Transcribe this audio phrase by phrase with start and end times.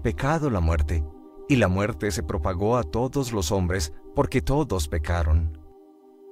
[0.00, 1.04] pecado la muerte,
[1.48, 5.58] y la muerte se propagó a todos los hombres porque todos pecaron.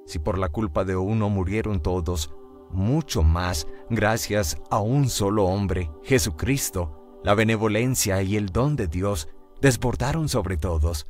[0.07, 2.35] Si por la culpa de uno murieron todos,
[2.71, 9.29] mucho más gracias a un solo hombre, Jesucristo, la benevolencia y el don de Dios
[9.61, 11.07] desbordaron sobre todos.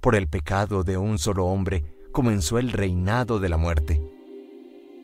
[0.00, 4.02] Por el pecado de un solo hombre comenzó el reinado de la muerte.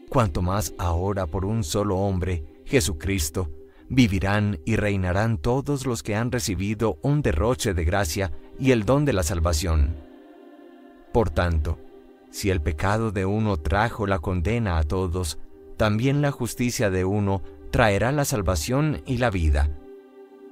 [0.08, 3.50] Cuanto más ahora por un solo hombre, Jesucristo,
[3.92, 9.04] vivirán y reinarán todos los que han recibido un derroche de gracia y el don
[9.04, 9.94] de la salvación.
[11.12, 11.78] Por tanto,
[12.30, 15.38] si el pecado de uno trajo la condena a todos,
[15.76, 19.68] también la justicia de uno traerá la salvación y la vida.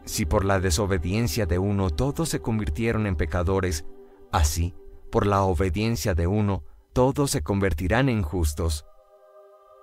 [0.05, 3.87] Si por la desobediencia de uno todos se convirtieron en pecadores,
[4.33, 4.75] así,
[5.11, 6.63] por la obediencia de uno,
[6.93, 8.85] todos se convertirán en justos.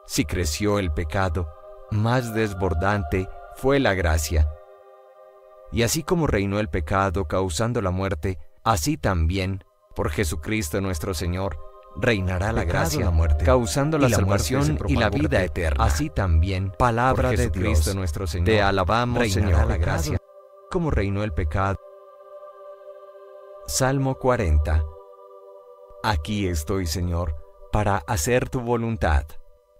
[0.05, 1.49] Si creció el pecado,
[1.89, 4.49] más desbordante fue la gracia.
[5.71, 9.63] Y así como reinó el pecado causando la muerte, así también,
[9.95, 11.57] por Jesucristo nuestro Señor,
[11.95, 15.83] reinará la gracia, la muerte, causando la, salvación y la vida eterna.
[15.83, 20.17] Así también, palabra de Cristo nuestro Señor, te alabamos, Señor, la gracia,
[20.69, 21.77] como reinó el pecado.
[23.65, 24.85] Salmo 40.
[26.03, 27.35] Aquí estoy, Señor,
[27.71, 29.25] para hacer tu voluntad.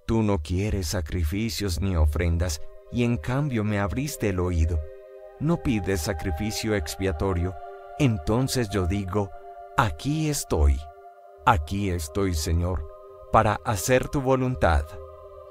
[0.06, 4.80] Tú no quieres sacrificios ni ofrendas, y en cambio me abriste el oído.
[5.40, 7.54] No pides sacrificio expiatorio,
[8.00, 9.30] entonces yo digo,
[9.78, 10.80] aquí estoy.
[11.46, 12.86] Aquí estoy, Señor,
[13.32, 14.86] para hacer tu voluntad,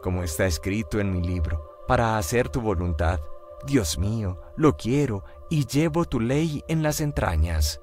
[0.03, 3.20] como está escrito en mi libro, para hacer tu voluntad.
[3.67, 7.81] Dios mío, lo quiero y llevo tu ley en las entrañas.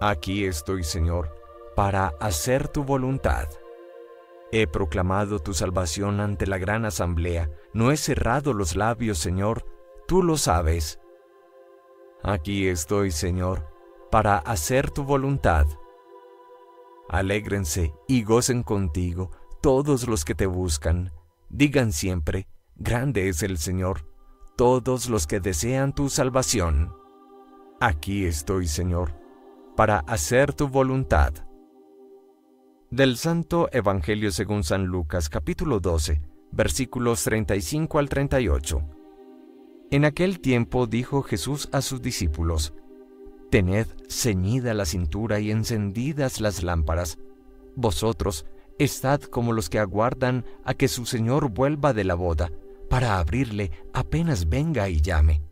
[0.00, 1.34] Aquí estoy, Señor,
[1.74, 3.48] para hacer tu voluntad.
[4.52, 9.64] He proclamado tu salvación ante la gran asamblea, no he cerrado los labios, Señor,
[10.08, 10.98] tú lo sabes.
[12.24, 13.72] Aquí estoy, Señor,
[14.10, 15.64] para hacer tu voluntad.
[17.08, 19.30] Alégrense y gocen contigo
[19.62, 21.12] todos los que te buscan.
[21.50, 24.08] Digan siempre, grande es el Señor,
[24.56, 26.92] todos los que desean tu salvación.
[27.78, 29.14] Aquí estoy, Señor,
[29.76, 31.32] para hacer tu voluntad.
[32.90, 36.20] Del Santo Evangelio según San Lucas capítulo 12,
[36.52, 38.82] versículos 35 al 38.
[39.90, 42.74] En aquel tiempo dijo Jesús a sus discípulos,
[43.50, 47.18] Tened ceñida la cintura y encendidas las lámparas.
[47.74, 48.44] Vosotros
[48.78, 52.52] estad como los que aguardan a que su Señor vuelva de la boda,
[52.90, 55.42] para abrirle apenas venga y llame.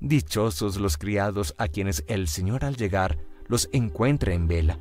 [0.00, 4.78] Dichosos los criados a quienes el Señor al llegar los encuentre en vela.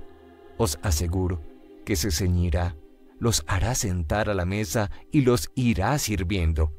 [0.57, 1.41] Os aseguro
[1.85, 2.77] que se ceñirá,
[3.23, 6.73] los hará sentar a la mesa y los irá sirviendo.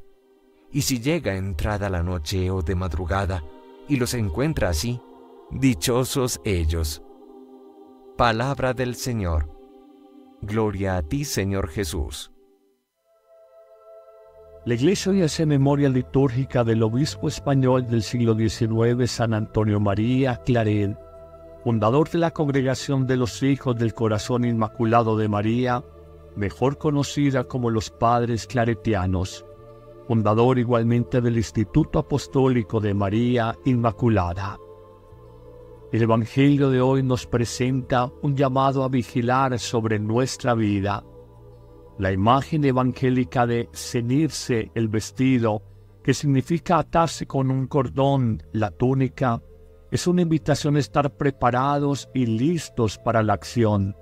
[0.71, 3.43] Y si llega entrada la noche o de madrugada,
[3.87, 5.01] y los encuentra así,
[5.49, 7.01] Dichosos ellos.
[8.15, 9.49] Palabra del Señor.
[10.41, 12.31] Gloria a ti, Señor Jesús.
[14.65, 20.35] La Iglesia hoy hace memoria litúrgica del obispo español del siglo XIX, San Antonio María
[20.45, 20.95] Claret,
[21.63, 25.83] fundador de la Congregación de los Hijos del Corazón Inmaculado de María,
[26.35, 29.45] mejor conocida como los Padres Claretianos,
[30.07, 34.59] fundador igualmente del Instituto Apostólico de María Inmaculada.
[35.91, 41.03] El Evangelio de hoy nos presenta un llamado a vigilar sobre nuestra vida.
[41.97, 45.63] La imagen evangélica de cenirse el vestido,
[46.03, 49.41] que significa atarse con un cordón la túnica,
[49.91, 53.95] es una invitación a estar preparados y listos para la acción.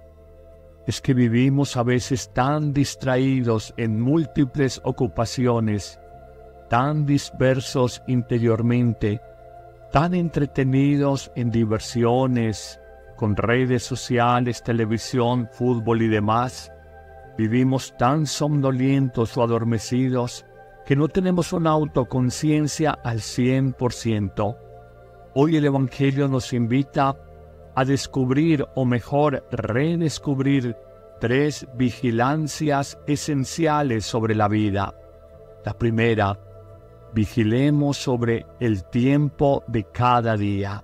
[0.85, 5.99] Es que vivimos a veces tan distraídos en múltiples ocupaciones,
[6.69, 9.21] tan dispersos interiormente,
[9.91, 12.79] tan entretenidos en diversiones,
[13.15, 16.71] con redes sociales, televisión, fútbol y demás,
[17.37, 20.45] vivimos tan somnolientos o adormecidos
[20.85, 24.57] que no tenemos una autoconciencia al 100%.
[25.35, 27.15] Hoy el Evangelio nos invita
[27.75, 30.75] a descubrir o mejor redescubrir
[31.19, 34.93] tres vigilancias esenciales sobre la vida.
[35.65, 36.37] La primera,
[37.13, 40.83] vigilemos sobre el tiempo de cada día.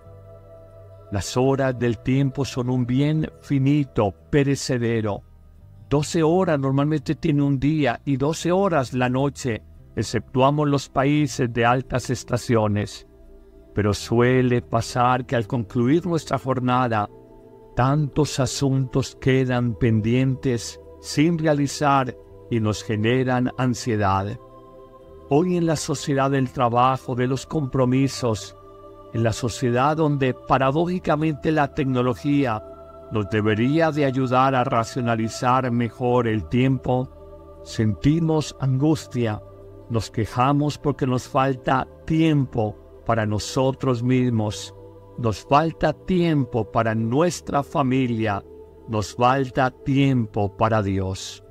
[1.11, 5.23] Las horas del tiempo son un bien finito, perecedero.
[5.89, 9.63] Doce horas normalmente tiene un día y doce horas la noche,
[9.95, 13.08] exceptuamos los países de altas estaciones.
[13.79, 17.09] Pero suele pasar que al concluir nuestra jornada,
[17.77, 22.13] tantos asuntos quedan pendientes sin realizar
[22.51, 24.37] y nos generan ansiedad.
[25.29, 28.53] Hoy en la sociedad del trabajo, de los compromisos,
[29.13, 32.61] en la sociedad donde paradójicamente la tecnología
[33.13, 39.41] nos debería de ayudar a racionalizar mejor el tiempo, sentimos angustia,
[39.89, 42.78] nos quejamos porque nos falta tiempo
[43.09, 44.71] para nosotros mismos,
[45.17, 48.45] nos falta tiempo para nuestra familia,
[48.87, 51.43] nos falta tiempo para Dios.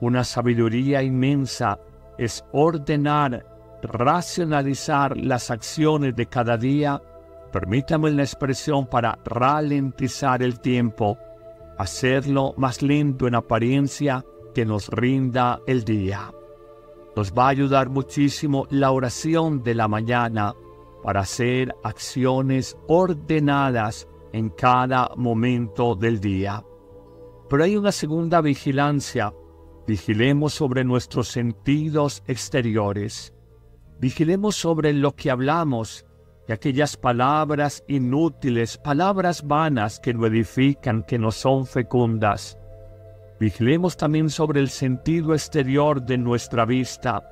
[0.00, 1.80] Una sabiduría inmensa
[2.18, 3.44] es ordenar,
[3.82, 7.02] racionalizar las acciones de cada día
[7.52, 11.18] Permítame la expresión para ralentizar el tiempo,
[11.78, 14.24] hacerlo más lento en apariencia
[14.54, 16.30] que nos rinda el día.
[17.16, 20.54] Nos va a ayudar muchísimo la oración de la mañana
[21.02, 26.64] para hacer acciones ordenadas en cada momento del día.
[27.48, 29.34] Pero hay una segunda vigilancia.
[29.86, 33.34] Vigilemos sobre nuestros sentidos exteriores.
[33.98, 36.06] Vigilemos sobre lo que hablamos
[36.52, 42.58] aquellas palabras inútiles, palabras vanas que no edifican, que no son fecundas.
[43.40, 47.24] Vigilemos también sobre el sentido exterior de nuestra vista.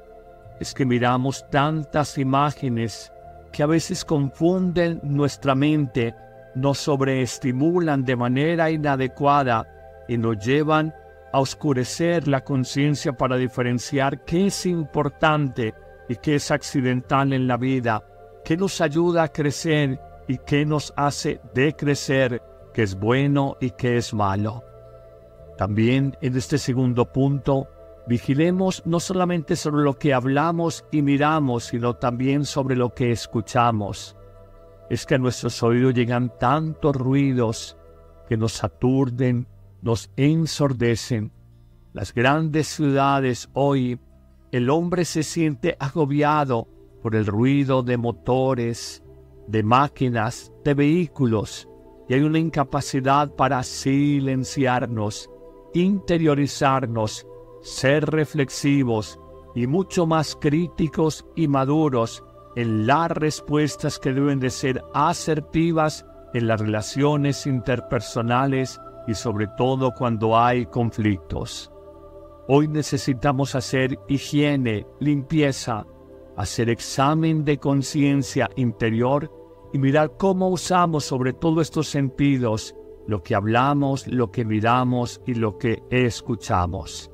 [0.59, 3.13] Es que miramos tantas imágenes
[3.53, 6.15] que a veces confunden nuestra mente,
[6.55, 9.67] nos sobreestimulan de manera inadecuada
[10.09, 10.95] y nos llevan
[11.31, 15.75] a oscurecer la conciencia para diferenciar qué es importante
[16.09, 18.03] y qué es accidental en la vida
[18.47, 23.99] que nos ayuda a crecer y que nos hace decrecer, que es bueno y que
[23.99, 24.68] es malo.
[25.59, 27.67] También en este segundo punto,
[28.07, 34.17] vigilemos no solamente sobre lo que hablamos y miramos, sino también sobre lo que escuchamos.
[34.89, 37.77] Es que a nuestros oídos llegan tantos ruidos
[38.29, 39.49] que nos aturden,
[39.83, 41.33] nos ensordecen.
[41.93, 43.99] Las grandes ciudades hoy,
[44.53, 46.69] el hombre se siente agobiado
[47.03, 49.03] por el ruido de motores,
[49.49, 51.69] de máquinas, de vehículos,
[52.09, 55.29] y hay una incapacidad para silenciarnos,
[55.75, 57.27] interiorizarnos,
[57.61, 59.19] ser reflexivos
[59.55, 62.25] y mucho más críticos y maduros
[62.57, 66.05] en las respuestas que deben de ser asertivas
[66.35, 71.73] en las relaciones interpersonales y sobre todo cuando hay conflictos.
[72.49, 75.87] Hoy necesitamos hacer higiene, limpieza,
[76.37, 79.31] hacer examen de conciencia interior
[79.73, 82.75] y mirar cómo usamos sobre todo estos sentidos
[83.09, 87.11] lo que hablamos, lo que miramos y lo que escuchamos.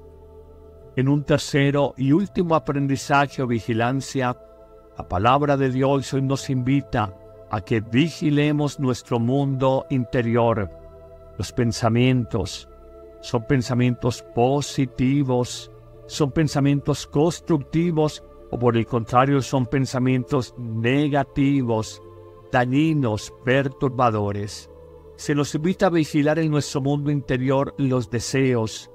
[0.96, 4.36] En un tercero y último aprendizaje o vigilancia,
[4.98, 7.16] la palabra de Dios hoy nos invita
[7.48, 10.68] a que vigilemos nuestro mundo interior.
[11.38, 12.68] Los pensamientos
[13.20, 15.70] son pensamientos positivos,
[16.06, 22.02] son pensamientos constructivos o por el contrario son pensamientos negativos,
[22.50, 24.68] dañinos, perturbadores.
[25.16, 28.90] Se nos invita a vigilar en nuestro mundo interior los deseos.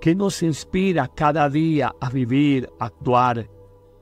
[0.00, 3.48] Que nos inspira cada día a vivir, actuar,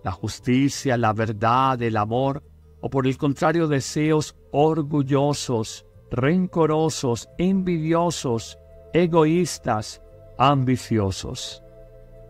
[0.03, 2.43] la justicia, la verdad, el amor,
[2.81, 8.59] o por el contrario deseos orgullosos, rencorosos, envidiosos,
[8.93, 10.03] egoístas,
[10.37, 11.63] ambiciosos.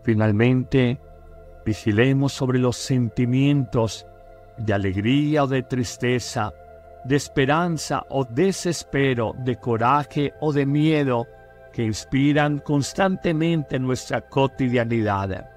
[0.03, 0.99] Finalmente,
[1.65, 4.05] Vigilemos sobre los sentimientos
[4.57, 6.53] de alegría o de tristeza,
[7.05, 11.27] de esperanza o desespero, de coraje o de miedo
[11.71, 15.49] que inspiran constantemente nuestra cotidianidad.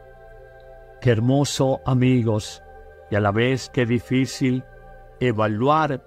[1.01, 2.63] Qué hermoso, amigos,
[3.11, 4.63] y a la vez qué difícil
[5.21, 6.03] evaluar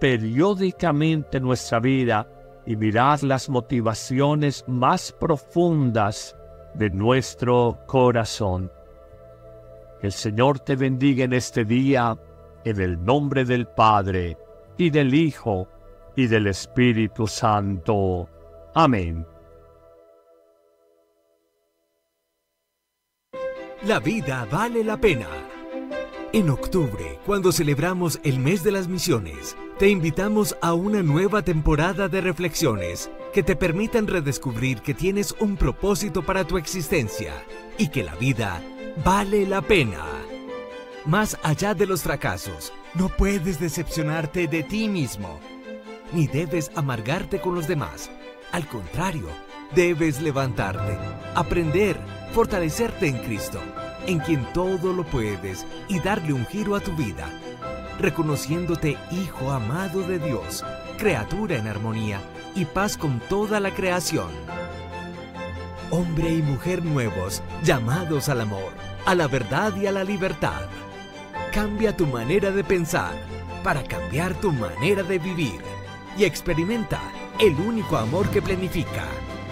[0.00, 2.26] periódicamente nuestra vida
[2.64, 6.36] y mirar las motivaciones más profundas
[6.74, 8.70] de nuestro corazón.
[10.00, 12.16] Que el Señor te bendiga en este día,
[12.64, 14.36] en el nombre del Padre,
[14.78, 15.68] y del Hijo,
[16.16, 18.28] y del Espíritu Santo.
[18.74, 19.26] Amén.
[23.84, 25.28] La vida vale la pena.
[26.32, 32.08] En octubre, cuando celebramos el mes de las misiones, te invitamos a una nueva temporada
[32.08, 37.32] de reflexiones que te permitan redescubrir que tienes un propósito para tu existencia
[37.78, 38.62] y que la vida
[39.04, 40.04] vale la pena.
[41.04, 45.38] Más allá de los fracasos, no puedes decepcionarte de ti mismo,
[46.12, 48.10] ni debes amargarte con los demás.
[48.52, 49.28] Al contrario,
[49.74, 50.96] debes levantarte,
[51.34, 51.98] aprender,
[52.32, 53.60] fortalecerte en Cristo,
[54.06, 57.28] en quien todo lo puedes, y darle un giro a tu vida,
[57.98, 60.64] reconociéndote hijo amado de Dios,
[60.96, 62.20] criatura en armonía
[62.54, 64.30] y paz con toda la creación.
[65.90, 70.62] Hombre y mujer nuevos, llamados al amor a la verdad y a la libertad.
[71.56, 73.14] Cambia tu manera de pensar,
[73.64, 75.58] para cambiar tu manera de vivir
[76.18, 77.00] y experimenta
[77.38, 79.06] el único amor que planifica,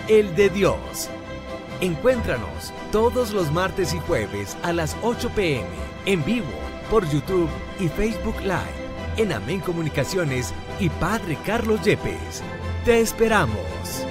[0.07, 1.09] el de Dios.
[1.81, 5.67] Encuéntranos todos los martes y jueves a las 8 pm
[6.05, 6.53] en vivo
[6.91, 7.49] por YouTube
[7.81, 8.85] y Facebook Live
[9.17, 12.43] en Amén Comunicaciones y Padre Carlos Yepes.
[12.85, 14.05] Te esperamos.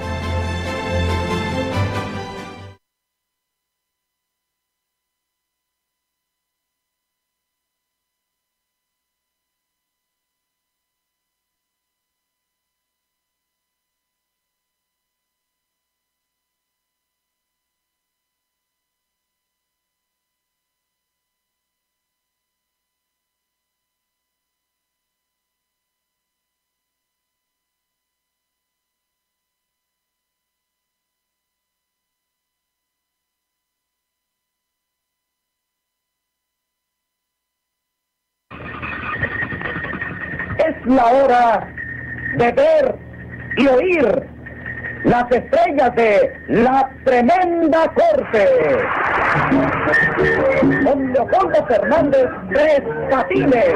[40.86, 41.68] La hora
[42.38, 42.96] de ver
[43.58, 44.28] y oír
[45.04, 48.48] las estrellas de la tremenda corte.
[50.84, 53.76] Don Leopoldo Fernández Tres Catines.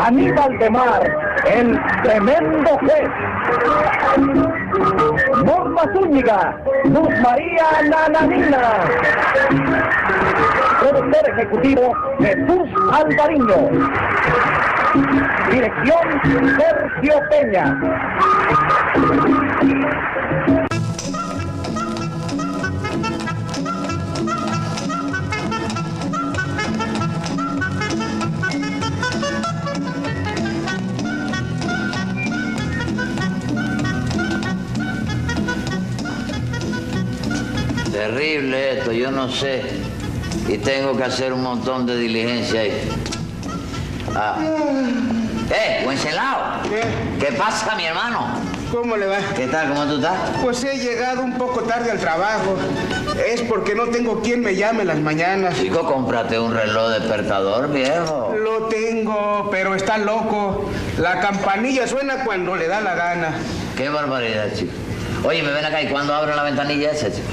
[0.00, 3.10] Aníbal de Mar, el tremendo juez.
[5.44, 8.84] Norma Zúñiga, Luz María Nananina.
[10.80, 13.68] Productor ejecutivo Jesús Alvariño.
[14.94, 17.78] Dirección Sergio Peña.
[37.92, 39.62] Terrible esto, yo no sé.
[40.48, 42.97] Y tengo que hacer un montón de diligencia ahí.
[44.20, 44.36] Ah.
[45.50, 46.62] ¡Eh, Wenceslao!
[46.68, 46.82] ¿Qué?
[47.24, 48.26] ¿Qué pasa, mi hermano?
[48.72, 49.18] ¿Cómo le va?
[49.36, 49.68] ¿Qué tal?
[49.68, 50.18] ¿Cómo tú estás?
[50.42, 52.56] Pues he llegado un poco tarde al trabajo.
[53.24, 55.54] Es porque no tengo quien me llame las mañanas.
[55.54, 58.34] Chico, cómprate un reloj despertador, viejo.
[58.36, 60.68] Lo tengo, pero está loco.
[60.98, 63.38] La campanilla suena cuando le da la gana.
[63.76, 64.72] Qué barbaridad, chico.
[65.24, 67.28] Oye, me ven acá, ¿y cuándo abro la ventanilla esa, chico?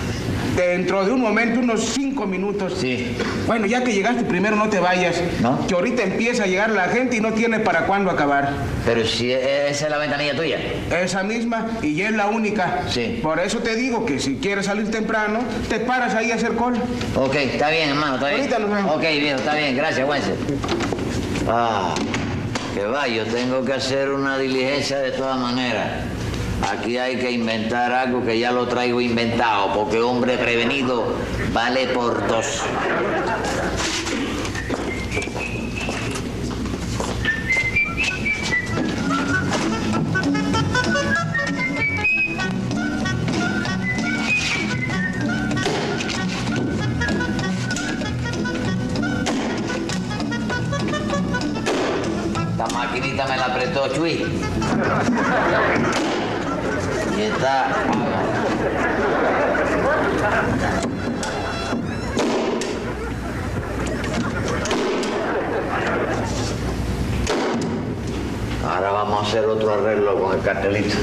[0.55, 2.77] Dentro de un momento, unos cinco minutos.
[2.79, 3.15] Sí.
[3.45, 5.21] Bueno, ya que llegaste primero, no te vayas.
[5.41, 5.67] ¿No?
[5.67, 8.51] Que ahorita empieza a llegar la gente y no tiene para cuándo acabar.
[8.85, 10.57] Pero si e- esa es la ventanilla tuya.
[11.01, 12.83] Esa misma y es la única.
[12.89, 13.19] Sí.
[13.21, 16.79] Por eso te digo que si quieres salir temprano, te paras ahí a hacer cola.
[17.15, 18.39] Ok, está bien, hermano, está bien.
[18.41, 18.95] Ahorita nos vemos.
[18.95, 20.35] Ok, viejo, está bien, gracias, Wences.
[21.49, 21.93] Ah,
[22.73, 25.87] que va, yo tengo que hacer una diligencia de todas maneras.
[26.71, 31.13] Aquí hay que inventar algo que ya lo traigo inventado, porque hombre prevenido
[31.53, 32.63] vale por dos.
[52.51, 54.25] Esta maquinita me la apretó Chuy.
[57.17, 57.67] Está.
[68.67, 70.97] Ahora vamos a hacer otro arreglo con el cartelito.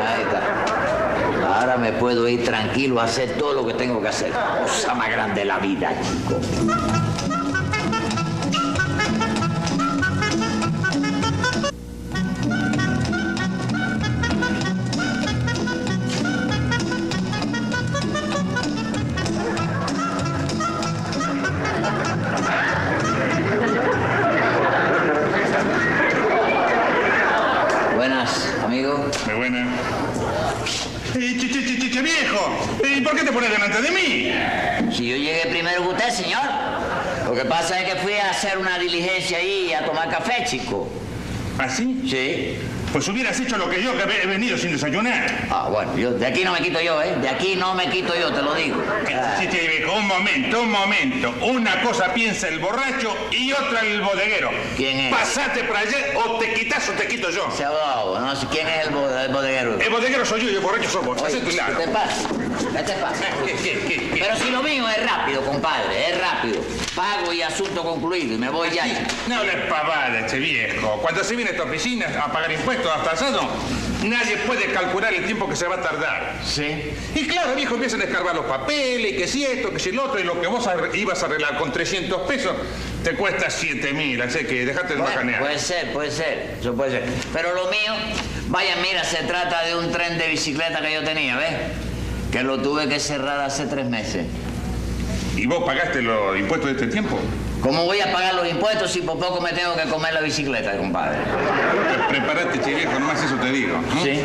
[0.00, 1.63] Ahí está.
[1.78, 4.32] Me puedo ir tranquilo a hacer todo lo que tengo que hacer.
[4.62, 7.03] Cosa más grande de la vida, chico.
[31.16, 34.92] Eh, che, che, che, che, viejo, ¿y por qué te pones delante de mí?
[34.92, 36.42] Si yo llegué primero que usted, señor.
[37.24, 40.88] Lo que pasa es que fui a hacer una diligencia ahí a tomar café, chico.
[41.56, 42.02] ¿Así?
[42.10, 42.58] Sí.
[42.94, 45.26] Pues hubieras hecho lo que yo, que he venido sin desayunar.
[45.50, 47.16] Ah, bueno, yo de aquí no me quito yo, ¿eh?
[47.20, 48.80] De aquí no me quito yo, te lo digo.
[49.12, 51.34] Ah, Sí, sí, viejo, un momento, un momento.
[51.42, 54.50] Una cosa piensa el borracho y otra el bodeguero.
[54.76, 55.12] ¿Quién es?
[55.12, 57.50] Pasate para allá o te quitas o te quito yo.
[57.50, 59.80] Se ha dado, no sé quién es el, bo- el bodeguero.
[59.80, 61.20] El bodeguero soy yo y el borracho sos vos.
[61.20, 62.28] Oye, ¿qué te pasa?
[62.58, 63.24] ¿Qué te pasa?
[63.44, 64.20] ¿Qué, qué, qué, qué?
[64.20, 66.62] Pero si lo mío es rápido, compadre, es rápido.
[66.94, 68.84] Pago y asunto concluido y me voy ya.
[69.28, 70.98] No le pavada, che viejo.
[71.02, 73.40] Cuando se viene a esta oficina a pagar impuestos hasta asado,
[74.04, 76.38] nadie puede calcular el tiempo que se va a tardar.
[76.44, 76.92] Sí.
[77.14, 79.98] Y claro, viejo, empiezan a escarbar los papeles, y que si esto, que si el
[79.98, 82.52] otro, y lo que vos ibas a arreglar con 300 pesos
[83.02, 85.40] te cuesta 7 mil, así que dejate de Bueno, bacanear.
[85.40, 87.04] puede ser, puede ser, eso puede ser.
[87.32, 87.92] Pero lo mío,
[88.46, 91.50] vaya, mira, se trata de un tren de bicicleta que yo tenía, ¿ves?
[92.34, 94.26] Que lo tuve que cerrar hace tres meses.
[95.36, 97.16] ¿Y vos pagaste los impuestos de este tiempo?
[97.62, 100.76] ¿Cómo voy a pagar los impuestos si por poco me tengo que comer la bicicleta,
[100.76, 101.18] compadre?
[102.08, 103.76] Preparate, che viejo, nomás eso te digo.
[103.76, 104.02] ¿m?
[104.02, 104.20] Sí.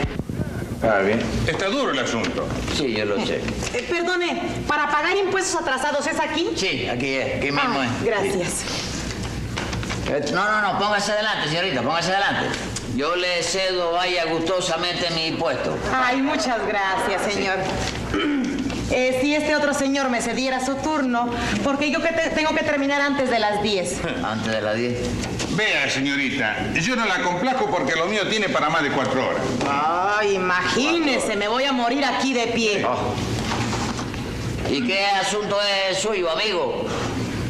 [0.81, 1.19] Ah, bien.
[1.45, 2.47] Está duro el asunto.
[2.75, 3.41] Sí, yo lo sé.
[3.75, 6.49] Eh, perdone, ¿para pagar impuestos atrasados es aquí?
[6.55, 8.05] Sí, aquí es, aquí mismo Ah, es.
[8.05, 8.63] gracias.
[10.09, 12.57] Eh, No, no, no, póngase adelante, señorita, póngase adelante.
[12.99, 15.77] Yo le cedo, vaya, gustosamente mi impuesto.
[15.93, 17.55] Ay, muchas gracias, señor.
[18.91, 21.29] Eh, si este otro señor me cediera su turno,
[21.63, 23.99] porque yo que te- tengo que terminar antes de las 10.
[24.23, 24.97] Antes de las 10.
[25.55, 29.41] Vea, señorita, yo no la complaco porque lo mío tiene para más de cuatro horas.
[29.69, 32.83] Ay, imagínese, me voy a morir aquí de pie.
[34.71, 35.55] ¿Y qué asunto
[35.91, 36.87] es suyo, amigo?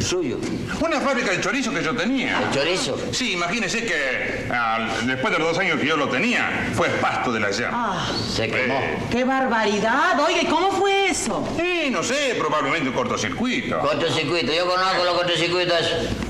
[0.06, 0.40] Suyo.
[0.80, 2.40] Una fábrica de chorizo que yo tenía.
[2.40, 2.98] ¿El chorizo?
[3.12, 7.32] Sí, imagínese que al- después de los dos años que yo lo tenía, fue pasto
[7.32, 8.08] de la llama.
[8.34, 8.80] Se quemó.
[9.12, 10.20] ¡Qué barbaridad!
[10.20, 11.48] Oiga, ¿y cómo fue eso?
[11.58, 13.80] Sí, no sé, probablemente un cortocircuito.
[13.80, 14.54] Cortocircuito.
[14.54, 15.80] Yo conozco los cortocircuitos.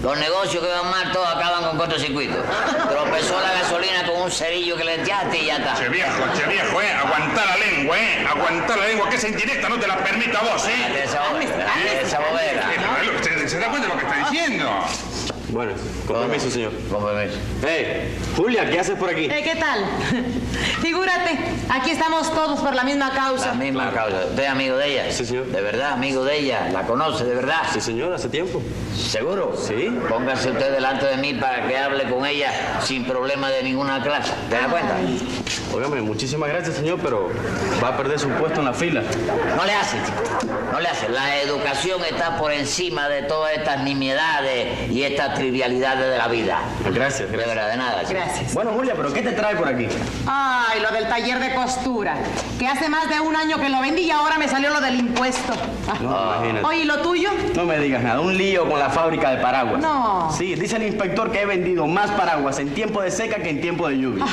[0.02, 2.36] Los negocios que van mal, todos acaban con cortocircuito.
[2.90, 5.76] Tropezó la gasolina con un cerillo que le echaste y ya está.
[5.76, 9.70] Che viejo, che viejo, eh, aguantar la lengua, eh, aguantar la lengua, que esa indirecta
[9.70, 10.72] no te la permita a vos, eh.
[10.80, 11.68] Cállate esa bobera.
[12.02, 12.72] Esa bobera.
[12.74, 12.80] Eh,
[13.22, 14.29] ¿Se, se da cuenta de lo que está diciendo?
[14.30, 15.09] haciendo?
[15.52, 15.72] Bueno,
[16.08, 16.72] con permiso, señor.
[16.92, 17.38] Con permiso.
[17.66, 19.26] Hey, Julia, ¿qué haces por aquí?
[19.26, 19.84] Eh, ¿Qué tal?
[20.82, 21.38] Figúrate,
[21.70, 23.54] aquí estamos todos por la misma La causa.
[23.54, 24.26] misma causa.
[24.30, 25.12] ¿Usted es amigo de ella?
[25.12, 25.48] Sí, señor.
[25.48, 26.70] ¿De verdad, amigo de ella?
[26.72, 27.62] ¿La conoce de verdad?
[27.74, 28.62] Sí, señor, hace tiempo.
[28.96, 29.56] ¿Seguro?
[29.58, 29.90] Sí.
[30.08, 32.52] Póngase usted delante de mí para que hable con ella
[32.84, 34.32] sin problema de ninguna clase.
[34.50, 34.96] ¿Te das cuenta?
[35.74, 37.30] Óigame, muchísimas gracias, señor, pero
[37.84, 39.02] va a perder su puesto en la fila.
[39.56, 40.54] No le hace, chico.
[40.72, 41.10] No le hace.
[41.10, 46.60] La educación está por encima de todas estas nimiedades y estas trivialidades de la vida.
[46.86, 47.48] Gracias, De gracias.
[47.56, 48.02] verdad, de nada.
[48.02, 48.14] chico.
[48.14, 48.54] Gracias.
[48.54, 49.88] Bueno, Julia, ¿pero qué te trae por aquí?
[50.28, 52.16] Ay, lo del taller de costura,
[52.60, 55.00] que hace más de un año que lo vendí y ahora me salió lo del
[55.00, 55.54] impuesto.
[56.02, 56.66] No, imagínate.
[56.66, 57.30] Oye, ¿y lo tuyo?
[57.56, 59.82] No me digas nada, un lío con la fábrica de paraguas.
[59.82, 60.32] No.
[60.38, 63.62] Sí, dice el inspector que he vendido más paraguas en tiempo de seca que en
[63.62, 64.26] tiempo de lluvia.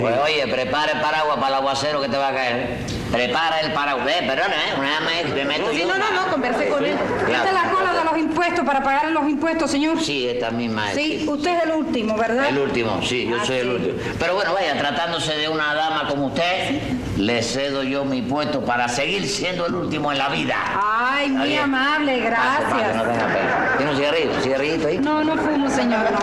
[0.00, 2.78] Pues oye, prepara el paraguas para el aguacero que te va a caer.
[3.10, 4.06] Prepara el paraguas.
[4.08, 4.74] Eh, perdona, ¿eh?
[4.78, 5.86] Una vez me meto Sí, yo.
[5.86, 6.96] no, no, no, conversé con él.
[7.28, 10.00] Esta es la cola de los impuestos para pagar los impuestos, señor.
[10.00, 10.96] Sí, esta misma es.
[10.96, 12.46] Sí, usted es el último, ¿verdad?
[12.48, 13.72] El último, sí, yo Ah, soy el sí.
[13.74, 13.98] último.
[14.18, 16.80] Pero bueno, vaya, tratándose de una dama como usted,
[17.16, 20.56] le cedo yo mi puesto para seguir siendo el último en la vida.
[20.82, 21.62] Ay, muy bien.
[21.62, 22.92] amable, no gracias.
[22.92, 23.74] tenga pena.
[23.76, 24.32] ¿Tiene un cigarrillo?
[24.34, 24.98] ¿Un cigarrillito ahí?
[24.98, 26.18] No, no fumo, señor, no.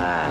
[0.00, 0.26] Ah.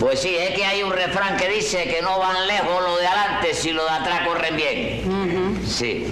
[0.00, 3.06] Pues sí, es que hay un refrán que dice que no van lejos los de
[3.06, 5.60] adelante si los de atrás corren bien.
[5.66, 6.06] Sí.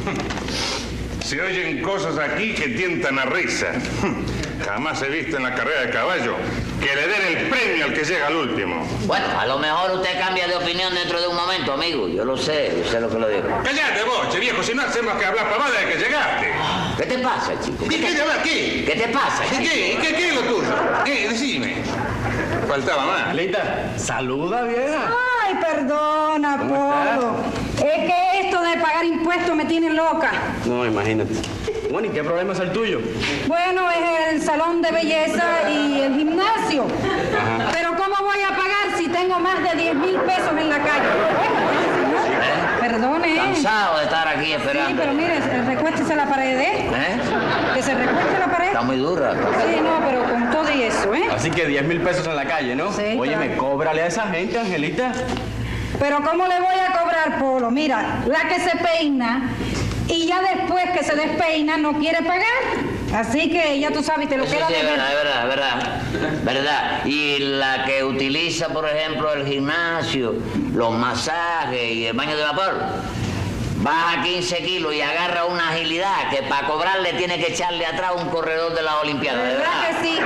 [1.23, 3.69] Se oyen cosas aquí que tientan a risa.
[4.65, 6.37] Jamás he visto en la carrera de caballo
[6.81, 8.87] que le den el premio al que llega al último.
[9.05, 12.09] Bueno, a lo mejor usted cambia de opinión dentro de un momento, amigo.
[12.09, 13.49] Yo lo sé, yo sé lo que lo digo.
[13.65, 16.53] Cállate vos, che viejo, si no hacemos que hablar pavada de que llegaste.
[16.97, 17.85] ¿Qué te pasa, chico?
[17.85, 18.85] ¿Y qué de hablar qué?
[18.87, 19.71] ¿Qué te pasa, ¿Qué, chico?
[19.71, 20.75] qué, qué, qué es lo tuyo?
[21.05, 21.29] ¿Qué?
[21.29, 21.77] Decime.
[22.75, 23.29] Faltaba más.
[23.29, 25.13] Alita, saluda, vieja.
[25.45, 27.37] Ay, perdona, Polo.
[27.77, 30.33] Es que esto de pagar impuestos me tiene loca.
[30.67, 31.35] No, imagínate.
[31.93, 32.99] Bueno, ¿y qué problema es el tuyo?
[33.47, 36.87] Bueno, es el salón de belleza y el gimnasio.
[37.73, 41.94] Pero ¿cómo voy a pagar si tengo más de 10 mil pesos en la calle?
[42.81, 43.33] Perdone.
[43.35, 43.37] ¿eh?
[43.37, 45.01] Cansado de estar aquí Sí, esperando.
[45.01, 46.91] pero mire, recuéstese la pared, ¿eh?
[46.95, 47.21] ¿Eh?
[47.75, 48.67] Que se recueste la pared.
[48.69, 49.33] Está muy dura.
[49.33, 51.25] Sí, no, pero con todo y eso, ¿eh?
[51.35, 52.93] Así que 10 mil pesos en la calle, ¿no?
[52.93, 53.61] Sí, Oye, me claro.
[53.61, 55.13] cóbrale a esa gente, Angelita.
[55.99, 57.71] Pero ¿cómo le voy a cobrar, Polo?
[57.71, 59.51] Mira, la que se peina
[60.09, 62.45] y ya después que se despeina no quiere pagar.
[63.15, 65.49] Así que ya tú sabes, te lo Eso quiero sí, es verdad, es verdad, es
[65.49, 66.43] verdad.
[66.43, 67.05] Verdad.
[67.07, 70.35] Y la que utiliza, por ejemplo, el gimnasio,
[70.73, 72.75] los masajes y el baño de vapor,
[73.77, 78.29] baja 15 kilos y agarra una agilidad que para cobrarle tiene que echarle atrás un
[78.31, 80.01] corredor de la Olimpiada, de ¿Verdad verdad.
[80.01, 80.19] que sí?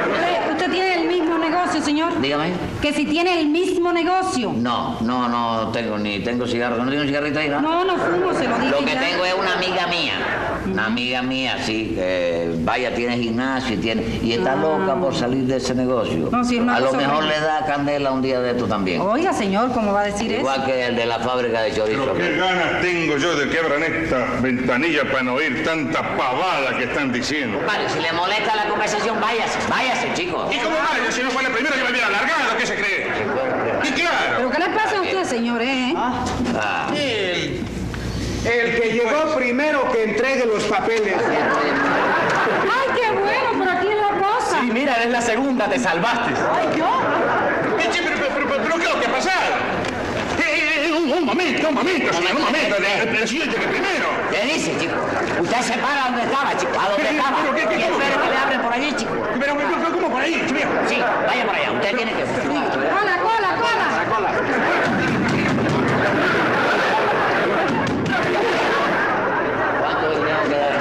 [0.58, 2.20] ¿Usted, tiene el mismo negocio, señor?
[2.20, 2.50] Dígame.
[2.82, 4.52] Que si tiene el mismo negocio.
[4.56, 6.76] No, no, no tengo ni tengo cigarro.
[6.78, 7.60] ¿No tiene un cigarrito ahí, no?
[7.60, 9.00] No, no fumo, se lo dije Lo que ya.
[9.00, 10.14] tengo es una amiga mía,
[10.66, 15.44] una amiga mía, sí, que vaya, tiene gimnasio y tiene y está loca por salir
[15.44, 16.28] de ese negocio.
[16.32, 16.38] Ah.
[16.38, 19.00] No, sí, una a lo mejor le da candela un día de esto también.
[19.00, 20.40] Oiga, señor, ¿cómo va a decir eso?
[20.40, 22.00] Igual que el de la fábrica de chorizo.
[22.00, 26.76] Pero qué ganas tengo yo de que abran esta ventanilla para no oír tanta pavada
[26.76, 27.60] que están diciendo.
[27.66, 30.47] Vale, si le molesta la conversación, váyase, váyase, chicos.
[30.50, 32.56] ¿Y cómo vaya si no fue la primera que me hubiera alargado?
[32.58, 33.06] ¿Qué se cree?
[33.84, 34.34] Y claro.
[34.36, 35.94] ¿Pero qué le pasa a usted, señores, ¿eh?
[35.96, 36.90] Ah.
[36.94, 37.64] El,
[38.44, 41.14] el que llegó primero que entregue los papeles.
[41.22, 44.60] Ay, qué bueno, pero aquí es la cosa.
[44.60, 46.32] Sí, mira, eres la segunda, te salvaste.
[46.52, 47.00] Ay, yo.
[47.76, 49.54] Pero, pero, pero, pero, ¿qué es lo que ha pasado?
[50.38, 52.76] Eh, eh, un, un momento, un momento, señor, un momento.
[52.76, 54.07] El, el señor llegue primero.
[54.30, 54.94] ¿Qué dice, chico?
[55.40, 56.72] Usted se para donde estaba, chico.
[56.78, 57.36] A donde estaba.
[57.42, 59.12] pero, ¿qué- qué- Y espere que le abren por allí, chico.
[59.40, 60.70] Pero, pero, pero, ¿cómo por ahí, viejo?
[60.88, 61.72] Sí, vaya por allá.
[61.72, 62.22] Usted tiene que...
[62.24, 63.50] Cola, cola,
[64.08, 64.30] cola.
[69.80, 70.72] ¿Cuánto le tengo que dar?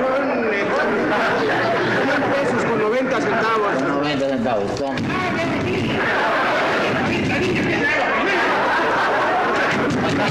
[0.00, 0.66] Son eh,
[2.04, 3.82] 100 pesos con 90 centavos.
[3.82, 4.70] 90 centavos.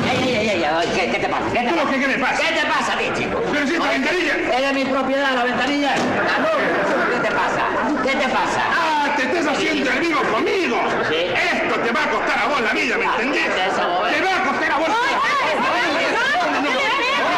[0.09, 1.45] Ay, ay, ay, ay, ¿Qué, ¿Qué te pasa?
[1.53, 1.99] ¿Qué te ¿Cómo pasa?
[1.99, 2.37] qué me pasa?
[2.43, 3.41] ¿Qué te pasa a ti, chico?
[3.51, 4.33] Pero si esta ventanilla.
[4.35, 5.93] Es de mi propiedad, la ventanilla.
[5.95, 7.63] ¿Qué te pasa?
[8.03, 8.61] ¿Qué te pasa?
[8.71, 10.77] Ah, te estás haciendo el vivo conmigo.
[11.09, 11.15] Sí.
[11.15, 13.55] Esto te va a costar a vos la vida, ¿me entendés?
[13.55, 14.89] Te va a costar a vos.
[14.89, 14.95] No,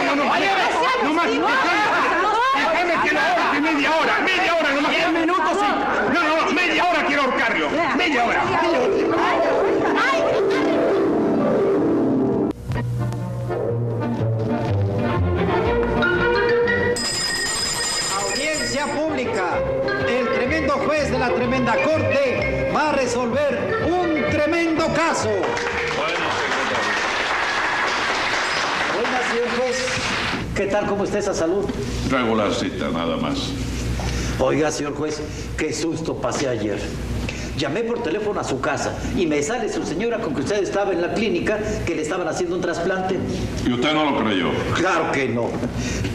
[0.06, 0.24] no, no, no,
[1.04, 1.28] no más.
[2.56, 4.92] Déjame que lo ahorque media hora, media hora nomás.
[4.92, 5.58] Diez minutos.
[6.14, 7.70] No, no, no, media hora quiero ahorcarlo.
[7.96, 8.42] Media hora.
[8.42, 8.95] Audiencia
[21.28, 25.30] la tremenda corte va a resolver un tremendo caso.
[28.94, 29.88] Buenas, señor juez.
[30.56, 30.86] ¿Qué tal?
[30.86, 31.66] ¿Cómo está esa salud?
[32.12, 33.50] Regularcita, nada más.
[34.40, 35.20] Oiga, señor juez,
[35.58, 36.78] qué susto pasé ayer.
[37.58, 40.92] Llamé por teléfono a su casa y me sale su señora con que usted estaba
[40.92, 43.18] en la clínica que le estaban haciendo un trasplante.
[43.66, 44.50] ¿Y usted no lo creyó?
[44.74, 45.50] Claro que no.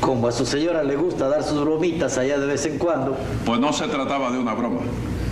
[0.01, 3.17] Como a su señora le gusta dar sus bromitas allá de vez en cuando.
[3.47, 4.81] Pues no se trataba de una broma.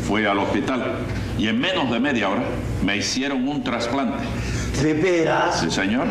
[0.07, 0.83] Fui al hospital
[1.39, 2.43] y en menos de media hora
[2.83, 4.25] me hicieron un trasplante.
[4.83, 5.61] ¿De veras?
[5.61, 6.07] Sí, señor.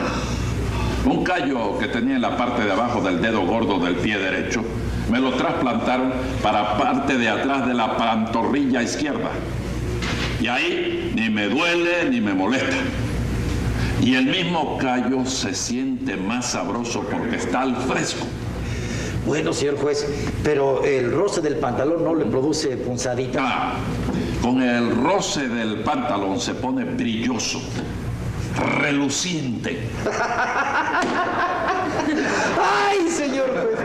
[1.06, 4.62] Un callo que tenía en la parte de abajo del dedo gordo del pie derecho,
[5.10, 6.12] me lo trasplantaron
[6.44, 9.30] para parte de atrás de la pantorrilla izquierda.
[10.48, 12.78] Y ahí ni me duele ni me molesta.
[14.02, 18.26] Y el mismo callo se siente más sabroso porque está al fresco.
[19.26, 20.08] Bueno, señor juez,
[20.46, 23.42] pero el roce del pantalón no le produce punzadita.
[23.44, 23.74] Ah,
[24.42, 27.60] con el roce del pantalón se pone brilloso,
[28.80, 29.80] reluciente.
[32.88, 33.77] ¡Ay, señor juez!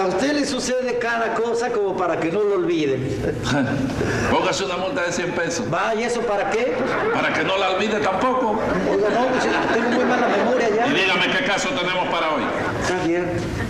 [0.00, 3.08] A usted le sucede cada cosa como para que no lo olviden.
[4.30, 5.66] Póngase una multa de 100 pesos.
[5.72, 6.76] Va, ¿y eso para qué?
[7.14, 8.58] Para que no la olvide tampoco.
[8.90, 10.86] Oiga, no, pues, tengo muy mala memoria ya.
[10.86, 12.42] Y dígame qué caso tenemos para hoy.
[12.82, 13.67] Está bien.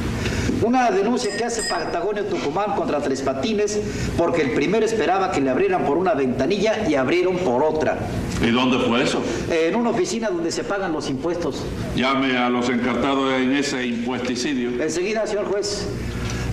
[0.68, 3.80] Una denuncia que hace Patagonio Tucumán contra Tres Patines
[4.18, 7.96] porque el primero esperaba que le abrieran por una ventanilla y abrieron por otra.
[8.42, 9.22] ¿Y dónde fue eso?
[9.50, 11.64] En una oficina donde se pagan los impuestos.
[11.96, 14.82] Llame a los encartados en ese impuesticidio.
[14.82, 15.88] Enseguida, señor juez.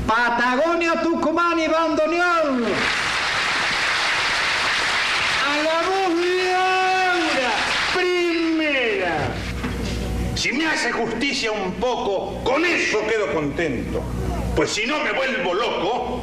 [0.07, 2.63] Patagonio Tucumán y Bandoneón.
[5.43, 7.51] A la voz de Aura,
[7.93, 9.17] primera.
[10.35, 14.01] Si me hace justicia un poco, con eso quedo contento.
[14.55, 16.21] Pues si no me vuelvo loco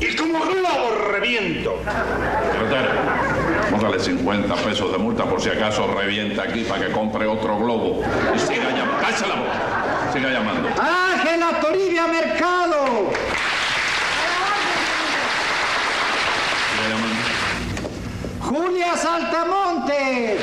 [0.00, 1.78] y como globo reviento.
[2.52, 2.90] Secretario,
[3.70, 8.02] póngale 50 pesos de multa por si acaso revienta aquí para que compre otro globo.
[8.34, 9.00] Y siga llamando.
[9.00, 10.10] Cállese la boca.
[10.12, 10.68] Siga llamando.
[10.80, 13.10] Ángela Toribia Mercado.
[16.72, 17.22] Siga llamando.
[18.40, 20.36] Julia Saltamonte.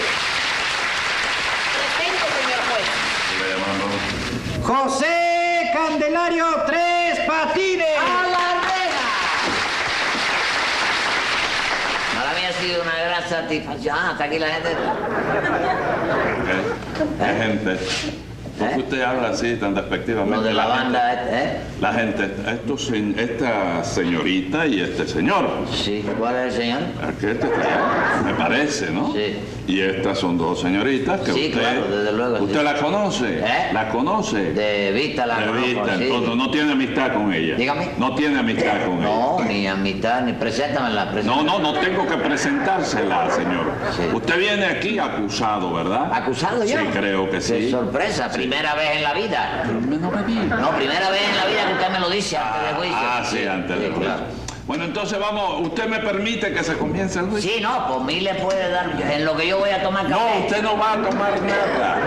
[1.73, 2.87] Presente, señor juez.
[3.29, 4.22] Siga llamando.
[4.61, 7.97] José Candelario Tres Patines.
[7.99, 9.09] ¡A la reja!
[12.15, 13.95] Para mí ha sido una gran satisfacción.
[13.97, 14.69] Ah, hasta aquí la gente.
[16.45, 17.25] ¿Qué?
[17.25, 18.22] ¿Qué gente?
[18.59, 20.35] ¿Por qué usted habla así tan despectivamente?
[20.37, 21.57] Lo de la gente- banda, ¿eh?
[21.81, 25.47] La gente, estos, esta señorita y este señor.
[25.73, 26.79] Sí, ¿cuál es el señor?
[27.01, 27.47] Aquí este
[28.25, 29.11] me parece, ¿no?
[29.11, 29.37] Sí.
[29.67, 31.59] Y estas son dos señoritas que Sí, usted...
[31.61, 32.63] claro, desde luego, ¿Usted sí.
[32.65, 33.39] la conoce?
[33.39, 33.69] ¿Eh?
[33.73, 34.53] ¿La conoce?
[34.53, 36.03] De vista la De conozco, vista, sí.
[36.03, 37.55] entonces no tiene amistad con ella.
[37.55, 37.89] Dígame.
[37.97, 39.47] No tiene amistad con No, ella.
[39.47, 41.05] ni amistad, ni preséntamela.
[41.05, 41.51] No, preséntamela.
[41.51, 43.71] no, no tengo que presentársela, señor.
[43.95, 44.03] Sí.
[44.13, 46.09] Usted viene aquí acusado, ¿verdad?
[46.13, 46.81] ¿Acusado ya?
[46.81, 47.71] Sí, creo que sí.
[47.71, 49.63] sorpresa, primera vez en la vida.
[49.65, 50.55] No me diga.
[50.57, 52.97] No, primera vez en la vida que usted me lo dice antes del juicio.
[52.99, 54.01] Ah, sí, antes del juicio.
[54.01, 54.23] claro.
[54.67, 57.51] Bueno, entonces vamos, ¿usted me permite que se comience el juicio?
[57.53, 60.15] Sí, no, por mí le puede dar en lo que yo voy a tomar café.
[60.15, 62.01] No, usted no va a tomar nada.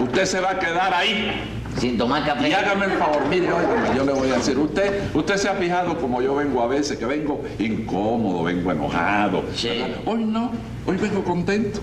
[0.00, 1.52] Usted se va a quedar ahí.
[1.78, 2.48] Sin tomar café.
[2.48, 5.54] Y hágame el favor, mire, óigame, yo le voy a decir, usted, usted se ha
[5.54, 9.44] fijado como yo vengo a veces, que vengo incómodo, vengo enojado.
[9.54, 9.82] Sí.
[10.06, 10.52] Hoy no,
[10.86, 11.80] hoy vengo contento.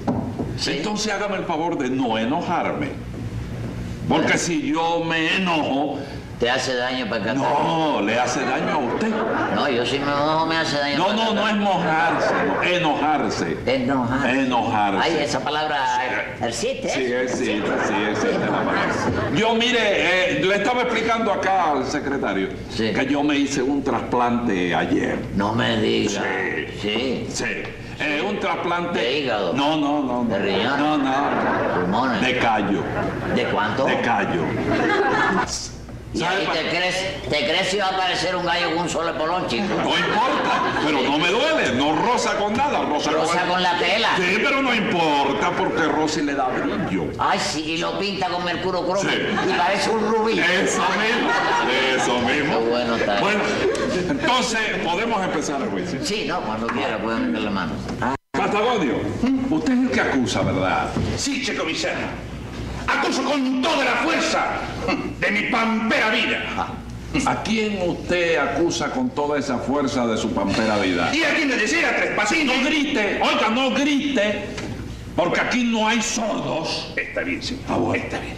[0.66, 3.13] Entonces hágame el favor de no enojarme.
[4.08, 6.00] Porque si yo me enojo,
[6.44, 7.34] ¿Te hace daño para acá?
[7.36, 9.14] no, le hace daño a usted.
[9.56, 10.98] No, yo si me enojo me hace daño.
[10.98, 13.58] No, no, no es mojarse, no, enojarse.
[13.66, 14.42] Enojarse.
[14.42, 15.00] Enojarse.
[15.02, 16.90] Ay, esa palabra existe.
[16.90, 18.82] Sí, existe, sí, existe la palabra.
[19.36, 24.76] Yo, mire, eh, le estaba explicando acá al secretario que yo me hice un trasplante
[24.76, 25.20] ayer.
[25.38, 26.24] No me diga.
[26.82, 26.82] Sí.
[26.82, 27.28] Sí.
[27.30, 27.83] Sí.
[28.00, 29.00] Eh, un trasplante.
[29.00, 29.54] ¿De hígado?
[29.54, 30.24] No, no, no.
[30.26, 30.80] ¿De riñón?
[30.80, 31.14] No, no.
[31.76, 32.22] ¿Pulmones?
[32.22, 32.84] De callo.
[33.36, 33.86] ¿De cuánto?
[33.86, 34.44] De callo.
[36.14, 39.18] ¿Y ahí te crees, te crees si va a aparecer un gallo con un solo
[39.18, 39.64] polón, chico?
[39.84, 44.10] No importa, pero no me duele, no rosa con nada, rosa, Rosa con la tela.
[44.18, 47.06] Sí, pero no importa porque Rosy le da brillo.
[47.18, 49.08] Ay, sí, y lo pinta con mercurio cromo Sí.
[49.50, 50.40] y parece un rubí.
[50.40, 51.32] Eso mismo,
[51.96, 52.60] eso mismo.
[52.60, 53.20] Qué bueno está.
[53.20, 53.42] Bueno,
[54.10, 56.00] entonces podemos empezar el juicio.
[56.04, 57.72] Sí, no, cuando quiera puede meter la mano.
[58.32, 58.96] Patagonio,
[59.50, 60.90] usted es el que acusa, ¿verdad?
[61.18, 62.06] Sí, che comisario.
[62.88, 64.46] Acuso con toda la fuerza
[65.20, 66.68] de mi pampera vida.
[67.26, 71.12] ¿A quién usted acusa con toda esa fuerza de su pampera vida?
[71.14, 72.56] Y a quien le decía tres pasitos.
[72.58, 74.42] No grite, oiga, no grite,
[75.16, 76.92] porque aquí no hay sordos.
[76.96, 77.60] Está bien, sí.
[77.70, 78.04] Ah, bueno.
[78.04, 78.36] Está bien.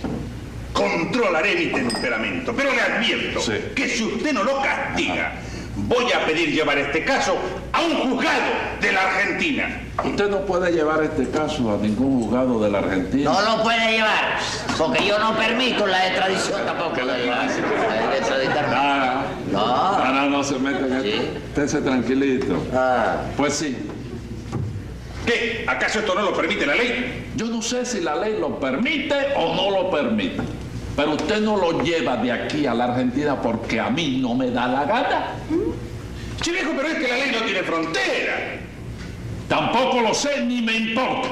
[0.73, 3.53] Controlaré mi temperamento, pero le advierto Sí.
[3.73, 5.35] que si usted no lo castiga,
[5.75, 7.35] voy a pedir llevar este caso
[7.73, 8.41] a un juzgado
[8.81, 9.81] de la Argentina.
[10.03, 13.31] Usted no puede llevar este caso a ningún juzgado de la Argentina.
[13.31, 14.39] No lo puede llevar,
[14.77, 17.01] porque yo no permito la extradición tampoco.
[17.01, 17.47] la-.
[18.71, 19.59] Ah, No.
[19.63, 21.03] ah, no, no se mete en esto.
[21.03, 21.29] Sí.
[21.49, 22.55] Estése tranquilito.
[22.73, 23.77] Ah, Pues sí,
[25.25, 25.65] ¿Qué?
[25.67, 27.25] ¿Acaso esto no lo permite la ley?
[27.35, 30.37] yo no sé si la ley lo permite o no lo permite,
[30.95, 34.49] pero usted no lo lleva de aquí a la Argentina porque a mí no me
[34.51, 35.27] da la gana.
[36.41, 38.59] Sí, viejo, pero es que la ley no tiene frontera.
[39.49, 41.29] Tampoco lo sé ni me importa.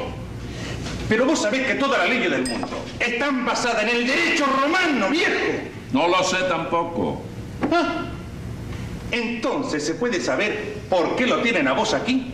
[1.08, 5.10] Pero vos sabés que todas las leyes del mundo están basadas en el derecho romano,
[5.10, 5.32] viejo.
[5.92, 7.22] No lo sé tampoco.
[7.72, 8.06] Ah,
[9.12, 12.34] Entonces, ¿se puede saber por qué lo tienen a vos aquí?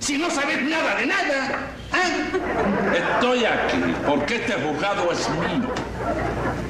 [0.00, 1.66] Si no sabés nada de nada.
[1.92, 5.68] Estoy aquí porque este juzgado es mío.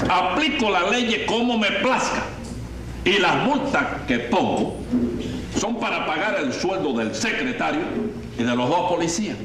[0.08, 2.22] Aplico la ley como me plazca.
[3.04, 4.76] Y las multas que pongo
[5.58, 7.80] son para pagar el sueldo del secretario
[8.38, 9.36] y de los dos policías.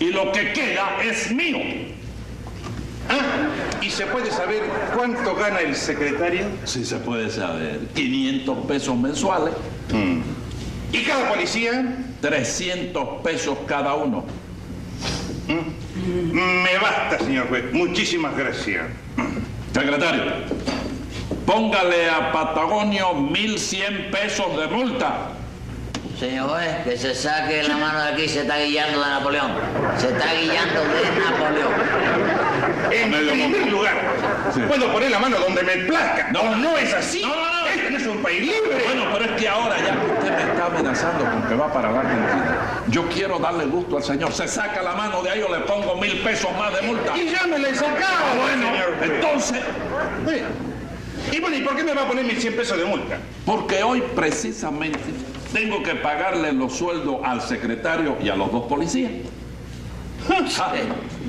[0.00, 1.58] Y lo que queda es mío.
[3.08, 3.48] Ah,
[3.82, 4.62] ¿Y se puede saber
[4.94, 6.46] cuánto gana el secretario?
[6.64, 7.80] Si se puede saber.
[7.94, 9.54] 500 pesos mensuales,
[10.90, 11.96] ¿Y cada policía?
[12.20, 14.24] 300 pesos cada uno.
[15.48, 17.72] Me basta, señor juez.
[17.72, 18.84] Muchísimas gracias.
[19.72, 20.22] Secretario,
[21.46, 25.30] póngale a Patagonio 1.100 pesos de multa.
[26.18, 29.52] señor juez, que se saque la mano de aquí, se está guiando de Napoleón.
[29.98, 31.72] Se está guiando de Napoleón.
[32.90, 33.94] En Medio primer lugar,
[34.54, 34.60] Sí.
[34.66, 36.28] puedo poner la mano donde me plazca.
[36.32, 36.42] No.
[36.42, 37.20] No, no es así.
[37.22, 37.66] No, no, no.
[37.68, 38.82] Este no es un país libre.
[38.86, 41.92] Bueno, pero es que ahora ya que usted me está amenazando con que va para
[41.92, 42.58] la Argentina,
[42.90, 44.32] yo quiero darle gusto al señor.
[44.32, 47.16] Se saca la mano de ahí o le pongo mil pesos más de multa.
[47.16, 49.58] Y ya me la he sacado, Ah, bueno, entonces.
[51.32, 53.18] Y bueno, ¿y por qué me va a poner 1.100 pesos de multa?
[53.44, 54.98] porque hoy precisamente
[55.52, 59.10] tengo que pagarle los sueldos al secretario y a los dos policías.
[60.58, 60.82] Ah, ¿qué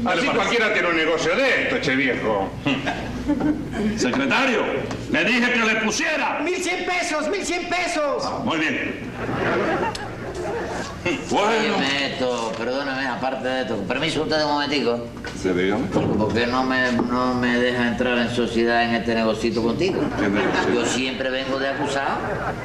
[0.03, 2.49] le Así cualquiera tiene un negocio de esto, che viejo.
[3.97, 4.63] Secretario,
[5.11, 6.39] le dije que le pusiera.
[6.43, 7.29] ¡Mil cien pesos!
[7.29, 8.29] ¡Mil cien pesos!
[8.43, 8.95] Muy bien.
[11.29, 14.99] Bueno, Dígame esto, perdóneme, aparte de esto, permiso usted un momentico,
[15.43, 15.85] dígame.
[16.17, 20.01] porque no me, no me deja entrar en sociedad en este negocito contigo.
[20.73, 22.17] Yo siempre vengo de acusado,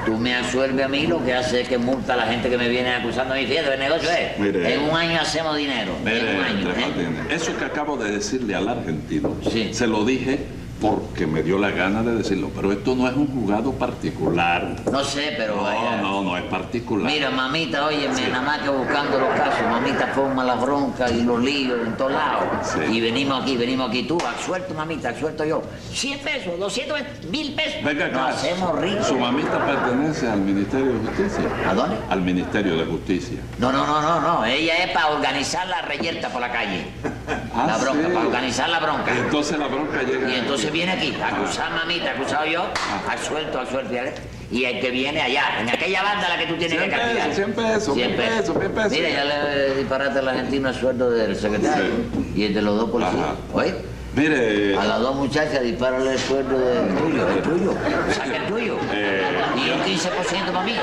[0.07, 2.59] tú me absuelves a mí, lo que hace es que multa a la gente que
[2.59, 3.47] me viene acusando a mí.
[3.47, 4.75] Fíjate, el negocio es, Mire.
[4.75, 6.71] en un año hacemos dinero, en Mire, un año.
[6.71, 7.35] ¿eh?
[7.35, 9.71] Eso que acabo de decirle al argentino, Sí.
[9.73, 10.39] se lo dije
[10.85, 14.77] porque me dio la gana de decirlo, pero esto no es un juzgado particular.
[14.93, 15.97] No sé, pero vaya.
[16.03, 17.11] No, no, no es particular.
[17.11, 21.43] Mira, mamita, óyeme, nada más que buscando los casos, mamita forma las broncas y los
[21.43, 22.45] líos en todos lados.
[22.65, 22.97] Sí.
[22.97, 25.63] Y venimos aquí, venimos aquí, tú, absuelto, mamita, absuelto yo.
[25.91, 27.83] 100 pesos, 200 pesos, 1000 pesos.
[27.83, 28.19] Venga acá.
[28.19, 29.07] Nos hacemos ricos.
[29.07, 31.45] Su mamita pertenece al Ministerio de Justicia.
[31.67, 31.97] ¿A dónde?
[32.11, 33.39] Al Ministerio de Justicia.
[33.59, 34.45] No, no, no, no, no.
[34.45, 36.89] Ella es para organizar la reyerta por la calle.
[37.57, 38.13] Ah, la bronca, sí.
[38.13, 39.17] para organizar la bronca.
[39.17, 40.29] Entonces la bronca llega.
[40.29, 40.74] Y entonces.
[40.75, 42.67] Viene aquí, acusar mamita, acusado yo,
[43.09, 43.95] absuelto, absuelto.
[43.95, 44.15] ¿ya ves?
[44.51, 47.29] Y el que viene allá, en aquella banda la que tú tienes 100 que castigar.
[47.29, 48.91] pesos, 100 pesos, 100 pesos, 100 pesos.
[48.91, 51.93] Mira, ya le disparaste al argentino el sueldo del secretario
[52.35, 53.27] y el de los dos policías.
[53.53, 53.75] Oye,
[54.17, 54.77] Mire.
[54.79, 57.75] A las dos muchachas dispárale el sueldo del tuyo, el tuyo.
[58.13, 58.77] Saca el tuyo.
[58.93, 59.23] Eh,
[59.57, 60.77] y un 15% para mí.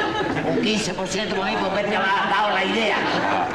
[0.50, 2.98] Un 15% para mí por haberte dado la idea.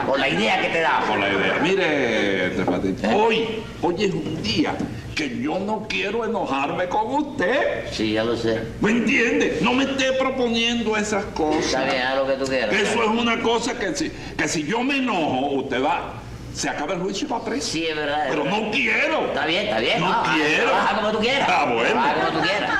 [0.07, 1.01] Por la idea que te da.
[1.07, 1.59] Por la idea.
[1.63, 4.75] Mire, Patines, hoy, hoy es un día
[5.17, 7.87] que yo no quiero enojarme con usted.
[7.91, 8.63] Sí, ya lo sé.
[8.83, 9.59] ¿Me entiende?
[9.63, 11.65] No me esté proponiendo esas cosas.
[11.65, 12.73] Está bien, haz lo que tú quieras.
[12.75, 16.13] Eso es una cosa que si, que si yo me enojo, usted va,
[16.55, 17.67] se acaba el juicio y va preso.
[17.73, 18.27] Sí, es verdad.
[18.27, 18.61] es Pero verdad.
[18.61, 19.27] no quiero.
[19.29, 20.01] Está bien, está bien.
[20.01, 20.65] No quiero.
[20.69, 21.49] Trabaja como tú quieras.
[21.51, 21.89] Ah, bueno.
[21.91, 22.79] Trabaja como tú quieras.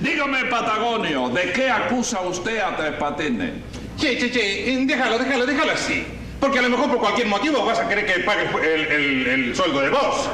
[0.00, 3.52] Dígame, Patagonio, ¿de qué acusa usted a Tres Patines?
[3.96, 6.04] Che, che, che, déjalo, déjalo, déjalo así.
[6.42, 8.42] Porque a lo mejor por cualquier motivo vas a querer que pague
[8.74, 10.28] el, el- el sueldo de vos.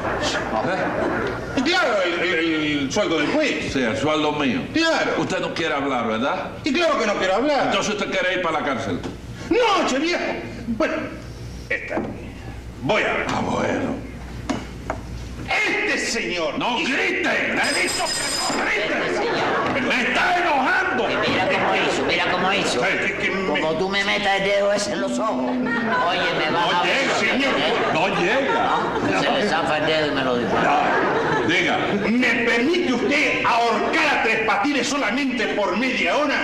[1.54, 3.70] Y claro, el sueldo del juez.
[3.74, 4.62] Sí, el sueldo mío.
[4.72, 5.12] Claro.
[5.18, 6.52] Usted no quiere hablar, ¿verdad?
[6.64, 7.66] Y claro que no quiero hablar.
[7.66, 9.00] Entonces usted quiere ir para la cárcel.
[9.50, 10.22] No, che viejo.
[10.68, 10.94] Bueno,
[11.68, 11.96] esta.
[12.80, 13.26] Voy a ver.
[13.28, 14.07] Ah, bueno.
[15.48, 16.58] Este señor.
[16.58, 17.22] ¡No grite!
[17.22, 19.80] ¡Le he dicho que no grite!
[19.86, 21.08] ¡Me está enojando!
[21.10, 22.80] Y mira cómo hizo, mira cómo hizo.
[22.82, 25.50] Me- Como tú me metas el dedo ese en los ojos.
[25.50, 27.52] Oye, me vas No a llega, señor.
[27.94, 28.70] No llega.
[29.12, 29.22] ¿No?
[29.22, 30.70] Se le zafa el dedo y me lo dispara.
[30.70, 31.78] Ah, Diga.
[32.10, 36.34] ¿Me permite usted ahorcar a tres patines solamente por media hora?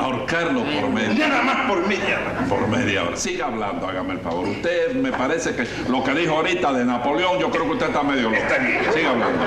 [0.00, 1.28] Ahorcarlo por media.
[1.28, 2.46] Nada más por media hora.
[2.48, 3.16] Por media hora.
[3.16, 4.48] Siga hablando, hágame el favor.
[4.48, 8.02] Usted me parece que lo que dijo ahorita de Napoleón, yo creo que usted está
[8.02, 8.36] medio loco.
[8.36, 8.80] Está bien.
[8.94, 9.44] Siga hablando.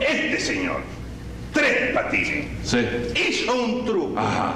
[0.00, 0.80] Este señor,
[1.52, 2.86] tres patines, Sí.
[3.28, 4.18] hizo un truco.
[4.18, 4.54] Ajá.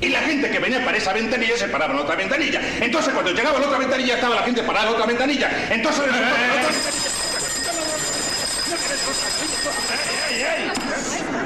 [0.00, 2.60] Y la gente que venía para esa ventanilla se paraba en otra ventanilla.
[2.80, 5.50] Entonces cuando llegaba a la otra ventanilla estaba la gente parada en otra ventanilla.
[5.70, 6.04] Entonces...
[8.74, 10.72] ¡Ey, ey!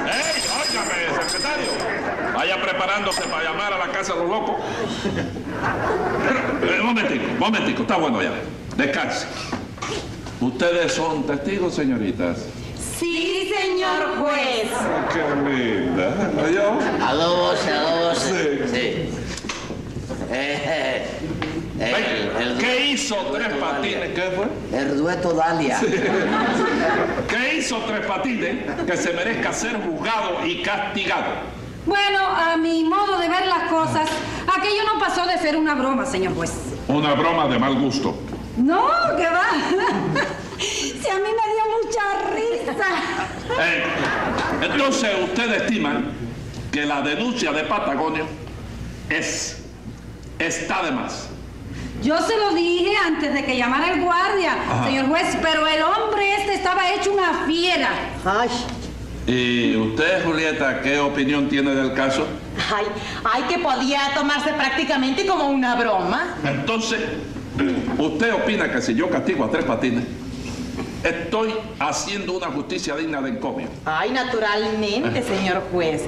[0.07, 1.71] ¡Ey, óigame, secretario!
[2.33, 4.55] Vaya preparándose para llamar a la casa de los locos.
[6.63, 8.31] Eh, momentico, momentico, está bueno ya.
[8.77, 9.27] Descanse.
[10.41, 12.39] ¿Ustedes son testigos, señoritas?
[12.99, 14.69] Sí, señor juez.
[15.13, 16.49] ¡Qué linda!
[16.51, 16.79] ¿Yo?
[17.05, 18.71] A dos voces, a dos voces.
[18.71, 18.75] Sí.
[18.75, 19.09] Sí.
[20.31, 21.18] Eh, eh,
[21.79, 24.09] el, el, ¿Qué hizo Tres Patines?
[24.13, 24.79] ¿Qué fue?
[24.79, 25.79] el dueto Dalia.
[27.29, 31.59] ¿Qué hizo Tres Patines que se merezca ser juzgado y castigado?
[31.85, 34.09] Bueno, a mi modo de ver las cosas,
[34.47, 36.51] aquello no pasó de ser una broma, señor juez.
[36.87, 38.15] Una broma de mal gusto.
[38.57, 39.45] No, que va.
[40.59, 42.01] si a mí me dio mucha
[42.35, 42.87] risa.
[43.61, 43.83] Eh,
[44.61, 46.11] entonces, ¿ustedes estiman
[46.71, 48.25] que la denuncia de Patagonio
[49.09, 49.63] es,
[50.37, 51.28] está de más?
[52.01, 54.53] Yo se lo dije antes de que llamara el guardia,
[54.85, 57.89] señor juez, pero el hombre este estaba hecho una fiera.
[58.25, 58.49] Ay,
[59.27, 62.25] ¿Y usted, Julieta, qué opinión tiene del caso?
[62.75, 62.85] ay,
[63.23, 66.35] ay, que podía tomarse prácticamente como una broma.
[66.43, 66.99] Entonces,
[67.97, 70.05] ¿usted opina que si yo castigo a Tres Patines,
[71.03, 73.67] estoy haciendo una justicia digna de encomio?
[73.85, 76.03] Ay, naturalmente, señor juez.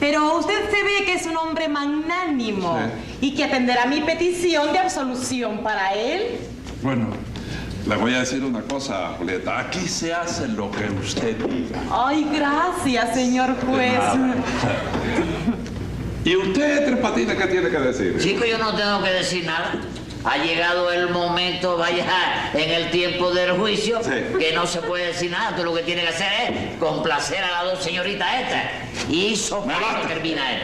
[0.00, 2.78] Pero usted se ve que es un hombre magnánimo
[3.20, 6.38] y que atenderá mi petición de absolución para él.
[6.82, 7.08] Bueno,
[7.86, 9.60] le voy a decir una cosa, Julieta.
[9.60, 11.78] Aquí se hace lo que usted diga.
[11.92, 14.00] Ay, gracias, señor juez.
[16.24, 18.16] ¿Y usted, Tres Patines, qué tiene que decir?
[18.18, 19.72] Chico, yo no tengo que decir nada.
[20.24, 24.10] Ha llegado el momento, vaya, en el tiempo del juicio, Sí.
[24.38, 25.56] que no se puede decir nada.
[25.56, 28.62] Tú lo que tienes que hacer es complacer a las dos señoritas estas.
[29.08, 29.66] Y eso
[30.06, 30.62] termina él.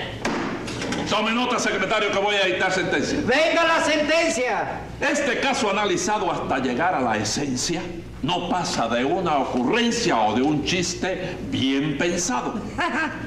[1.09, 3.19] Tome nota, secretario, que voy a dictar sentencia.
[3.25, 4.81] ¡Venga la sentencia!
[5.01, 7.81] Este caso analizado hasta llegar a la esencia
[8.23, 12.55] no pasa de una ocurrencia o de un chiste bien pensado.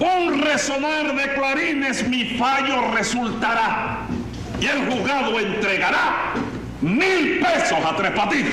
[0.00, 3.97] Un resonar de clarines mi fallo resultará
[4.60, 6.34] y el juzgado entregará
[6.80, 8.52] mil pesos a Tres Patines.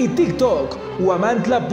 [0.00, 1.70] y TikTok huamantla.org.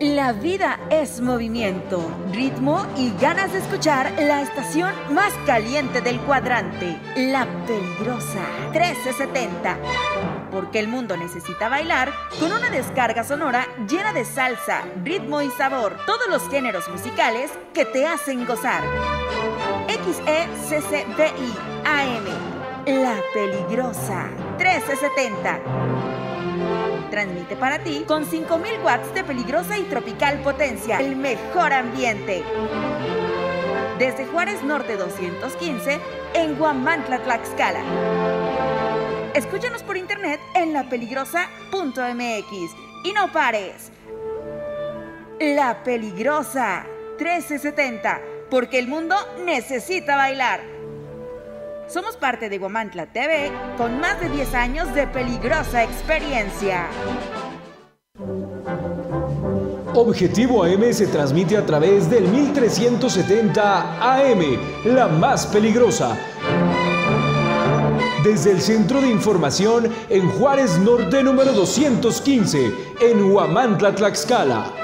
[0.00, 2.00] La vida es movimiento,
[2.30, 9.76] ritmo y ganas de escuchar la estación más caliente del cuadrante, La Peligrosa 1370.
[10.52, 15.96] Porque el mundo necesita bailar con una descarga sonora llena de salsa, ritmo y sabor,
[16.06, 18.82] todos los géneros musicales que te hacen gozar.
[20.04, 22.26] XECCBI AM,
[23.02, 24.28] La Peligrosa
[24.58, 25.60] 1370
[27.10, 30.98] transmite para ti con 5000 watts de peligrosa y tropical potencia.
[30.98, 32.44] El mejor ambiente.
[33.98, 35.98] Desde Juárez Norte 215
[36.34, 37.80] en Guamantla, Tlaxcala.
[39.32, 43.90] Escúchanos por internet en lapeligrosa.mx y no pares.
[45.40, 46.84] La Peligrosa
[47.18, 48.20] 1370,
[48.54, 50.60] porque el mundo necesita bailar.
[51.88, 56.86] Somos parte de Guamantla TV con más de 10 años de peligrosa experiencia.
[59.92, 64.40] Objetivo AM se transmite a través del 1370 AM,
[64.84, 66.16] la más peligrosa.
[68.22, 74.83] Desde el Centro de Información en Juárez Norte número 215, en Huamantla, Tlaxcala.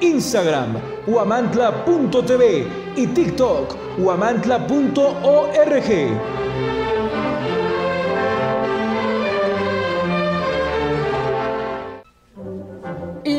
[0.00, 0.76] Instagram,
[1.06, 5.88] huamantla.tv y TikTok, huamantla.org.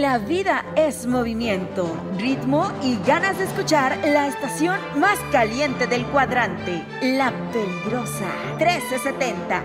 [0.10, 6.84] La vida es movimiento, ritmo y ganas de escuchar la estación más caliente del cuadrante,
[7.00, 8.26] La Peligrosa
[8.58, 9.64] 1370.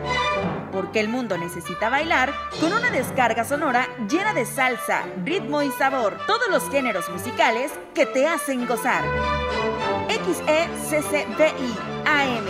[0.70, 2.30] Porque el mundo necesita bailar
[2.60, 8.04] con una descarga sonora llena de salsa, ritmo y sabor, todos los géneros musicales que
[8.04, 9.02] te hacen gozar.
[10.08, 11.74] XECCBI
[12.04, 12.44] AM.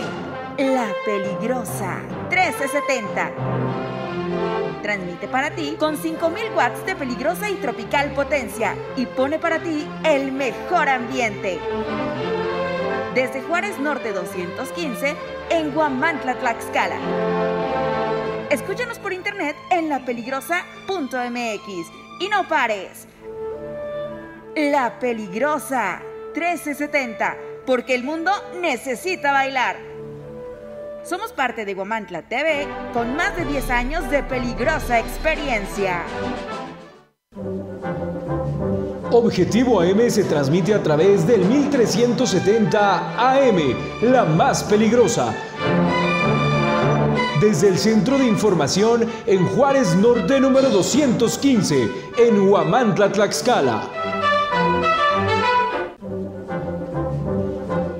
[0.57, 3.84] La Peligrosa 1370.
[4.85, 9.87] Transmite para ti con 5000 watts de peligrosa y tropical potencia y pone para ti
[10.03, 11.59] el mejor ambiente.
[13.15, 15.15] Desde Juárez Norte 215
[15.49, 16.99] en Guamantla, Tlaxcala.
[18.51, 23.07] Escúchanos por internet en lapeligrosa.mx y no pares.
[24.55, 26.03] La Peligrosa
[26.35, 28.31] 1370, porque el mundo
[28.61, 29.77] necesita bailar.
[31.05, 36.03] Somos parte de Guamantla TV con más de 10 años de peligrosa experiencia.
[39.11, 45.31] Objetivo AM se transmite a través del 1370 AM, la más peligrosa.
[47.39, 51.87] Desde el Centro de Información en Juárez Norte número 215,
[52.17, 54.14] en Huamantla, Tlaxcala.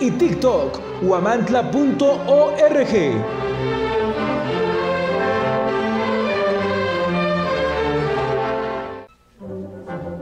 [0.00, 1.56] y TikTok, huamantla.org.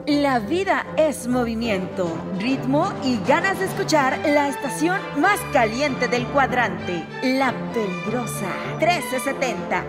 [0.06, 7.06] La vida es movimiento, ritmo y ganas de escuchar la estación más caliente del cuadrante,
[7.22, 8.48] La Peligrosa
[8.78, 9.84] 1370.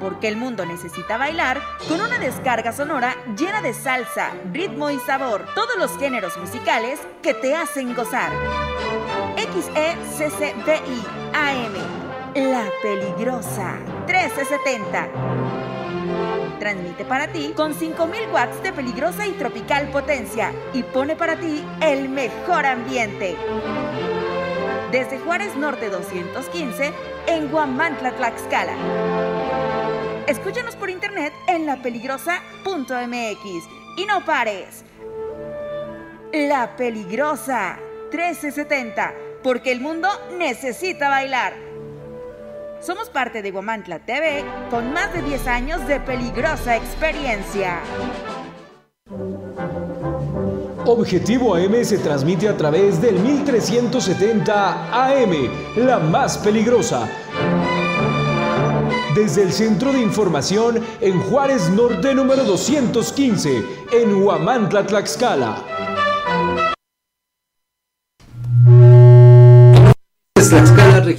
[0.00, 5.44] Porque el mundo necesita bailar con una descarga sonora llena de salsa, ritmo y sabor,
[5.54, 8.32] todos los géneros musicales que te hacen gozar.
[9.36, 11.74] XECCBI AM,
[12.34, 15.08] La Peligrosa 1370
[16.58, 21.62] transmite para ti con 5000 watts de peligrosa y tropical potencia y pone para ti
[21.80, 23.36] el mejor ambiente.
[24.90, 26.94] Desde Juárez Norte 215
[27.26, 28.72] en Guamantla, Tlaxcala.
[30.26, 33.68] Escúchanos por internet en lapeligrosa.mx
[33.98, 34.82] y no pares.
[36.32, 37.78] La Peligrosa
[38.10, 39.14] 1370,
[39.46, 41.54] porque el mundo necesita bailar.
[42.80, 47.78] Somos parte de Guamantla TV con más de 10 años de peligrosa experiencia.
[50.84, 55.32] Objetivo AM se transmite a través del 1370 AM,
[55.76, 57.08] la más peligrosa.
[59.14, 65.95] Desde el Centro de Información en Juárez Norte número 215, en Huamantla, Tlaxcala.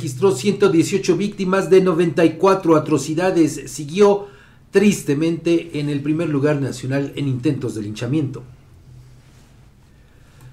[0.08, 3.64] Registró 118 víctimas de 94 atrocidades.
[3.66, 4.28] Siguió
[4.72, 8.42] tristemente en el primer lugar nacional en intentos de linchamiento.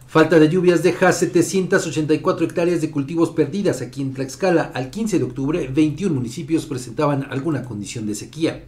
[0.09, 4.73] Falta de lluvias deja 784 hectáreas de cultivos perdidas aquí en Tlaxcala.
[4.75, 8.65] Al 15 de octubre, 21 municipios presentaban alguna condición de sequía.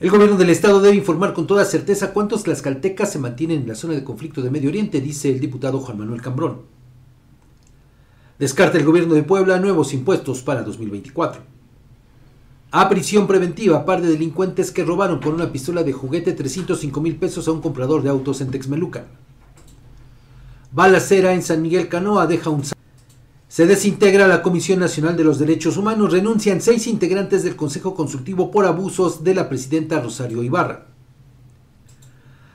[0.00, 3.74] El gobierno del estado debe informar con toda certeza cuántos tlaxcaltecas se mantienen en la
[3.74, 6.73] zona de conflicto de Medio Oriente, dice el diputado Juan Manuel Cambrón.
[8.38, 11.40] Descarta el gobierno de Puebla nuevos impuestos para 2024.
[12.72, 17.14] A prisión preventiva, par de delincuentes que robaron con una pistola de juguete 305 mil
[17.14, 19.04] pesos a un comprador de autos en Texmelucan.
[20.72, 22.64] Balacera en San Miguel Canoa deja un...
[23.46, 26.10] Se desintegra la Comisión Nacional de los Derechos Humanos.
[26.10, 30.93] Renuncian seis integrantes del Consejo Consultivo por abusos de la presidenta Rosario Ibarra.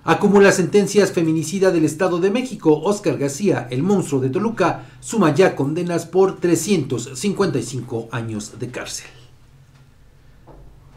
[0.05, 2.81] Acumula sentencias feminicida del Estado de México.
[2.83, 9.07] Oscar García, el monstruo de Toluca, suma ya condenas por 355 años de cárcel.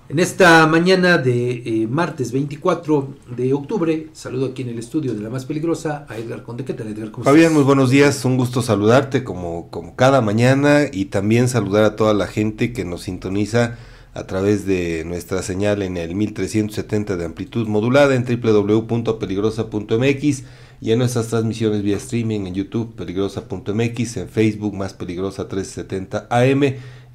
[0.09, 5.21] En esta mañana de eh, martes 24 de octubre, saludo aquí en el estudio de
[5.21, 6.65] la más peligrosa a Edgar Conde.
[6.65, 7.11] ¿Qué tal, Edgar?
[7.11, 7.55] ¿Cómo Fabián, estás?
[7.55, 8.25] muy buenos días.
[8.25, 12.85] Un gusto saludarte como, como cada mañana y también saludar a toda la gente que
[12.85, 13.79] nos sintoniza
[14.15, 20.45] a través de nuestra señal en el 1370 de amplitud modulada en www.peligrosa.mx
[20.83, 26.63] y en nuestras transmisiones vía streaming en YouTube peligrosa.mx, en Facebook más peligrosa 370 AM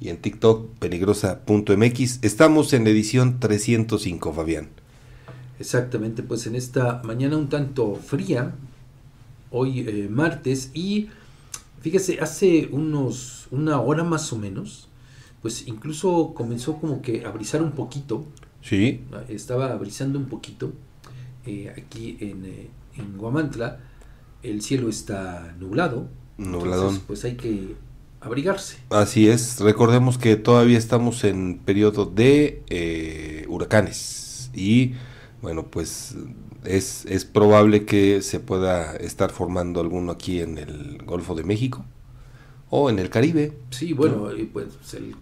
[0.00, 2.18] y en TikTok peligrosa.mx.
[2.22, 4.68] Estamos en la edición 305, Fabián.
[5.60, 8.54] Exactamente, pues en esta mañana un tanto fría,
[9.50, 11.08] hoy eh, martes, y
[11.80, 14.87] fíjese, hace unos, una hora más o menos,
[15.42, 18.24] pues incluso comenzó como que a brisar un poquito.
[18.62, 19.02] Sí.
[19.28, 20.72] Estaba brisando un poquito
[21.46, 23.80] eh, aquí en, eh, en Guamantla.
[24.42, 26.08] El cielo está nublado.
[26.38, 26.72] Nubladón.
[26.72, 27.76] Entonces, pues hay que
[28.20, 28.78] abrigarse.
[28.90, 34.94] Así es, recordemos que todavía estamos en periodo de eh, huracanes y
[35.40, 36.16] bueno, pues
[36.64, 41.84] es, es probable que se pueda estar formando alguno aquí en el Golfo de México
[42.70, 43.52] o en el Caribe.
[43.70, 45.14] Sí, bueno, y pues el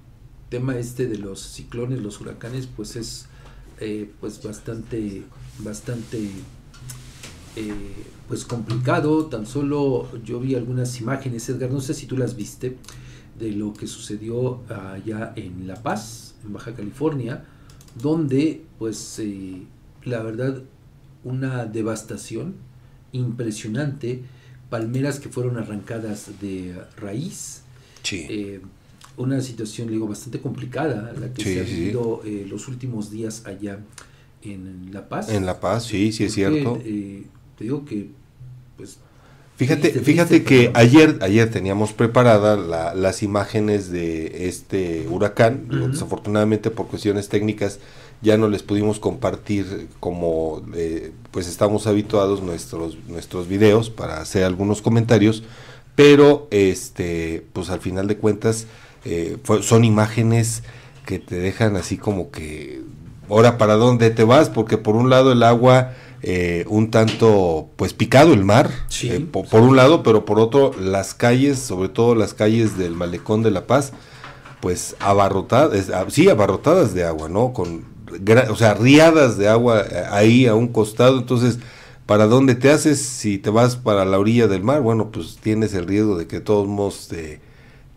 [0.49, 3.27] tema este de los ciclones, los huracanes, pues es
[3.81, 5.23] eh, pues bastante,
[5.59, 6.31] bastante
[7.57, 7.73] eh,
[8.29, 9.27] pues complicado.
[9.27, 12.77] Tan solo yo vi algunas imágenes, Edgar, no sé si tú las viste,
[13.39, 17.45] de lo que sucedió allá en La Paz, en Baja California,
[18.01, 19.63] donde pues eh,
[20.05, 20.63] la verdad
[21.25, 22.55] una devastación
[23.13, 24.23] impresionante,
[24.71, 27.63] palmeras que fueron arrancadas de raíz.
[28.13, 28.61] Eh,
[29.17, 31.75] una situación, digo, bastante complicada, la que Sí, se ha sí.
[31.75, 33.79] vivido eh, los últimos días allá
[34.43, 35.29] en La Paz.
[35.31, 36.79] En La Paz, sí, sí es cierto.
[36.85, 37.25] eh,
[37.57, 38.09] te digo que,
[38.77, 38.99] pues,
[39.57, 45.07] Fíjate, triste, fíjate triste, que pero- ayer, ayer teníamos preparadas la- las imágenes de este
[45.09, 45.67] huracán.
[45.91, 47.79] Desafortunadamente por cuestiones técnicas
[48.21, 54.45] ya no les pudimos compartir como eh, pues estamos habituados nuestros nuestros videos para hacer
[54.45, 55.43] algunos comentarios.
[55.95, 58.67] Pero este pues al final de cuentas
[59.07, 60.63] eh, fue- son imágenes
[61.07, 62.83] que te dejan así como que
[63.29, 65.93] ahora para dónde te vas porque por un lado el agua
[66.23, 68.71] eh, un tanto pues picado el mar
[69.03, 72.95] eh, po- por, un lado pero por otro las calles sobre todo las calles del
[72.95, 73.93] malecón de la paz
[74.61, 77.85] pues abarrotadas ah, sí abarrotadas de agua no con
[78.51, 81.19] o sea riadas de agua eh, ahí a un costado.
[81.19, 81.59] Entonces
[82.07, 85.75] para dónde te haces si te vas para la orilla del mar bueno pues tienes
[85.75, 87.41] el riesgo de que todos modos te,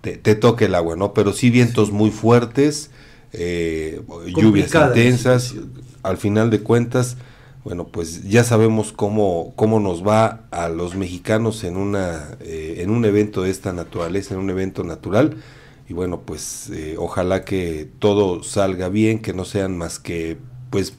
[0.02, 2.92] te, te toque el agua no pero sí vientos muy fuertes
[3.34, 5.56] eh, lluvias intensas.
[6.04, 7.18] al final de cuentas
[7.64, 12.90] bueno, pues ya sabemos cómo, cómo nos va a los mexicanos en, una, eh, en
[12.90, 15.36] un evento de esta naturaleza, en un evento natural.
[15.90, 20.38] Y bueno, pues eh, ojalá que todo salga bien, que no sean más que,
[20.70, 20.94] pues,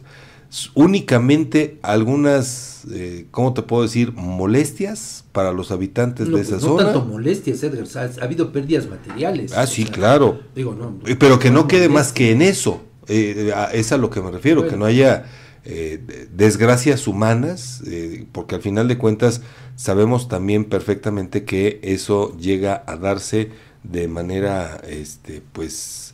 [0.74, 4.12] únicamente algunas, eh, ¿cómo te puedo decir?
[4.12, 6.84] Molestias para los habitantes no, de pues, esa no zona.
[6.92, 9.52] tanto molestias, Edgar, o sea, ha habido pérdidas materiales.
[9.52, 10.40] Ah, o sí, sea, claro.
[10.54, 10.98] Digo, no.
[11.06, 12.06] Eh, Pero que no quede molestias.
[12.08, 12.82] más que en eso.
[13.08, 15.24] Eh, a- es a lo que me refiero, que no haya
[15.64, 19.42] eh, de- desgracias humanas, eh, porque al final de cuentas
[19.76, 23.50] sabemos también perfectamente que eso llega a darse
[23.82, 26.09] de manera, este, pues,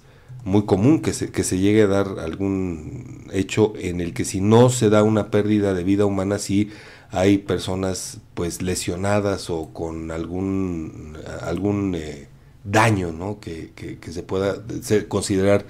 [0.47, 4.41] muy común que se, que se llegue a dar algún hecho en el que si
[4.41, 6.71] no se da una pérdida de vida humana, sí
[7.11, 12.29] hay personas pues lesionadas o con algún, algún eh,
[12.63, 13.41] daño ¿no?
[13.41, 14.63] que, que, se pueda
[15.09, 15.67] considerar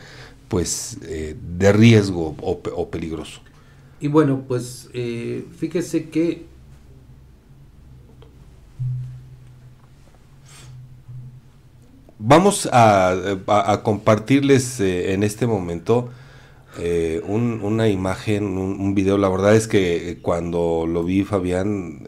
[0.48, 3.40] pues eh, de riesgo o, peligroso.
[3.98, 6.44] Y bueno, pues eh, fíjese que
[12.18, 16.10] vamos a, compartirles en este momento
[17.26, 19.18] una imagen, un, video.
[19.18, 22.04] La verdad es que cuando lo vi, Fabián,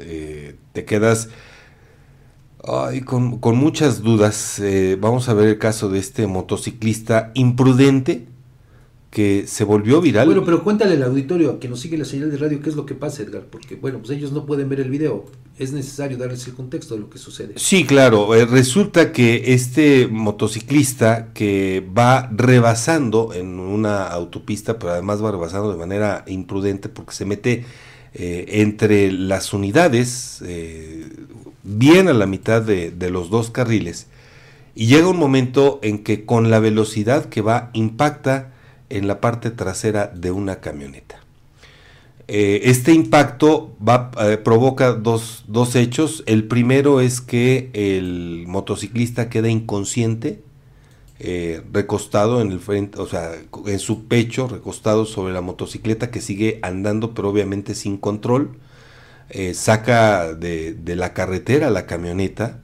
[0.72, 1.28] te quedas
[2.70, 4.59] Ay, con, muchas dudas.
[4.59, 8.26] Eh, vamos a ver el caso de este motociclista imprudente
[9.11, 10.26] que se volvió viral.
[10.26, 12.84] Bueno, pero cuéntale al auditorio que nos sigue la señal de radio qué es lo
[12.84, 15.24] que pasa, Edgar, porque bueno, pues ellos no pueden ver el video.
[15.59, 17.54] Es necesario darles el contexto de lo que sucede.
[17.56, 18.34] Sí, claro.
[18.34, 25.72] Eh, resulta que este motociclista que va rebasando en una autopista, pero además va rebasando
[25.72, 27.64] de manera imprudente porque se mete
[28.14, 30.42] eh, entre las unidades,
[31.68, 34.06] bien a la mitad de, los dos carriles
[34.74, 38.52] y llega un momento en que con la velocidad que va impacta
[38.91, 41.20] en la parte trasera de una camioneta.
[42.30, 43.74] Eh, este impacto
[44.20, 46.22] eh, provoca dos, dos, hechos.
[46.26, 50.43] El primero es que el motociclista queda inconsciente,
[51.20, 53.32] eh, recostado en el frente, o sea,
[53.66, 58.59] en su pecho, recostado sobre la motocicleta que sigue andando, pero obviamente sin control.
[59.53, 62.62] Saca de, la carretera la camioneta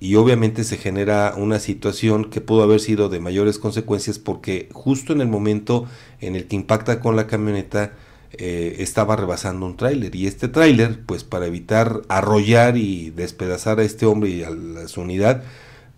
[0.00, 5.12] y obviamente se genera una situación que pudo haber sido de mayores consecuencias porque justo
[5.12, 5.86] en el momento
[6.20, 7.92] en el que impacta con la camioneta
[8.32, 10.14] eh, estaba rebasando un tráiler.
[10.14, 15.02] Y este tráiler pues para evitar arrollar y despedazar a este hombre y a, su
[15.02, 15.42] unidad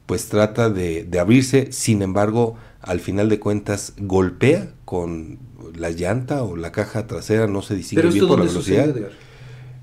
[0.07, 1.71] pues trata de, abrirse.
[1.71, 5.39] Sin embargo al final de cuentas golpea con
[5.77, 8.93] la llanta o la caja trasera no se distingue bien por la velocidad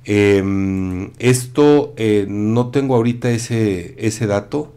[0.05, 4.73] Em, esto eh, no tengo ahorita ese, ese dato,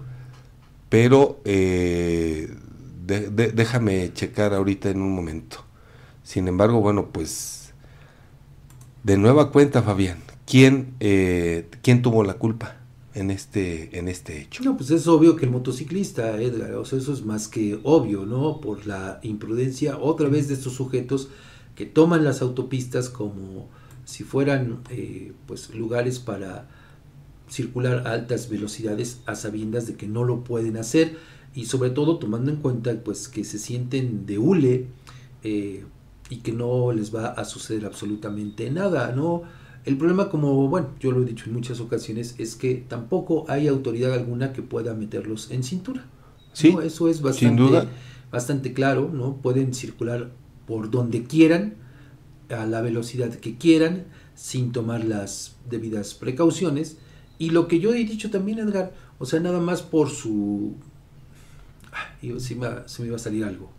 [0.88, 2.54] pero eh,
[3.06, 5.64] déjame checar ahorita en un momento.
[6.22, 7.72] Sin embargo, bueno, pues
[9.04, 12.76] de nueva cuenta, Fabián, ¿quién, eh, ¿quién tuvo la culpa?
[13.14, 14.62] en este, en este hecho.
[14.64, 18.24] No, pues es obvio que el motociclista, Edgar, o sea, eso es más que obvio,
[18.24, 18.60] ¿no?
[18.60, 21.28] Por la imprudencia otra vez de estos sujetos
[21.74, 23.68] que toman las autopistas como
[24.04, 26.68] si fueran eh, pues lugares para
[27.48, 31.16] circular a altas velocidades a sabiendas de que no lo pueden hacer
[31.54, 34.86] y sobre todo tomando en cuenta pues que se sienten de hule
[35.44, 35.84] eh,
[36.30, 39.42] y que no les va a suceder absolutamente nada no
[39.84, 43.68] el problema como bueno yo lo he dicho en muchas ocasiones es que tampoco hay
[43.68, 46.06] autoridad alguna que pueda meterlos en cintura
[46.52, 47.88] sí eso es bastante
[48.30, 50.30] bastante claro no pueden circular
[50.66, 51.81] por donde quieran
[52.52, 56.98] a la velocidad que quieran, sin tomar las debidas precauciones.
[57.38, 60.74] Y lo que yo he dicho también, Edgar, o sea, nada más por su...
[61.92, 63.70] Ah, se me, se me iba a salir algo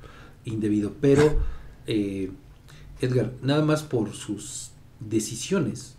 [0.45, 1.39] indebido, pero,
[1.88, 2.32] eh,
[3.01, 5.95] Edgar, nada más por sus decisiones.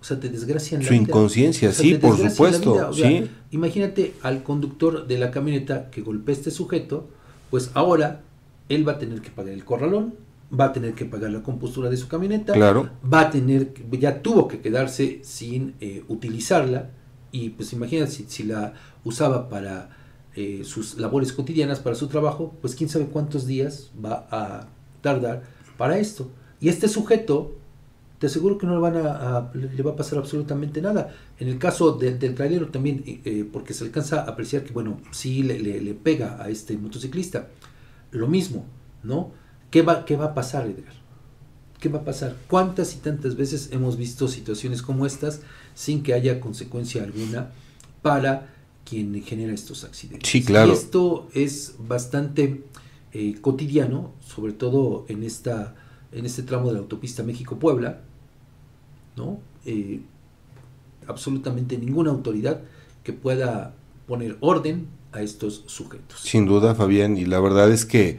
[0.00, 2.92] O sea, te desgracian Su inconsciencia, sí, por supuesto.
[2.92, 3.28] sí.
[3.50, 7.08] Imagínate al conductor de la camioneta que golpea a este sujeto,
[7.50, 8.22] pues ahora
[8.68, 10.14] él va a tener que pagar el corralón,
[10.52, 12.90] va a tener que pagar la compostura de su camioneta, claro.
[13.12, 16.90] va a tener, ya tuvo que quedarse sin eh, utilizarla
[17.32, 18.74] y pues imagínate si, la
[19.04, 19.90] usaba para
[20.34, 24.68] eh, sus labores cotidianas, para su trabajo, pues quién sabe cuántos días va a
[25.00, 25.42] tardar
[25.76, 26.30] para esto.
[26.60, 27.56] Y este sujeto,
[28.18, 31.14] te aseguro que no le, van a, le va a pasar absolutamente nada.
[31.38, 35.42] En el caso del trailero también, eh, porque se alcanza a apreciar que, bueno, sí
[35.42, 37.48] le, le pega a este motociclista.
[38.12, 38.64] Lo mismo,
[39.02, 39.32] ¿no?
[39.76, 40.94] ¿Qué va, ¿Qué va a pasar, Edgar?
[41.78, 42.34] ¿Qué va a pasar?
[42.48, 45.42] ¿Cuántas y tantas veces hemos visto situaciones como estas
[45.74, 47.50] sin que haya consecuencia alguna
[48.00, 48.54] para
[48.88, 50.30] quien genera estos accidentes?
[50.30, 50.70] Sí, claro.
[50.70, 52.64] Y esto es bastante
[53.12, 55.74] eh, cotidiano, sobre todo en, esta,
[56.10, 58.00] en este tramo de la autopista México-Puebla,
[59.14, 59.40] ¿no?
[59.66, 60.00] Eh,
[61.06, 62.62] absolutamente ninguna autoridad
[63.04, 63.74] que pueda
[64.06, 66.22] poner orden a estos sujetos.
[66.22, 68.18] Sin duda, Fabián, y la verdad es que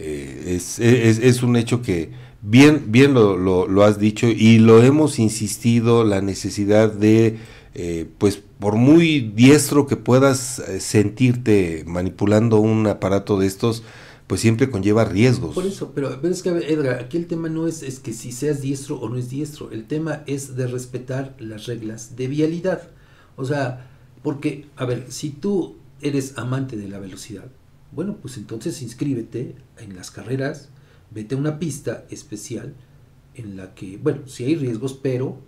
[0.00, 5.18] eh, es, es, un hecho que bien, bien lo, lo, has dicho y lo hemos
[5.18, 7.38] insistido, la necesidad de,
[7.74, 13.82] eh, pues por muy diestro que puedas eh, sentirte manipulando un aparato de estos,
[14.28, 15.54] pues siempre conlleva riesgos.
[15.54, 18.60] Por eso, pero es que, Edgar, aquí el tema no es, es que si seas
[18.60, 22.90] diestro o no es diestro, el tema es de respetar las reglas de vialidad.
[23.36, 23.90] O sea,
[24.22, 27.46] porque, a ver, si tú eres amante de la velocidad,
[27.92, 30.68] bueno, pues entonces inscríbete en las carreras,
[31.10, 32.74] vete a una pista especial
[33.34, 35.38] en la que, bueno, si hay riesgos, pero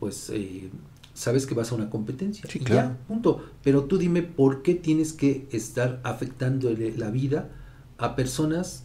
[0.00, 0.70] pues eh,
[1.14, 2.44] sabes que vas a una competencia.
[2.48, 2.90] Sí, claro.
[2.90, 3.44] ya, punto.
[3.62, 7.50] Pero tú dime por qué tienes que estar afectándole la vida
[7.98, 8.84] a personas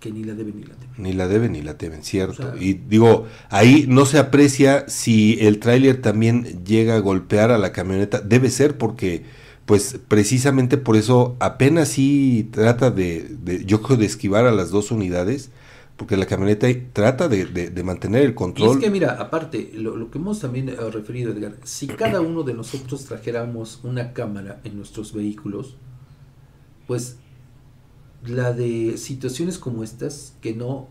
[0.00, 0.94] que ni la deben ni la temen.
[0.98, 2.42] Ni la deben ni la temen, cierto.
[2.48, 7.50] O sea- y digo, ahí no se aprecia si el tráiler también llega a golpear
[7.50, 8.20] a la camioneta.
[8.20, 9.24] Debe ser porque,
[9.66, 14.70] pues precisamente por eso apenas sí trata de, de- yo creo, de esquivar a las
[14.70, 15.50] dos unidades,
[15.96, 18.64] porque la camioneta trata de, de- de mantener el Y control.
[18.64, 22.42] es que mira, aparte, lo, lo que hemos también eh, referido, Edgar, si cada uno
[22.42, 25.76] de nosotros trajéramos una cámara en nuestros vehículos,
[26.86, 27.16] pues
[28.26, 30.88] la de situaciones como estas que no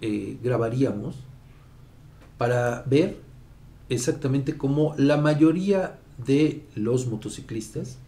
[0.00, 1.16] eh, grabaríamos
[2.38, 3.18] para ver
[3.88, 7.98] exactamente cómo la mayoría de los motociclistas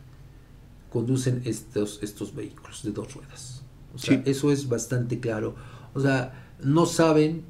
[0.94, 3.62] conducen estos, estos vehículos de dos ruedas.
[3.94, 4.22] O sea, Sí.
[4.30, 5.56] eso es bastante claro.
[5.92, 7.42] O sea, no saben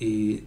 [0.00, 0.44] eh,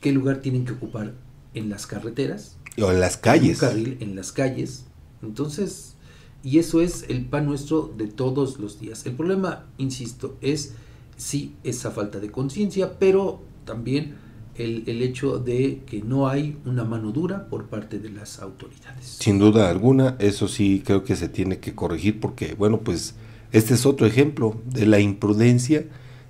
[0.00, 1.14] qué lugar tienen que ocupar
[1.54, 2.56] en las carreteras.
[2.82, 3.62] O en las calles.
[3.62, 4.84] Un carril en las calles.
[5.22, 5.94] Entonces,
[6.42, 9.06] y eso es el pan nuestro de todos los días.
[9.06, 10.72] El problema, insisto, es
[11.16, 14.16] sí esa falta de conciencia, pero también
[14.64, 19.06] el, el hecho de que no hay una mano dura por parte de las autoridades.
[19.20, 23.14] Sin duda alguna, eso sí creo que se tiene que corregir porque, bueno, pues
[23.52, 25.84] este es otro ejemplo de la imprudencia,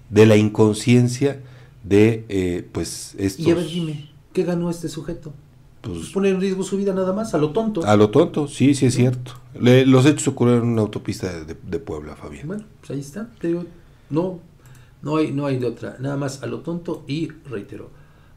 [0.09, 1.41] de la inconsciencia
[1.85, 3.47] de, eh, pues, estos...
[3.47, 5.33] Y a ver, dime, ¿qué ganó este sujeto?
[5.81, 7.85] pues, Pone en riesgo su vida nada más, a lo tonto.
[7.85, 9.33] a lo tonto, sí, sí es cierto.
[9.59, 12.47] Le- los hechos ocurrieron en una autopista de, de Puebla, Fabián.
[12.47, 13.29] Bueno, pues ahí está.
[13.41, 13.65] Te digo,
[14.11, 14.41] no,
[15.03, 15.97] no hay, no hay de otra.
[16.01, 17.91] Nada más a lo tonto y reitero,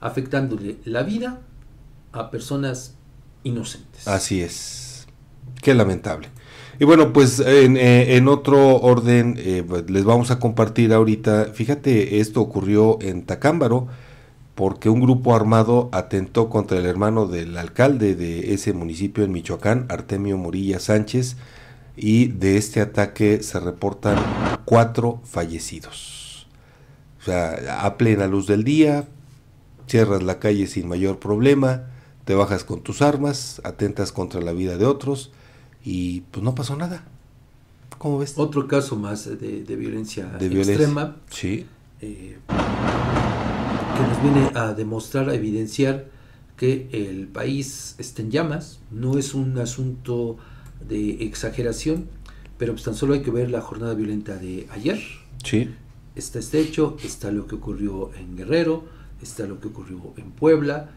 [0.04, 1.40] afectándole la vida
[2.12, 2.96] a personas
[3.44, 4.06] inocentes.
[4.06, 5.08] Así es.
[5.62, 6.28] Qué lamentable.
[6.78, 12.20] Y bueno, pues en, eh, otro orden, eh, pues, les vamos a compartir ahorita, fíjate,
[12.20, 13.88] esto ocurrió en Tacámbaro,
[14.56, 19.86] porque un grupo armado atentó contra el hermano del alcalde de ese municipio en Michoacán,
[19.88, 21.38] Artemio Morilla Sánchez,
[21.96, 24.18] y de este ataque se reportan
[24.66, 26.48] cuatro fallecidos.
[27.22, 29.08] O sea, a plena luz del día,
[29.94, 31.84] cierras la calle sin mayor problema,
[32.26, 35.30] te bajas con tus armas, atentas contra la vida de otros
[35.86, 37.04] y pues no pasó nada.
[38.00, 38.34] ¿Cómo ves?
[38.38, 40.74] Otro caso más de, de violencia De violencia.
[40.74, 41.68] extrema Sí.
[42.02, 42.38] eh,
[43.96, 46.08] que nos viene a demostrar, a evidenciar
[46.58, 48.80] que el país está en llamas.
[48.90, 50.38] No es un asunto
[50.90, 52.08] de exageración,
[52.58, 55.00] pero pues tan solo hay que ver la jornada violenta de ayer.
[55.44, 55.70] Sí.
[56.16, 58.86] Está este hecho, está lo que ocurrió en Guerrero,
[59.24, 60.90] está lo que ocurrió en Puebla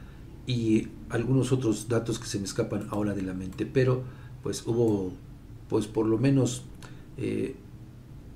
[0.46, 4.02] y algunos otros datos que se me escapan ahora de la mente, pero
[4.42, 5.12] pues hubo
[5.68, 6.62] pues por lo menos
[7.16, 7.56] eh,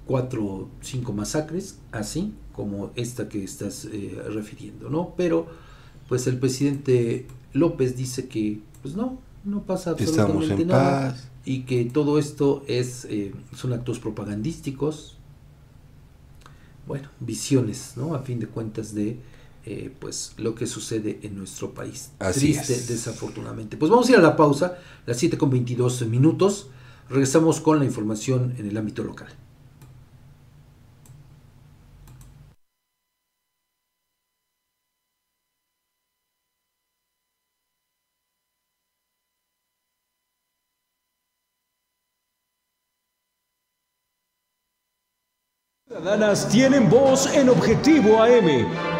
[0.07, 5.15] cuatro o cinco masacres, así como esta que estás eh, refiriendo, ¿no?
[5.17, 5.47] Pero
[6.09, 11.29] pues el presidente López dice que pues no, no pasa Estamos absolutamente en nada paz.
[11.45, 15.17] y que todo esto es eh, son actos propagandísticos
[16.91, 18.17] bueno, visiones, ¿no?
[18.17, 19.17] A fin de cuentas de
[19.65, 22.11] eh, pues lo que sucede en nuestro país.
[22.19, 22.89] Así Triste, es.
[22.89, 23.77] desafortunadamente.
[23.77, 26.69] Pues vamos a ir a la pausa, las 7 con 22 minutos.
[27.09, 29.29] Regresamos con la información en el ámbito local.
[45.89, 49.00] Ciudadanas tienen voz en Objetivo AM.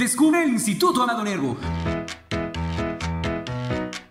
[0.00, 1.58] Descubre el Instituto Amado Nervo.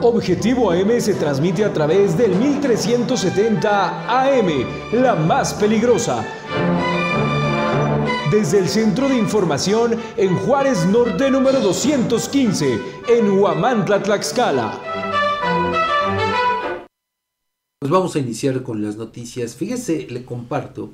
[0.00, 4.48] Objetivo AM se transmite a través del 1370 AM,
[4.92, 6.24] la más peligrosa.
[8.30, 14.80] Desde el Centro de Información en Juárez Norte número 215, en Huamantla, Tlaxcala.
[17.80, 19.56] Pues vamos a iniciar con las noticias.
[19.56, 20.90] Fíjese, le comparto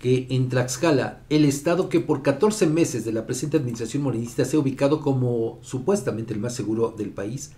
[0.00, 4.56] que en Tlaxcala, el estado que por 14 meses de la presente administración morenista se
[4.56, 7.52] ha ubicado como supuestamente el más seguro del país,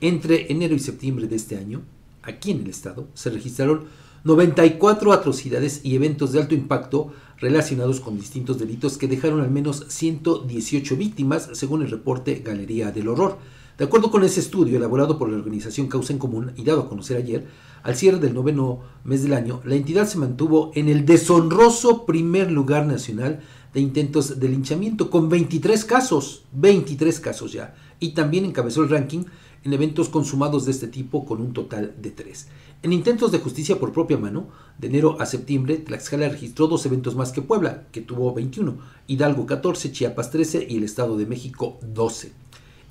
[0.00, 1.82] entre enero y septiembre de este año,
[2.22, 3.84] aquí en el estado, se registraron
[4.24, 9.84] 94 atrocidades y eventos de alto impacto relacionados con distintos delitos que dejaron al menos
[9.88, 13.38] 118 víctimas, según el reporte Galería del Horror.
[13.78, 16.88] De acuerdo con ese estudio elaborado por la organización Causa en Común y dado a
[16.90, 17.46] conocer ayer,
[17.82, 22.52] al cierre del noveno mes del año, la entidad se mantuvo en el deshonroso primer
[22.52, 23.40] lugar nacional
[23.72, 29.24] de intentos de linchamiento, con 23 casos, 23 casos ya, y también encabezó el ranking
[29.64, 32.48] en eventos consumados de este tipo con un total de 3.
[32.82, 34.48] En intentos de justicia por propia mano,
[34.78, 39.46] de enero a septiembre, Tlaxcala registró dos eventos más que Puebla, que tuvo 21, Hidalgo
[39.46, 42.41] 14, Chiapas 13 y el Estado de México 12.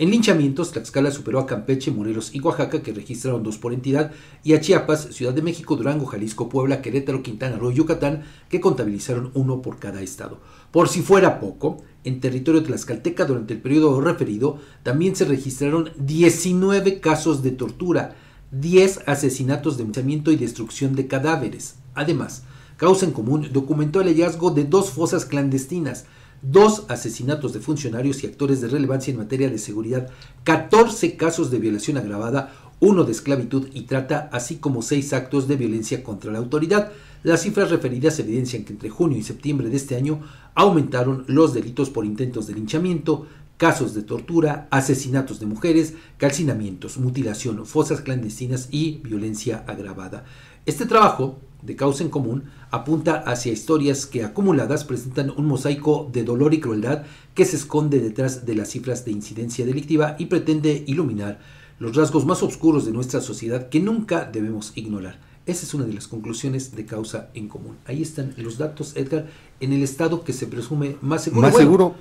[0.02, 4.12] En linchamientos, Tlaxcala superó a Campeche, Morelos y Oaxaca, que registraron dos por entidad,
[4.44, 8.60] y a Chiapas, Ciudad de México, Durango, Jalisco, Puebla, Querétaro, Quintana Roo y Yucatán, que
[8.60, 10.40] contabilizaron uno por cada estado.
[10.72, 17.00] Por si fuera poco, en territorio tlaxcalteca durante el periodo referido también se registraron 19
[17.00, 18.16] casos de tortura,
[18.50, 21.76] 10 asesinatos de linchamiento y destrucción de cadáveres.
[21.94, 22.46] Además,
[22.76, 26.08] Causa en Común documentó el hallazgo de dos fosas clandestinas,
[26.42, 30.10] dos asesinatos de funcionarios y actores de relevancia en materia de seguridad,
[30.44, 35.56] 14 casos de violación agravada, uno de esclavitud y trata, así como seis actos de
[35.56, 36.92] violencia contra la autoridad.
[37.24, 40.22] Las cifras referidas evidencian que entre junio y septiembre de este año
[40.56, 43.28] aumentaron los delitos por intentos de linchamiento,
[43.58, 50.26] casos de tortura, asesinatos de mujeres, calcinamientos, mutilación, fosas clandestinas y violencia agravada.
[50.66, 56.24] Este trabajo de causa en común apunta hacia historias que acumuladas presentan un mosaico de
[56.24, 57.04] dolor y crueldad
[57.36, 61.40] que se esconde detrás de las cifras de incidencia delictiva y pretende iluminar
[61.80, 65.20] los rasgos más oscuros de nuestra sociedad que nunca debemos ignorar.
[65.46, 67.76] Esa es una de las conclusiones de causa en común.
[67.86, 69.28] Ahí están los datos, Edgar,
[69.60, 71.48] en el estado que se presume más seguro.
[71.48, 71.96] Más seguro.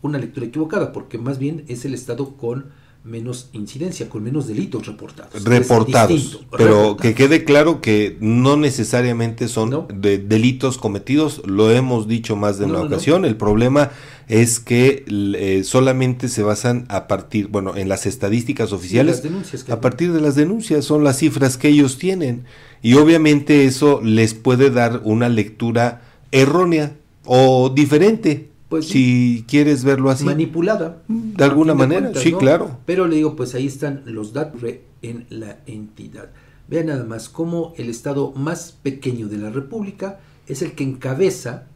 [0.00, 2.66] Una lectura equivocada, porque más bien es el estado con
[3.06, 5.44] menos incidencia, con menos delitos reportados.
[5.44, 6.40] Reportados.
[6.50, 7.00] pero reportados.
[7.00, 9.88] que quede claro que no necesariamente son ¿No?
[9.94, 13.24] de delitos cometidos, lo hemos dicho más de no, una no, ocasión.
[13.24, 13.90] El problema
[14.28, 19.80] es que eh, solamente se basan a partir, bueno, en las estadísticas oficiales, sí, a
[19.80, 22.44] partir de las denuncias, son las cifras que ellos tienen.
[22.82, 26.02] Y obviamente eso les puede dar una lectura
[26.32, 30.24] errónea o diferente pues, si quieres verlo así.
[30.24, 31.02] Manipulada.
[31.08, 32.38] De alguna manera, cuentas, sí, ¿no?
[32.38, 32.78] claro.
[32.84, 34.60] Pero le digo, pues ahí están los datos
[35.02, 36.30] en la entidad.
[36.68, 41.66] Vean nada más cómo el estado más pequeño de la República es el que encabeza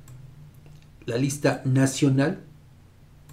[1.07, 2.41] la lista nacional,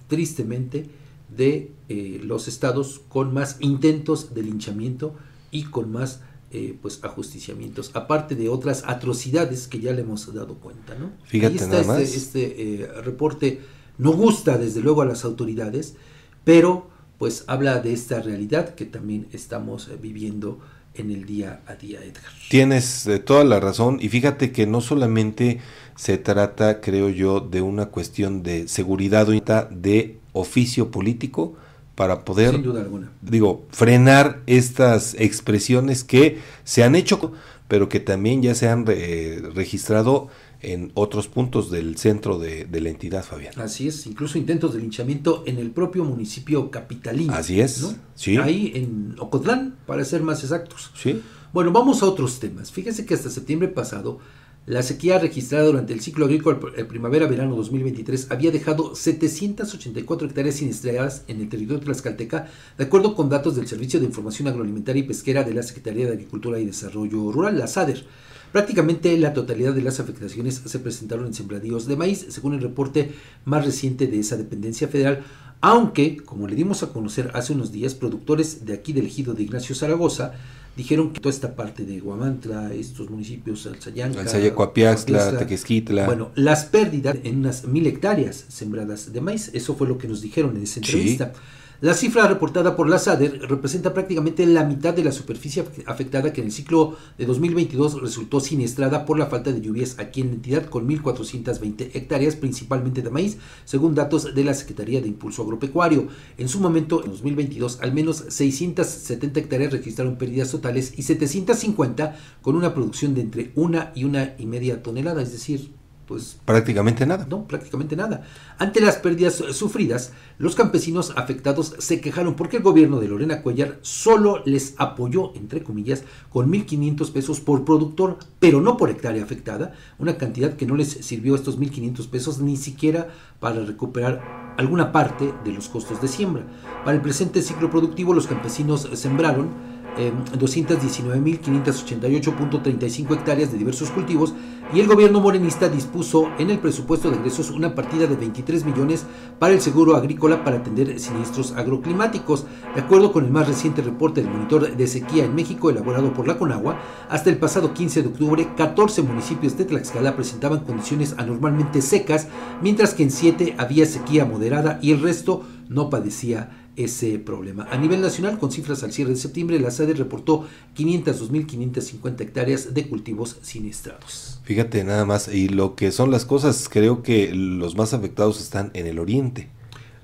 [0.08, 0.90] tristemente,
[1.36, 5.16] de eh, los estados con más intentos de linchamiento
[5.52, 6.22] y con más
[6.52, 11.12] eh, pues ajusticiamientos, aparte de otras atrocidades que ya le hemos dado cuenta, ¿no?
[11.26, 12.16] Fíjate Ahí está nada este, más.
[12.16, 13.62] este eh, reporte,
[13.98, 15.96] no gusta desde luego a las autoridades,
[16.44, 20.60] pero pues habla de esta realidad que también estamos eh, viviendo
[20.94, 22.32] en el día a día, Edgar.
[22.50, 25.60] Tienes eh, toda la razón y fíjate que no solamente
[25.96, 31.56] se trata, creo yo, de una cuestión de seguridad o de oficio político
[31.98, 33.12] para poder, Sin duda alguna.
[33.24, 37.34] digo, frenar estas expresiones que se han hecho,
[37.68, 40.30] pero que también ya se han registrado
[40.62, 43.60] en otros puntos del centro de, de, la entidad, Fabián.
[43.60, 47.34] Así es, incluso intentos de linchamiento en el propio municipio capitalino.
[47.34, 47.96] Así es, ¿no?
[48.14, 48.38] sí.
[48.38, 50.92] Ahí en Ocotlán, para ser más exactos.
[50.96, 51.24] Sí.
[51.52, 52.72] Bueno, vamos a otros temas.
[52.72, 54.20] Fíjese que hasta septiembre pasado,
[54.68, 56.60] la sequía registrada durante el ciclo agrícola
[56.90, 63.56] primavera-verano 2023 había dejado 784 hectáreas siniestradas en el territorio Tlaxcalteca, de acuerdo con datos
[63.56, 67.58] del Servicio de Información Agroalimentaria y Pesquera de la Secretaría de Agricultura y Desarrollo Rural,
[67.58, 68.04] la SADER.
[68.52, 73.12] Prácticamente la totalidad de las afectaciones se presentaron en sembradíos de maíz, según el reporte
[73.46, 75.24] más reciente de esa dependencia federal,
[75.62, 79.44] aunque, como le dimos a conocer hace unos días, productores de aquí del ejido de
[79.44, 80.34] Ignacio Zaragoza
[80.76, 86.06] dijeron que toda esta parte de Guamantla, estos municipios, Alzayanca, Alzayacuapiaxtla, Tequesquitla.
[86.06, 90.22] Bueno, las pérdidas en unas mil hectáreas sembradas de maíz, eso fue lo que nos
[90.22, 91.34] dijeron en esa entrevista.
[91.34, 91.42] Sí.
[91.80, 96.42] La cifra reportada por la SADER representa prácticamente la mitad de la superficie afectada que
[96.42, 100.34] en el ciclo de 2022 resultó siniestrada por la falta de lluvias aquí en la
[100.34, 106.08] entidad con 1.420 hectáreas, principalmente de maíz, según datos de la Secretaría de Impulso Agropecuario.
[106.40, 112.56] En su momento, en 2022, al menos 670 hectáreas registraron pérdidas totales y 750 con
[112.56, 115.77] una producción de entre una y una y media tonelada, es decir,
[116.08, 117.28] pues prácticamente nada.
[117.30, 118.24] No, prácticamente nada.
[118.58, 123.78] Ante las pérdidas sufridas, los campesinos afectados se quejaron porque el gobierno de Lorena Cuellar
[123.82, 129.74] solo les apoyó, entre comillas, con 1.500 pesos por productor, pero no por hectárea afectada,
[130.00, 135.34] una cantidad que no les sirvió estos 1.500 pesos ni siquiera para recuperar alguna parte
[135.44, 136.44] de los costos de siembra.
[136.86, 144.34] Para el presente ciclo productivo, los campesinos sembraron eh, 219.588.35 hectáreas de diversos cultivos
[144.74, 149.06] y el gobierno morenista dispuso en el presupuesto de egresos una partida de 23 millones
[149.40, 152.46] para el seguro agrícola para atender siniestros agroclimáticos.
[152.76, 156.28] De acuerdo con el más reciente reporte del monitor de sequía en México elaborado por
[156.28, 156.80] la Conagua,
[157.10, 162.28] hasta el pasado 15 de octubre 14 municipios de Tlaxcala presentaban condiciones anormalmente secas,
[162.62, 167.68] mientras que en 7 había sequía moderada y el resto no padecía ese problema.
[167.70, 170.48] A nivel nacional, con cifras al cierre de septiembre, la SADE reportó
[170.78, 174.40] 502.550 hectáreas de cultivos siniestrados.
[174.44, 178.72] Fíjate nada más, y lo que son las cosas, creo que los más afectados están
[178.74, 179.50] en el oriente.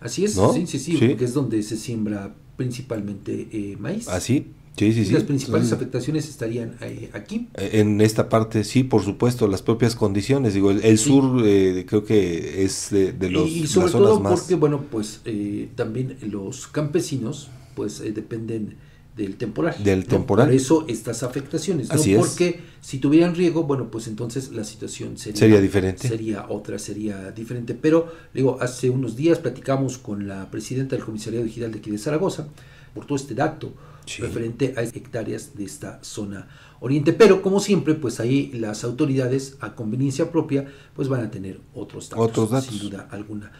[0.01, 0.51] Así es, ¿no?
[0.53, 1.07] sí, sí, sí, Sí.
[1.09, 4.07] porque es donde se siembra principalmente eh, maíz.
[4.09, 4.47] Así,
[4.77, 5.13] sí, sí, Y sí.
[5.13, 7.47] Las principales afectaciones estarían eh, aquí.
[7.55, 10.53] En esta parte, sí, por supuesto, las propias condiciones.
[10.53, 13.91] Digo, el, el sur eh, creo que es de, de los, y, y sobre las
[13.91, 14.39] zonas todo más...
[14.39, 18.75] porque, bueno, pues eh, también los campesinos, pues eh, dependen
[19.15, 19.75] del temporal.
[19.83, 20.05] Del ¿no?
[20.05, 20.47] temporal.
[20.47, 21.95] Por eso estas afectaciones, ¿no?
[21.95, 22.19] Así es.
[22.19, 26.07] Porque si tuvieran riego, bueno, pues entonces la situación sería, Sería diferente.
[26.07, 27.75] Sería otra, sería diferente.
[27.75, 31.99] Pero, digo, hace unos días platicamos con la presidenta del Comisariado Digital de aquí de
[31.99, 32.47] Zaragoza,
[32.95, 33.71] por todo este dato
[34.19, 36.47] referente a hectáreas de esta zona
[36.79, 37.13] oriente.
[37.13, 42.09] Pero, como siempre, pues ahí las autoridades, a conveniencia propia, pues van a tener otros
[42.09, 42.25] datos.
[42.25, 42.69] Otros datos.
[42.69, 43.51] Sin duda alguna.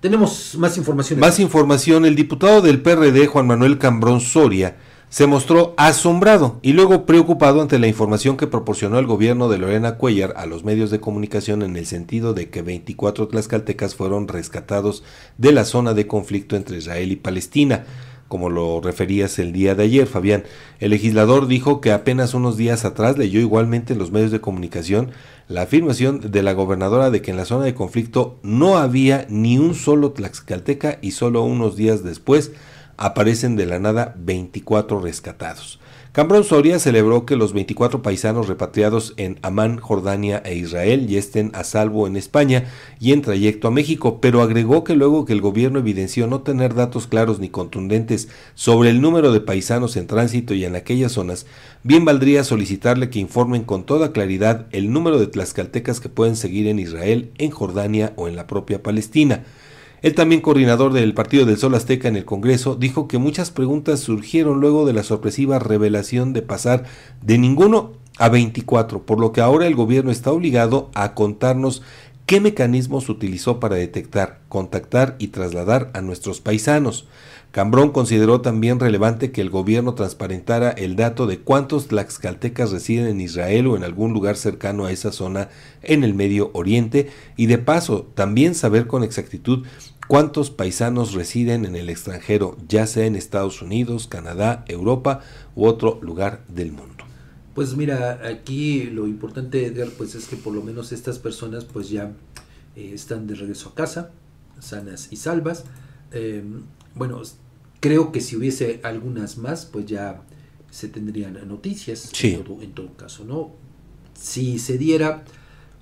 [0.00, 1.20] Tenemos más información.
[1.20, 4.76] Más información, el diputado del PRD, Juan Manuel Cambrón Soria,
[5.10, 9.96] se mostró asombrado y luego preocupado ante la información que proporcionó el gobierno de Lorena
[9.96, 15.02] Cuellar a los medios de comunicación en el sentido de que 24 tlaxcaltecas fueron rescatados
[15.36, 17.84] de la zona de conflicto entre Israel y Palestina.
[18.30, 20.44] Como lo referías el día de ayer, Fabián,
[20.78, 25.10] el legislador dijo que apenas unos días atrás leyó igualmente en los medios de comunicación
[25.48, 29.58] la afirmación de la gobernadora de que en la zona de conflicto no había ni
[29.58, 32.52] un solo tlaxcalteca y solo unos días después
[32.96, 35.79] aparecen de la nada 24 rescatados.
[36.12, 41.52] Cambrón Soria celebró que los 24 paisanos repatriados en Amán, Jordania e Israel ya estén
[41.54, 42.64] a salvo en España
[42.98, 46.74] y en trayecto a México, pero agregó que luego que el gobierno evidenció no tener
[46.74, 51.46] datos claros ni contundentes sobre el número de paisanos en tránsito y en aquellas zonas,
[51.84, 56.66] bien valdría solicitarle que informen con toda claridad el número de tlaxcaltecas que pueden seguir
[56.66, 59.44] en Israel, en Jordania o en la propia Palestina.
[60.02, 64.00] El también coordinador del Partido del Sol Azteca en el Congreso dijo que muchas preguntas
[64.00, 66.84] surgieron luego de la sorpresiva revelación de pasar
[67.20, 71.82] de ninguno a 24, por lo que ahora el gobierno está obligado a contarnos
[72.30, 77.08] ¿Qué mecanismos utilizó para detectar, contactar y trasladar a nuestros paisanos?
[77.50, 83.20] Cambrón consideró también relevante que el gobierno transparentara el dato de cuántos tlaxcaltecas residen en
[83.20, 85.48] Israel o en algún lugar cercano a esa zona
[85.82, 89.66] en el Medio Oriente y de paso también saber con exactitud
[90.10, 95.20] cuántos paisanos residen en el extranjero, ya sea en Estados Unidos, Canadá, Europa
[95.54, 97.04] u otro lugar del mundo.
[97.54, 101.90] Pues mira, aquí lo importante, Edgar, pues es que por lo menos estas personas pues
[101.90, 102.10] ya
[102.74, 104.10] eh, están de regreso a casa,
[104.58, 105.62] sanas y salvas.
[106.10, 106.42] Eh,
[106.96, 107.22] bueno,
[107.78, 110.24] creo que si hubiese algunas más, pues ya
[110.72, 113.52] se tendrían noticias en, todo, en, todo, caso, ¿no?
[114.14, 115.22] Si se diera,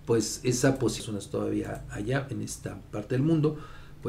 [0.05, 3.57] pues esa posición es todavía allá en esta parte del mundo,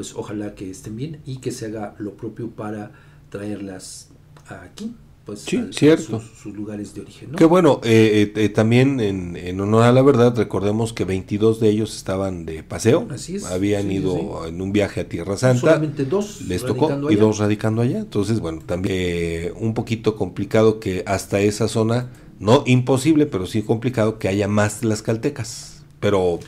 [0.00, 2.90] pues ojalá que estén bien y que se haga lo propio para
[3.28, 4.08] traerlas
[4.48, 4.94] aquí
[5.26, 6.22] pues, sí, cierto.
[6.22, 7.32] Sus, lugares de origen.
[7.32, 7.36] ¿no?
[7.36, 11.94] Que bueno, eh, eh, también en, honor a la verdad, recordemos que 22 de ellos
[11.94, 16.40] estaban de paseo, Así es, habían ido en un viaje a Tierra Santa, solamente dos
[16.48, 21.40] les tocó y dos radicando allá, entonces bueno, también eh, un poquito complicado que hasta
[21.40, 26.40] esa zona, no imposible, pero sí complicado que haya más las caltecas, pero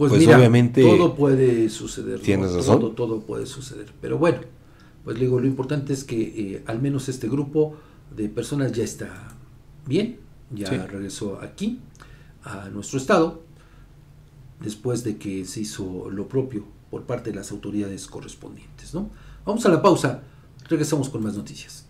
[0.00, 4.38] pues, pues obviamente todo puede suceder, tienes razón, todo, todo puede suceder, pero bueno,
[5.04, 7.74] pues digo, lo importante es que al menos este grupo
[8.16, 9.36] de personas ya está
[9.84, 10.16] bien,
[10.54, 11.80] ya regresó aquí,
[12.44, 13.42] a nuestro estado,
[14.58, 18.94] después de que se hizo lo propio por parte de las autoridades correspondientes.
[18.94, 19.10] ¿no?
[19.44, 20.22] Vamos a la pausa,
[20.66, 21.89] regresamos con más noticias.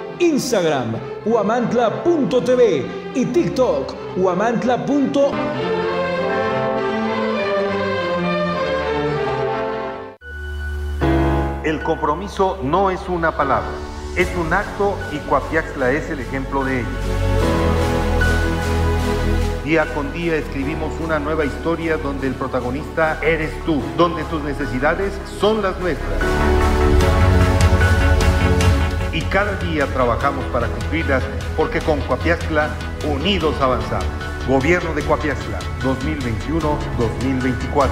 [0.21, 0.93] Instagram,
[1.25, 4.85] guamantla.tv y TikTok, Huamantla.
[11.63, 13.71] El compromiso no es una palabra,
[14.15, 16.89] es un acto y Coapiaxla es el ejemplo de ello.
[19.63, 25.13] Día con día escribimos una nueva historia donde el protagonista eres tú, donde tus necesidades
[25.39, 26.60] son las nuestras.
[29.31, 31.23] Cada día trabajamos para cumplirlas
[31.55, 32.75] porque con Coapiaxla
[33.09, 34.05] unidos avanzamos.
[34.45, 37.89] Gobierno de Coapiaxla 2021-2024.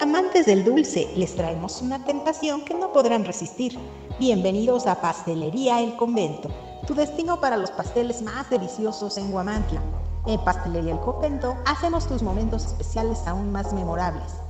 [0.00, 3.78] Amantes del dulce, les traemos una tentación que no podrán resistir.
[4.18, 6.50] Bienvenidos a Pastelería El Convento,
[6.88, 9.80] tu destino para los pasteles más deliciosos en Guamantla.
[10.26, 14.49] En Pastelería El Convento hacemos tus momentos especiales aún más memorables.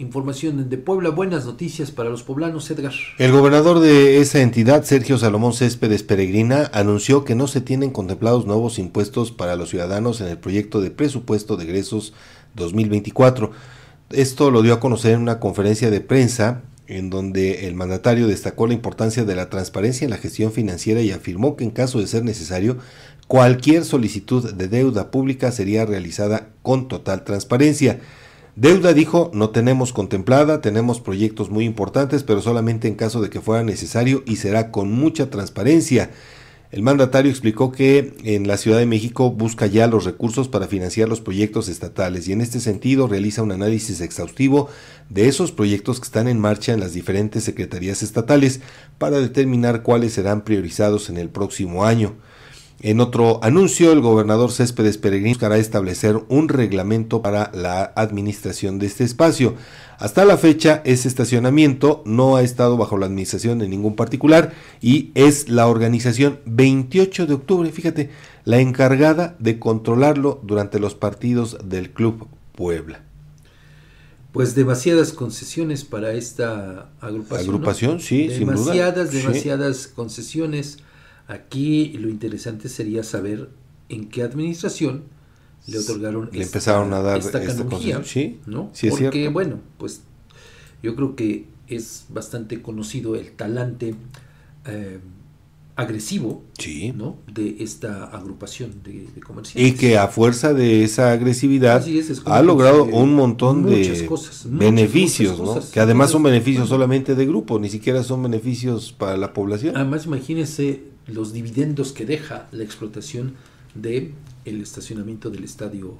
[0.00, 2.92] Información de Puebla, buenas noticias para los poblanos, Edgar.
[3.18, 8.46] El gobernador de esa entidad, Sergio Salomón Céspedes Peregrina, anunció que no se tienen contemplados
[8.46, 12.14] nuevos impuestos para los ciudadanos en el proyecto de presupuesto de egresos
[12.54, 13.50] 2024.
[14.10, 18.68] Esto lo dio a conocer en una conferencia de prensa en donde el mandatario destacó
[18.68, 22.06] la importancia de la transparencia en la gestión financiera y afirmó que en caso de
[22.06, 22.78] ser necesario,
[23.26, 27.98] cualquier solicitud de deuda pública sería realizada con total transparencia.
[28.60, 33.40] Deuda dijo, no tenemos contemplada, tenemos proyectos muy importantes, pero solamente en caso de que
[33.40, 36.10] fuera necesario y será con mucha transparencia.
[36.72, 41.08] El mandatario explicó que en la Ciudad de México busca ya los recursos para financiar
[41.08, 44.68] los proyectos estatales y en este sentido realiza un análisis exhaustivo
[45.08, 48.58] de esos proyectos que están en marcha en las diferentes secretarías estatales
[48.98, 52.16] para determinar cuáles serán priorizados en el próximo año.
[52.80, 58.86] En otro anuncio, el gobernador Céspedes Peregrín buscará establecer un reglamento para la administración de
[58.86, 59.54] este espacio.
[59.98, 65.10] Hasta la fecha, ese estacionamiento no ha estado bajo la administración de ningún particular y
[65.16, 68.10] es la organización 28 de octubre, fíjate,
[68.44, 73.02] la encargada de controlarlo durante los partidos del Club Puebla.
[74.30, 77.48] Pues demasiadas concesiones para esta agrupación.
[77.48, 77.98] Agrupación, ¿no?
[78.00, 78.52] sí, sin duda.
[78.54, 79.16] Demasiadas, Sí.
[79.16, 80.78] demasiadas concesiones.
[81.28, 83.50] Aquí lo interesante sería saber
[83.88, 85.04] en qué administración
[85.66, 87.64] le otorgaron Le empezaron a dar esta esta
[88.04, 88.70] sí, ¿no?
[88.72, 89.32] sí es Porque, cierto.
[89.32, 90.02] bueno, pues
[90.82, 93.94] yo creo que es bastante conocido el talante
[94.64, 95.00] eh,
[95.76, 96.42] agresivo
[96.96, 97.18] ¿no?
[97.32, 99.74] de esta agrupación de, de comerciantes.
[99.74, 104.46] Y que a fuerza de esa agresividad es, es ha logrado un montón de cosas,
[104.50, 105.54] beneficios, muchas ¿no?
[105.54, 105.70] cosas.
[105.70, 109.76] que además son beneficios solamente de grupo, ni siquiera son beneficios para la población.
[109.76, 113.34] Además, imagínense los dividendos que deja la explotación
[113.74, 114.14] de
[114.44, 115.94] el estacionamiento del estadio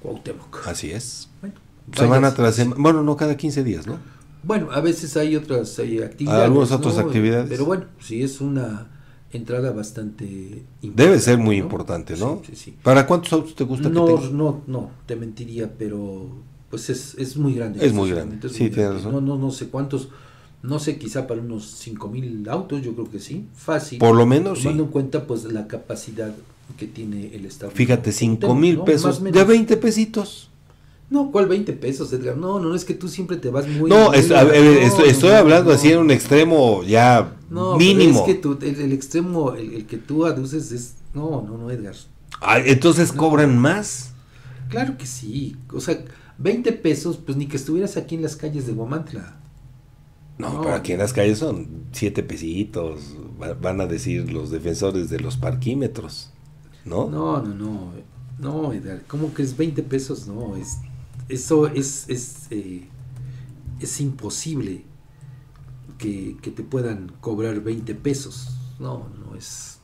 [0.00, 0.66] Cuauhtémoc.
[0.66, 1.28] Así es.
[1.40, 1.54] Bueno,
[1.94, 3.98] Semana tras semana, bueno, no cada 15 días, ¿no?
[4.42, 6.44] Bueno, a veces hay otras hay actividades.
[6.44, 7.48] Algunas otras actividades.
[7.48, 8.88] Pero bueno, sí es una
[9.32, 11.64] entrada bastante Debe ser muy ¿no?
[11.64, 12.42] importante, ¿no?
[12.44, 12.76] Sí, sí, sí.
[12.82, 14.30] ¿Para cuántos autos te gusta no, que tenga?
[14.30, 16.28] No, no, te mentiría, pero
[16.70, 17.84] pues es, es muy grande.
[17.84, 19.12] Es muy grande, es sí, muy tienes razón.
[19.12, 20.08] No, no, no sé cuántos,
[20.62, 23.98] no sé, quizá para unos 5000 autos, yo creo que sí, fácil.
[23.98, 24.86] Por lo menos, Tomando sí.
[24.86, 26.34] en cuenta pues la capacidad
[26.76, 27.70] que tiene el estado.
[27.72, 28.84] Fíjate, 5 mil ¿no?
[28.84, 29.46] pesos, de menos.
[29.46, 30.50] 20 pesitos.
[31.08, 32.36] No, ¿cuál 20 pesos, Edgar?
[32.36, 33.88] No, no, es que tú siempre te vas muy...
[33.88, 37.32] No, muy es- a ver, no, estoy, estoy no, hablando así en un extremo ya
[37.78, 38.18] mínimo.
[38.20, 40.94] es que tú- el, el extremo, el, el que tú aduces es...
[41.14, 41.94] No, no, no, Edgar.
[42.40, 44.10] Ah, entonces cobran más.
[44.68, 45.56] Claro que sí.
[45.72, 46.04] O sea,
[46.38, 49.36] 20 pesos, pues ni que estuvieras aquí en las calles de Guamantla.
[50.38, 55.08] No, pero aquí en las calles son 7 pesitos, va- van a decir los defensores
[55.08, 56.30] de los parquímetros,
[56.84, 57.08] ¿no?
[57.08, 57.92] No, no, no.
[58.38, 58.72] No,
[59.08, 60.26] ¿cómo que es 20 pesos?
[60.26, 60.76] No, es
[61.28, 62.86] eso es es, eh,
[63.80, 64.84] es imposible
[65.98, 68.48] que, que te puedan cobrar 20 pesos.
[68.78, 69.78] No, no es.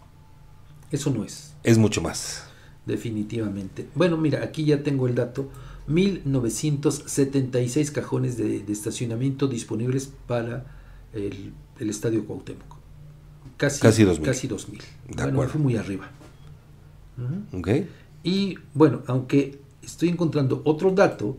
[0.91, 1.55] Eso no es.
[1.63, 2.45] Es mucho más.
[2.85, 3.89] Definitivamente.
[3.95, 5.49] Bueno, mira, aquí ya tengo el dato.
[5.87, 10.65] 1976 cajones de, de estacionamiento disponibles para
[11.13, 12.77] el, el estadio Cuauhtémoc.
[13.57, 14.27] Casi, Casi 2000.
[14.27, 14.79] Casi 2000.
[14.79, 14.85] De
[15.15, 15.53] bueno, acuerdo.
[15.53, 16.11] fue muy arriba.
[17.53, 17.69] ¿Ok?
[18.25, 21.37] Y bueno, aunque estoy encontrando otro dato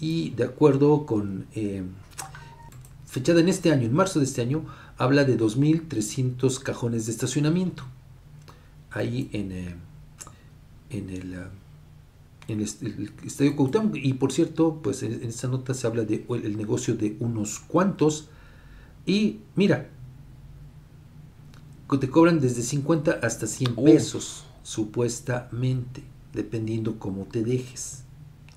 [0.00, 1.82] y de acuerdo con eh,
[3.06, 4.64] fechada en este año, en marzo de este año,
[4.96, 7.84] habla de 2.300 cajones de estacionamiento.
[8.90, 9.74] Ahí en, eh,
[10.90, 11.50] en el, ah,
[12.48, 13.96] en el, est- el Estadio Cuauhtémoc.
[13.96, 17.60] Y por cierto, pues en, en esta nota se habla de el, negocio de unos
[17.60, 18.28] cuantos.
[19.06, 19.90] Y mira,
[22.00, 26.02] te cobran desde 50 hasta 100 pesos, supuestamente,
[26.34, 28.04] dependiendo cómo te dejes.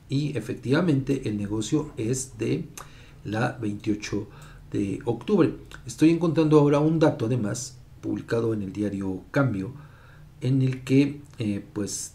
[0.09, 2.65] Y efectivamente el negocio es de
[3.23, 4.27] la 28
[4.71, 5.55] de octubre.
[5.85, 9.71] Estoy encontrando ahora un dato, además, publicado en el diario Cambio,
[10.41, 12.13] en el que, eh, pues,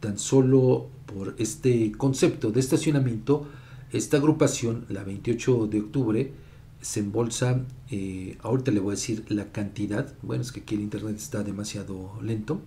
[0.00, 3.46] tan solo por este concepto de estacionamiento,
[3.92, 6.32] esta agrupación, la 28 de octubre,
[6.80, 10.82] se embolsa, eh, ahorita le voy a decir la cantidad, bueno, es que aquí el
[10.82, 12.60] internet está demasiado lento,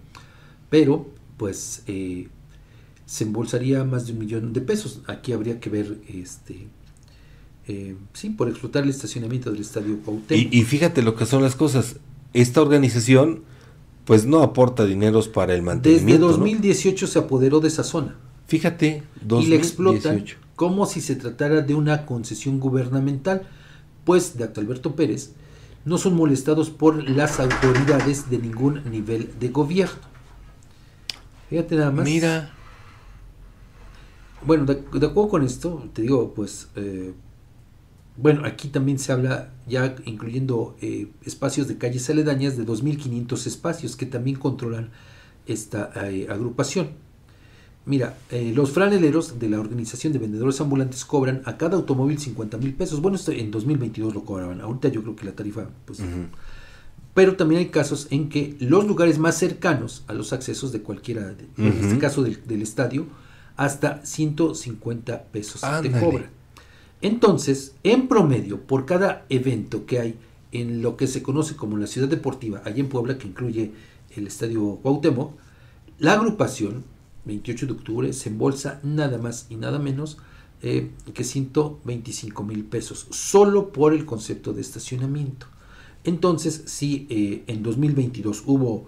[0.70, 1.08] pero
[1.38, 2.28] pues eh,
[3.06, 5.02] se embolsaría más de un millón de pesos.
[5.08, 6.68] Aquí habría que ver, este,
[7.68, 10.54] eh, sí, por explotar el estacionamiento del estadio Cuauhtémoc.
[10.54, 11.98] Y, y fíjate lo que son las cosas.
[12.34, 13.44] Esta organización,
[14.06, 16.28] pues no aporta dineros para el Desde mantenimiento.
[16.28, 16.38] ¿no?
[16.38, 18.18] 2018 se apoderó de esa zona.
[18.52, 19.04] Fíjate,
[19.40, 20.38] y la explotan 2018.
[20.58, 23.48] como si se tratara de una concesión gubernamental,
[24.04, 25.32] pues de Alberto Pérez
[25.86, 30.02] no son molestados por las autoridades de ningún nivel de gobierno.
[31.50, 32.04] Fíjate nada más.
[32.04, 32.52] Mira.
[34.46, 37.14] Bueno, de, de acuerdo con esto, te digo, pues, eh,
[38.18, 43.96] bueno, aquí también se habla, ya incluyendo eh, espacios de calles aledañas, de 2.500 espacios
[43.96, 44.90] que también controlan
[45.46, 46.90] esta eh, agrupación.
[47.86, 52.58] Mira, eh, los franeleros de la Organización de Vendedores Ambulantes cobran a cada automóvil 50
[52.58, 53.02] mil pesos.
[53.02, 54.62] Bueno, esto en 2022 lo cobraban.
[54.62, 56.00] Ahorita yo creo que la tarifa, pues...
[57.14, 61.34] Pero también hay casos en que los lugares más cercanos a los accesos de cualquiera,
[61.34, 63.06] de- en este caso del, del estadio,
[63.58, 66.30] hasta 150 pesos te cobran.
[67.02, 70.16] Entonces, en promedio, por cada evento que hay
[70.54, 73.72] en lo que se conoce como la ciudad deportiva, allá en Puebla, que incluye
[74.16, 75.34] el estadio Cuauhtémoc,
[76.00, 76.84] la agrupación
[77.26, 80.18] 28 de octubre se embolsa nada más y nada menos
[80.62, 85.48] eh, que 125 mil pesos, solo por el concepto de estacionamiento.
[86.04, 88.86] Entonces, si eh, en 2022 hubo,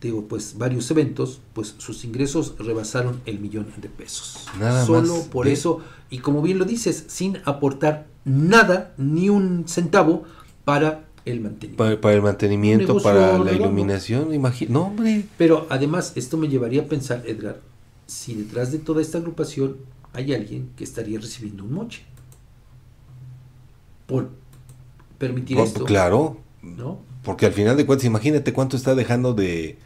[0.00, 4.46] digo, pues varios eventos, pues sus ingresos rebasaron el millón de pesos.
[4.60, 5.26] Nada solo más.
[5.26, 5.52] por Ve.
[5.52, 10.24] eso, y como bien lo dices, sin aportar nada, ni un centavo
[10.64, 11.76] para el mantenimiento.
[11.76, 14.72] Para, para el mantenimiento, para la iluminación, imagino.
[14.72, 15.24] No, hombre.
[15.36, 17.60] Pero además, esto me llevaría a pensar, Edgar,
[18.06, 19.76] si detrás de toda esta agrupación
[20.12, 22.02] hay alguien que estaría recibiendo un moche.
[24.06, 24.30] Por
[25.18, 25.84] permitir Por- esto.
[25.84, 26.38] claro.
[26.62, 26.98] ¿No?
[27.22, 29.76] Porque al final de cuentas, imagínate cuánto está dejando de,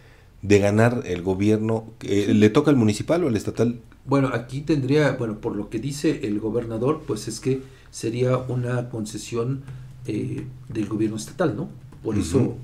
[0.43, 1.87] de ganar el gobierno.
[2.03, 3.81] Eh, ¿Le toca al municipal o al estatal?
[4.05, 8.89] Bueno, aquí tendría, bueno, por lo que dice el gobernador, pues es que sería una
[8.91, 9.63] concesión
[10.07, 11.69] eh, del gobierno estatal, ¿no?
[12.03, 12.57] Por eso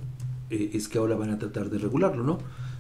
[0.51, 2.39] eh, es que ahora van a tratar de regularlo, ¿no?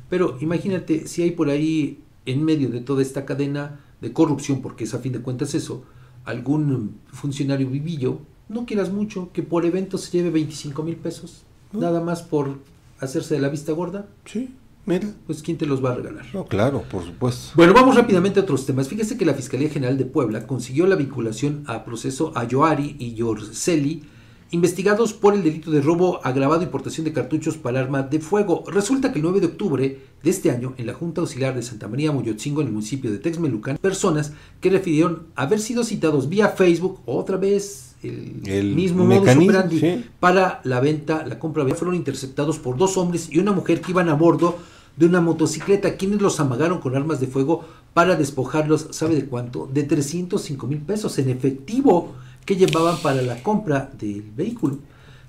[0.08, 4.84] Pero imagínate si hay por ahí, en medio de toda esta cadena de corrupción, porque
[4.84, 5.84] es a fin de cuentas eso,
[6.24, 12.00] algún funcionario vivillo, no quieras mucho, que por evento se lleve 25 mil pesos, nada
[12.00, 12.58] más por
[13.00, 14.06] hacerse de la vista gorda.
[14.24, 14.54] Sí,
[14.86, 15.08] mira.
[15.26, 16.26] Pues ¿quién te los va a regalar?
[16.32, 17.52] No, claro, por supuesto.
[17.54, 18.88] Bueno, vamos rápidamente a otros temas.
[18.88, 23.14] Fíjese que la Fiscalía General de Puebla consiguió la vinculación a proceso a Yoari y
[23.14, 24.04] Yorceli,
[24.50, 28.64] investigados por el delito de robo agravado y portación de cartuchos para arma de fuego.
[28.66, 31.88] Resulta que el 9 de octubre de este año, en la Junta Auxiliar de Santa
[31.88, 37.00] María Moyotzingo, en el municipio de Texmelucan, personas que refirieron haber sido citados vía Facebook,
[37.04, 40.04] otra vez el, El mismo modus mecanismo, operandi, sí.
[40.20, 44.08] para la venta, la compra, fueron interceptados por dos hombres y una mujer que iban
[44.08, 44.56] a bordo
[44.96, 47.64] de una motocicleta, quienes los amagaron con armas de fuego
[47.94, 49.68] para despojarlos, ¿sabe de cuánto?
[49.72, 52.14] De 305 mil pesos en efectivo
[52.48, 54.78] que llevaban para la compra del vehículo.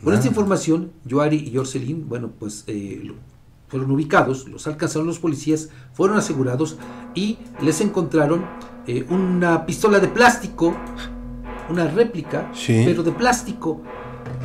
[0.02, 0.16] Con Ah.
[0.16, 3.16] esta información, Joari y Jorcelín, bueno, pues eh, lo-
[3.68, 6.78] fueron ubicados, los alcanzaron los policías, fueron asegurados
[7.16, 8.46] y les encontraron
[8.88, 10.74] eh, una pistola de plástico,
[11.70, 12.84] una réplica, Sí.
[12.86, 13.82] pero de plástico,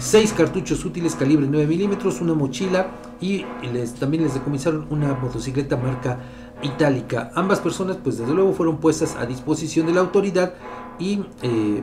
[0.01, 2.89] seis cartuchos útiles calibre 9 milímetros, una mochila
[3.21, 6.19] y les, también les decomisaron una motocicleta marca
[6.63, 7.31] itálica.
[7.37, 10.55] Ambas personas, pues desde luego, fueron puestas a disposición de la autoridad
[10.99, 11.83] y eh,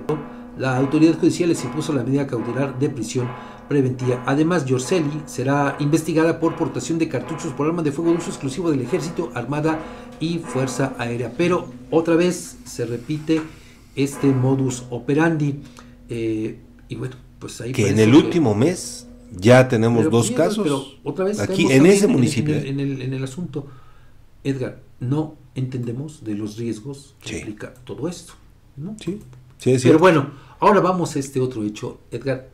[0.57, 3.27] la autoridad judicial les impuso la medida cautelar de prisión
[3.69, 4.21] preventiva.
[4.25, 8.69] Además, Yorceli será investigada por portación de cartuchos por armas de fuego de uso exclusivo
[8.69, 9.79] del Ejército, Armada
[10.19, 11.33] y Fuerza Aérea.
[11.37, 13.41] Pero otra vez se repite
[13.95, 15.59] este modus operandi.
[16.09, 16.59] eh,
[16.89, 20.59] y bueno, pues ahí Que en el último mes ya tenemos pero, dos casos.
[20.63, 22.53] pero otra vez aquí en ese municipio.
[22.55, 23.67] En, el, en el- en el asunto.
[24.43, 28.33] Edgar, no entendemos de los riesgos que implica todo esto.
[28.75, 28.95] ¿no?
[28.99, 29.19] Sí,
[29.63, 32.47] Pero bueno, ahora vamos a este otro hecho, Edgar,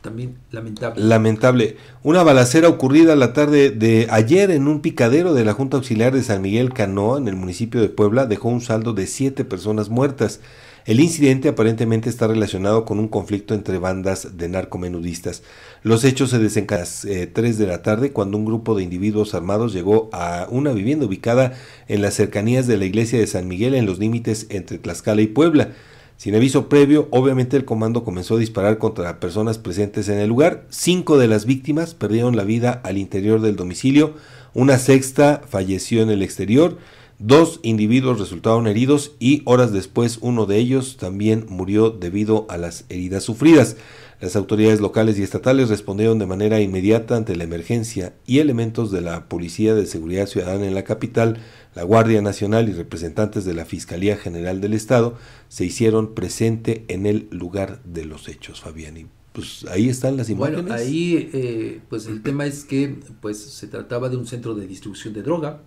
[0.00, 1.02] también lamentable.
[1.02, 1.76] Lamentable.
[2.02, 6.22] Una balacera ocurrida la tarde de ayer en un picadero de la Junta Auxiliar de
[6.22, 10.40] San Miguel Canoa, en el municipio de Puebla, dejó un saldo de siete personas muertas.
[10.84, 15.42] El incidente aparentemente está relacionado con un conflicto entre bandas de narcomenudistas.
[15.82, 18.82] Los hechos se desencadenaron a las eh, 3 de la tarde cuando un grupo de
[18.82, 21.54] individuos armados llegó a una vivienda ubicada
[21.88, 25.28] en las cercanías de la iglesia de San Miguel en los límites entre Tlaxcala y
[25.28, 25.70] Puebla.
[26.16, 30.64] Sin aviso previo, obviamente el comando comenzó a disparar contra personas presentes en el lugar.
[30.70, 34.14] Cinco de las víctimas perdieron la vida al interior del domicilio,
[34.54, 36.78] una sexta falleció en el exterior,
[37.18, 42.84] dos individuos resultaron heridos y horas después uno de ellos también murió debido a las
[42.88, 43.76] heridas sufridas.
[44.20, 49.00] Las autoridades locales y estatales respondieron de manera inmediata ante la emergencia y elementos de
[49.00, 51.38] la Policía de Seguridad Ciudadana en la capital,
[51.74, 55.16] la Guardia Nacional y representantes de la Fiscalía General del Estado
[55.48, 58.96] se hicieron presente en el lugar de los hechos, Fabián.
[58.96, 60.62] Y pues ahí están las imágenes.
[60.62, 64.66] Bueno, ahí eh, pues el tema es que pues se trataba de un centro de
[64.66, 65.62] distribución de droga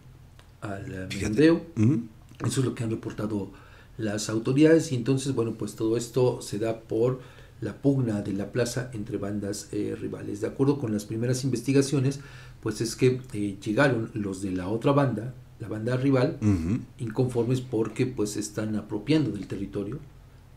[0.61, 1.65] al eh, mercadeo.
[1.75, 2.03] Ujú.
[2.45, 3.51] Eso es lo que han reportado
[3.97, 7.19] las autoridades y entonces bueno pues todo esto se da por
[7.61, 10.41] la pugna de la plaza entre bandas eh, rivales.
[10.41, 12.19] De acuerdo con las primeras investigaciones
[12.61, 16.37] pues es que eh, llegaron los de la otra banda, la banda rival,
[16.99, 19.99] inconformes porque pues se están apropiando del territorio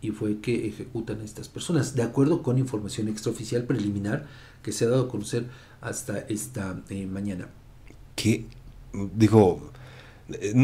[0.03, 4.27] y fue que ejecutan a estas personas, de acuerdo con información extraoficial preliminar
[4.63, 5.47] que se ha dado a conocer
[5.81, 7.49] hasta esta eh, mañana.
[8.17, 8.47] que
[9.15, 9.71] digo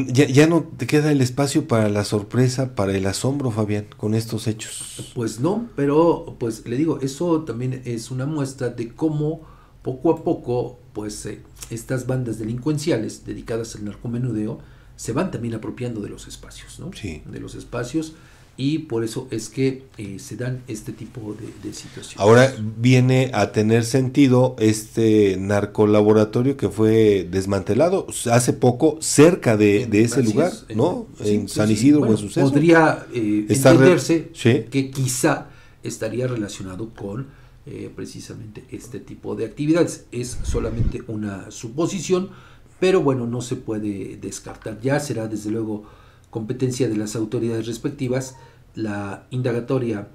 [0.09, 4.15] ya, ya no te queda el espacio para la sorpresa, para el asombro, Fabián, con
[4.15, 5.13] estos hechos.
[5.15, 9.41] Pues no, pero pues le digo, eso también es una muestra de cómo
[9.87, 11.41] poco a poco pues eh,
[11.71, 14.59] estas bandas delincuenciales dedicadas al narcomenudeo
[14.97, 16.91] se van también apropiando de los espacios, ¿no?
[16.93, 17.23] Sí.
[17.25, 18.15] De los espacios
[18.59, 22.19] y por eso es que eh, se dan este tipo de, de, situaciones.
[22.19, 30.01] Ahora viene a tener sentido este narcolaboratorio que fue desmantelado hace poco cerca de, de
[30.03, 31.07] ese lugar, es, ¿no?
[31.23, 31.75] Sí, en San sí.
[31.75, 32.49] Isidro Bueno, o en Suceso.
[32.51, 34.65] Podría eh, re- entenderse Sí.
[34.71, 35.49] que quizá
[35.83, 37.27] estaría relacionado con
[37.67, 40.07] eh, precisamente este tipo de actividades.
[40.13, 42.31] Es solamente una suposición,
[42.79, 44.81] pero bueno, no se puede descartar.
[44.81, 45.85] Ya será desde luego
[46.31, 48.37] competencia de las autoridades respectivas
[48.75, 50.09] la indagatoria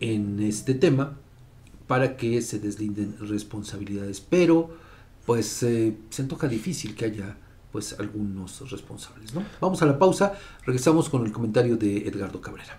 [0.00, 1.18] en este tema
[1.86, 4.20] para que se deslinden responsabilidades.
[4.20, 4.70] Pero
[5.24, 7.36] pues eh, se antoja difícil que haya
[7.70, 9.34] pues algunos responsables.
[9.34, 9.44] ¿no?
[9.60, 10.34] Vamos a la pausa,
[10.64, 12.78] regresamos con el comentario de Edgardo Cabrera.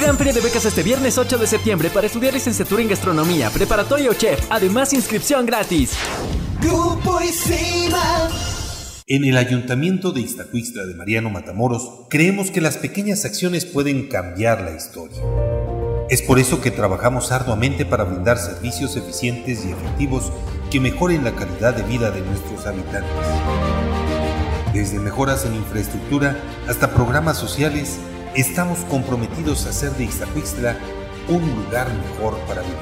[0.00, 4.08] Gran Feria de Becas este viernes 8 de septiembre para estudiar licenciatura en gastronomía, preparatoria
[4.10, 4.40] o chef.
[4.48, 5.90] Además, inscripción gratis.
[6.62, 8.28] Grupo Isima.
[9.08, 14.60] En el Ayuntamiento de Iztacuixtla de Mariano Matamoros creemos que las pequeñas acciones pueden cambiar
[14.60, 15.20] la historia.
[16.08, 20.30] Es por eso que trabajamos arduamente para brindar servicios eficientes y efectivos
[20.70, 23.10] que mejoren la calidad de vida de nuestros habitantes.
[24.72, 26.36] Desde mejoras en infraestructura
[26.68, 27.98] hasta programas sociales,
[28.34, 30.76] estamos comprometidos a hacer de Ixtacuixtla
[31.28, 32.76] un lugar mejor para vivir.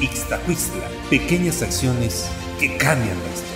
[0.00, 2.26] Ixtacuixtla, pequeñas acciones
[2.58, 3.54] que cambian la historia.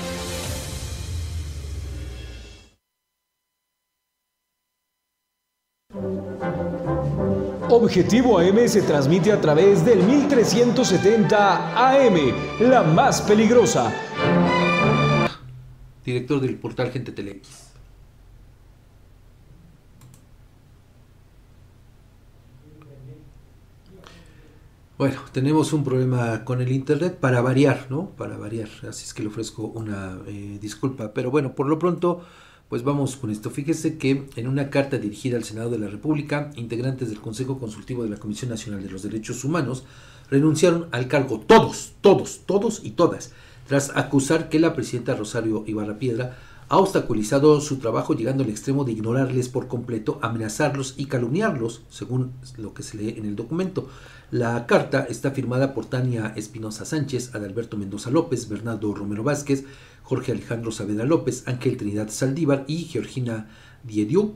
[7.71, 12.17] Objetivo AM se transmite a través del 1370 AM,
[12.61, 13.93] la más peligrosa.
[16.05, 17.68] Director del portal Gente Telex.
[24.99, 28.11] Bueno, tenemos un problema con el internet para variar, ¿no?
[28.17, 28.69] Para variar.
[28.89, 31.13] Así es que le ofrezco una eh, disculpa.
[31.15, 32.23] Pero bueno, por lo pronto,
[32.69, 33.49] pues vamos con esto.
[33.49, 38.03] Fíjese que en una carta dirigida al Senado de la República, integrantes del Consejo Consultivo
[38.03, 39.85] de la Comisión Nacional de los Derechos Humanos
[40.33, 43.31] renunciaron al cargo todos, todos, todos y todas,
[43.69, 46.39] tras acusar que la presidenta Rosario Ibarra Piedra
[46.69, 52.33] ha obstaculizado su trabajo llegando al extremo de ignorarles por completo, amenazarlos y calumniarlos, según
[52.57, 53.89] lo que se lee en el documento.
[54.31, 59.65] La carta está firmada por Tania Espinosa Sánchez, Adalberto Mendoza López, Bernardo Romero Vázquez,
[60.03, 63.49] Jorge Alejandro Saavedra López, Ángel Trinidad Saldívar y Georgina
[63.85, 64.35] Diediu.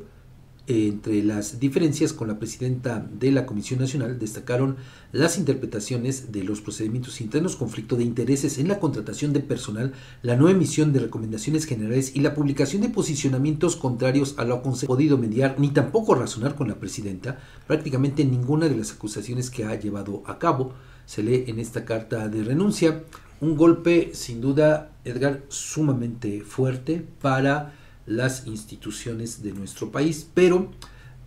[0.68, 4.76] Entre las diferencias con la presidenta de la Comisión Nacional destacaron
[5.10, 10.36] las interpretaciones de los procedimientos internos, conflicto de intereses en la contratación de personal, la
[10.36, 15.56] no emisión de recomendaciones generales y la publicación de posicionamientos contrarios a lo podido mediar
[15.58, 17.40] ni tampoco razonar con la presidenta.
[17.66, 20.74] Prácticamente ninguna de las acusaciones que ha llevado a cabo
[21.06, 23.02] se lee en esta carta de renuncia.
[23.40, 30.70] Un golpe, sin duda, Edgar, sumamente fuerte para las instituciones de nuestro país, pero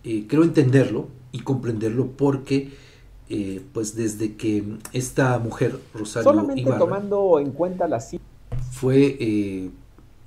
[0.04, 2.70] eh, creo entenderlo y comprenderlo porque
[3.28, 4.62] eh, pues desde que
[4.92, 8.14] esta mujer, Rosario Solamente Ibarra, tomando en cuenta las
[8.70, 9.70] fue eh,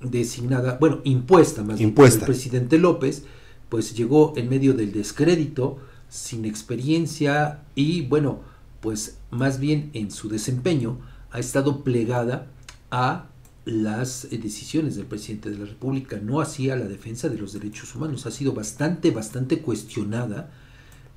[0.02, 2.20] designada, bueno, impuesta más bien Impuesta.
[2.20, 3.24] por el presidente López,
[3.70, 5.78] pues llegó en medio del descrédito,
[6.10, 8.40] sin experiencia y bueno,
[8.80, 10.98] pues más bien en su desempeño
[11.30, 12.48] ha estado plegada
[12.90, 13.29] a
[13.70, 17.94] las eh, decisiones del presidente de la República, no hacía la defensa de los derechos
[17.94, 20.50] humanos, ha sido bastante, bastante cuestionada.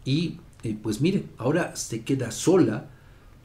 [0.06, 2.90] Y eh, pues mire, ahora se queda sola.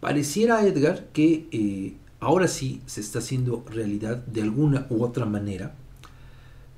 [0.01, 5.75] Pareciera, Edgar, que eh, ahora sí se está haciendo realidad de alguna u otra manera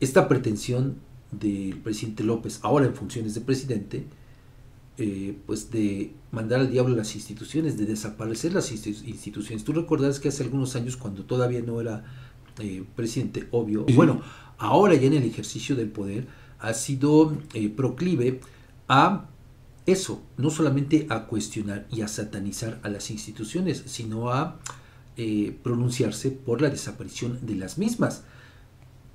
[0.00, 0.96] esta pretensión
[1.30, 4.06] del presidente López, ahora en funciones de presidente,
[4.98, 9.64] eh, pues de mandar al diablo las instituciones, de desaparecer las insti- instituciones.
[9.64, 12.04] Tú recordarás que hace algunos años, cuando todavía no era
[12.58, 13.94] eh, presidente, obvio, Sí.
[13.94, 14.20] bueno,
[14.58, 16.26] ahora ya en el ejercicio del poder,
[16.58, 18.40] ha sido eh, proclive
[18.88, 19.26] a
[19.86, 24.58] eso, no solamente a cuestionar y a satanizar a las instituciones, sino a
[25.62, 28.22] pronunciarse por la desaparición de las mismas.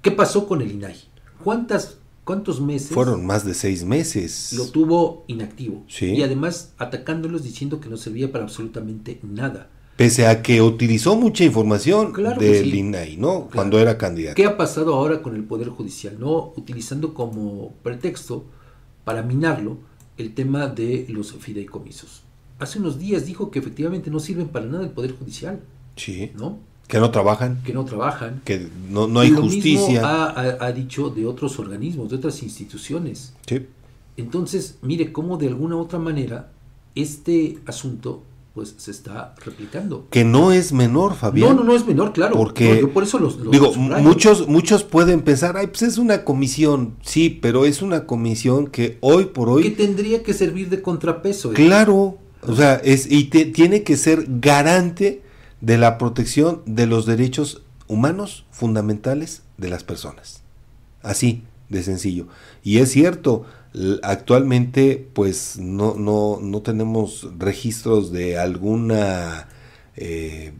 [0.03, 0.97] ¿Qué pasó con el INAI?
[1.43, 2.89] ¿Cuántas, ¿Cuántos meses?
[2.89, 4.51] Fueron más de seis meses.
[4.57, 5.83] Lo tuvo inactivo.
[5.87, 6.07] Sí.
[6.07, 9.69] Y además atacándolos diciendo que no servía para absolutamente nada.
[9.95, 12.79] Pese a que utilizó mucha información Claro del sí.
[12.79, 13.47] INAI, ¿no?
[13.53, 14.35] Cuando era candidato.
[14.35, 16.17] ¿Qué ha pasado ahora con el Poder Judicial?
[16.19, 18.43] No utilizando como pretexto
[19.05, 19.77] para minarlo
[20.17, 22.23] el tema de los fideicomisos.
[22.59, 25.61] Hace unos días dijo que efectivamente no sirven para nada el Poder Judicial,
[25.95, 26.31] Sí.
[26.35, 26.59] ¿no?
[26.87, 27.61] Que no trabajan.
[27.63, 28.41] Que no trabajan.
[28.45, 29.87] Que no, no hay lo justicia.
[29.89, 33.33] mismo ha, ha- ha dicho de otros organismos, de otras instituciones.
[33.47, 33.65] Sí.
[34.17, 36.51] Entonces, mire cómo de alguna u otra manera
[36.95, 40.07] este asunto pues se está replicando.
[40.09, 41.49] Que no es menor, Fabián.
[41.49, 42.35] No, no, no es menor, claro.
[42.37, 45.97] Porque, No, yo por eso los- los digo, muchos, muchos pueden pensar, ay, pues es
[45.97, 46.95] una comisión.
[47.01, 49.63] Sí, pero es una comisión que hoy por hoy.
[49.63, 51.51] que tendría que servir de contrapeso.
[51.51, 51.55] ¿eh?
[51.55, 52.17] Claro,
[52.47, 55.21] o sea, es, y te- tiene que ser garante
[55.65, 60.43] de la protección de los derechos humanos fundamentales de las personas.
[61.01, 62.27] Así de sencillo.
[62.63, 63.45] Y es cierto,
[64.03, 69.47] actualmente pues no, no, no tenemos registros de alguna
[69.95, 70.53] eh,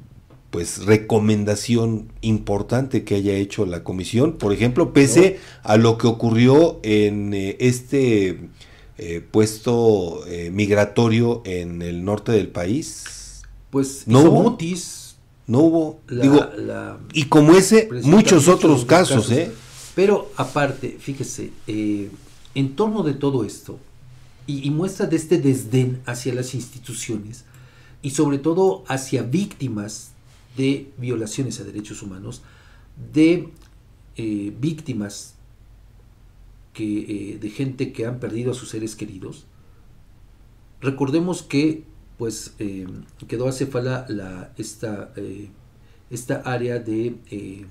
[0.49, 4.39] pues recomendación importante que haya hecho la comisión.
[4.39, 8.49] Por ejemplo, pese a lo que ocurrió en eh, este
[8.97, 13.14] eh, puesto migratorio en el norte del país.
[13.75, 14.43] Pues no hubo.
[14.43, 15.99] mutis No hubo.
[16.07, 19.51] la- digo, la- y como ese, muchos otros casos, ¿eh?
[19.93, 22.09] Pero aparte, fíjese, eh,
[22.53, 23.77] en torno de todo esto,
[24.47, 27.43] y, y muestra de este desdén hacia las instituciones,
[28.01, 30.11] y sobre todo hacia víctimas
[30.55, 32.43] de violaciones a derechos humanos,
[33.13, 33.49] de
[34.15, 35.33] eh, víctimas
[36.71, 39.43] que, eh, de gente que han perdido a sus seres queridos.
[40.79, 41.83] Recordemos que
[42.17, 42.87] pues eh,
[43.27, 45.49] quedó acéfala la, esta, eh,
[46.09, 47.65] esta área de eh,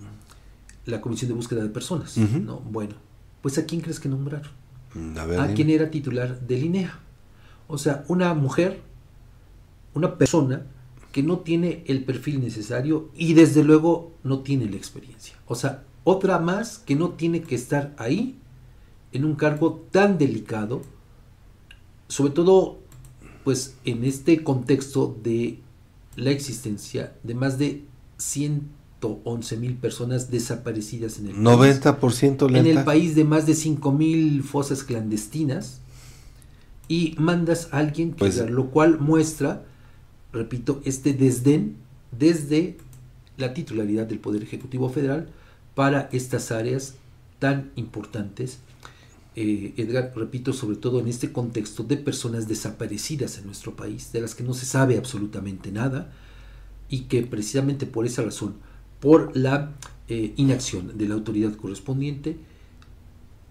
[0.87, 2.17] la Comisión de Búsqueda de Personas.
[2.19, 2.61] ¿no?
[2.61, 2.95] Bueno,
[3.43, 4.51] pues ¿a quién crees que nombraron?
[5.17, 5.55] A ver, ¿A dime.
[5.55, 6.99] quién era titular del INEA?
[7.69, 8.83] O sea, una mujer,
[9.95, 10.67] una persona
[11.13, 15.37] que no tiene el perfil necesario y desde luego no tiene la experiencia.
[15.47, 18.39] O sea, otra más que no tiene que estar ahí
[19.13, 20.83] en un cargo tan delicado,
[22.09, 22.81] sobre todo
[23.45, 25.59] pues en este contexto de
[26.17, 27.83] la existencia de más de
[28.17, 31.45] 111 mil personas desaparecidas en el país.
[31.45, 35.81] 90% En el país de más de 5 mil fosas clandestinas
[36.89, 39.65] y mandas a alguien que Pues- lo cual muestra,
[40.33, 41.77] repito, este desdén
[42.19, 42.77] desde
[43.37, 45.29] la titularidad del Poder Ejecutivo Federal
[45.75, 46.95] para estas áreas
[47.39, 48.59] tan importantes.
[49.37, 54.21] Eh, Edgar, repito, sobre todo en este contexto de personas desaparecidas en nuestro país, de
[54.21, 56.13] las que no se sabe absolutamente nada
[56.89, 58.55] y que precisamente por esa razón,
[59.01, 59.73] por la
[60.09, 62.37] eh, inacción de la autoridad correspondiente,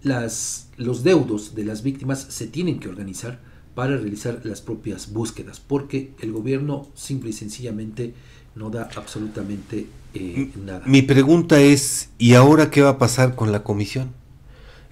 [0.02, 3.40] las, los deudos de las víctimas se tienen que organizar
[3.74, 8.14] para realizar las propias búsquedas, porque el gobierno simple y sencillamente
[8.54, 10.84] no da absolutamente eh, nada.
[10.86, 14.12] Mi pregunta es, ¿y ahora qué va a pasar con la comisión?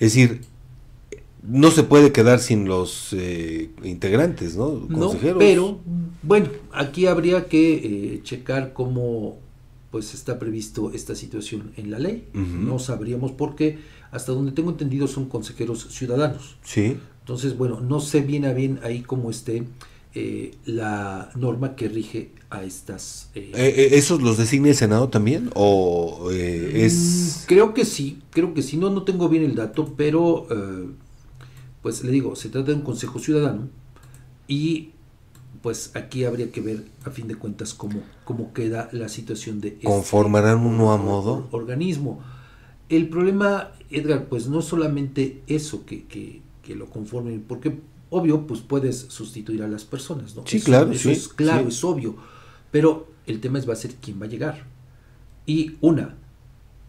[0.00, 0.40] Es decir,
[1.42, 4.86] no se puede quedar sin los eh, integrantes, ¿no?
[4.88, 5.38] No, Consejeros.
[5.38, 5.80] pero
[6.22, 9.38] bueno, aquí habría que eh, checar cómo
[9.90, 12.26] pues está previsto esta situación en la ley.
[12.32, 13.78] No sabríamos por qué,
[14.10, 16.56] hasta donde tengo entendido son consejeros ciudadanos.
[16.62, 16.96] Sí.
[17.20, 19.64] Entonces, bueno, no sé bien a bien ahí cómo esté
[20.14, 23.28] eh, la norma que rige a estas...
[23.34, 25.50] eh, Eh, ¿Esos los designa el Senado también?
[25.54, 27.42] ¿O eh, es...?
[27.42, 30.86] Mm, Creo que sí, creo que sí, no, no tengo bien el dato, pero eh,
[31.82, 33.68] pues le digo, se trata de un consejo ciudadano
[34.48, 34.90] y
[35.62, 39.68] pues aquí habría que ver a fin de cuentas cómo, cómo queda la situación de
[39.68, 41.48] este ¿Conformarán uno a modo?
[41.52, 42.20] organismo.
[42.88, 47.78] El problema, Edgar, pues no es solamente eso que, que, que lo conformen, porque
[48.10, 50.44] obvio, pues puedes sustituir a las personas, ¿no?
[50.46, 51.68] Sí, Eso- claro, eso sí, es claro, sí.
[51.68, 52.16] es obvio,
[52.70, 54.66] pero el tema es va a ser quién va a llegar.
[55.46, 56.16] Y una,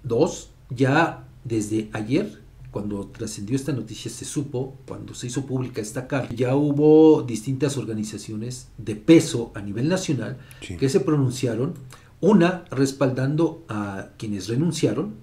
[0.03, 2.41] dos, ya desde ayer,
[2.73, 7.77] cuando trascendió esta noticia, se supo, cuando se hizo pública esta carta, ya hubo distintas
[7.77, 10.37] organizaciones de peso a nivel nacional
[10.77, 11.75] que se pronunciaron,
[12.19, 15.13] una respaldando a quienes renunciaron,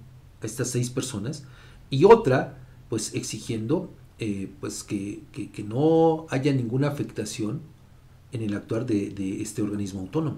[0.41, 1.43] a estas seis personas,
[1.89, 2.57] y otra,
[2.89, 7.59] pues exigiendo eh, pues que, que- que no haya ninguna afectación
[8.31, 10.37] en el actuar de, de este organismo autónomo.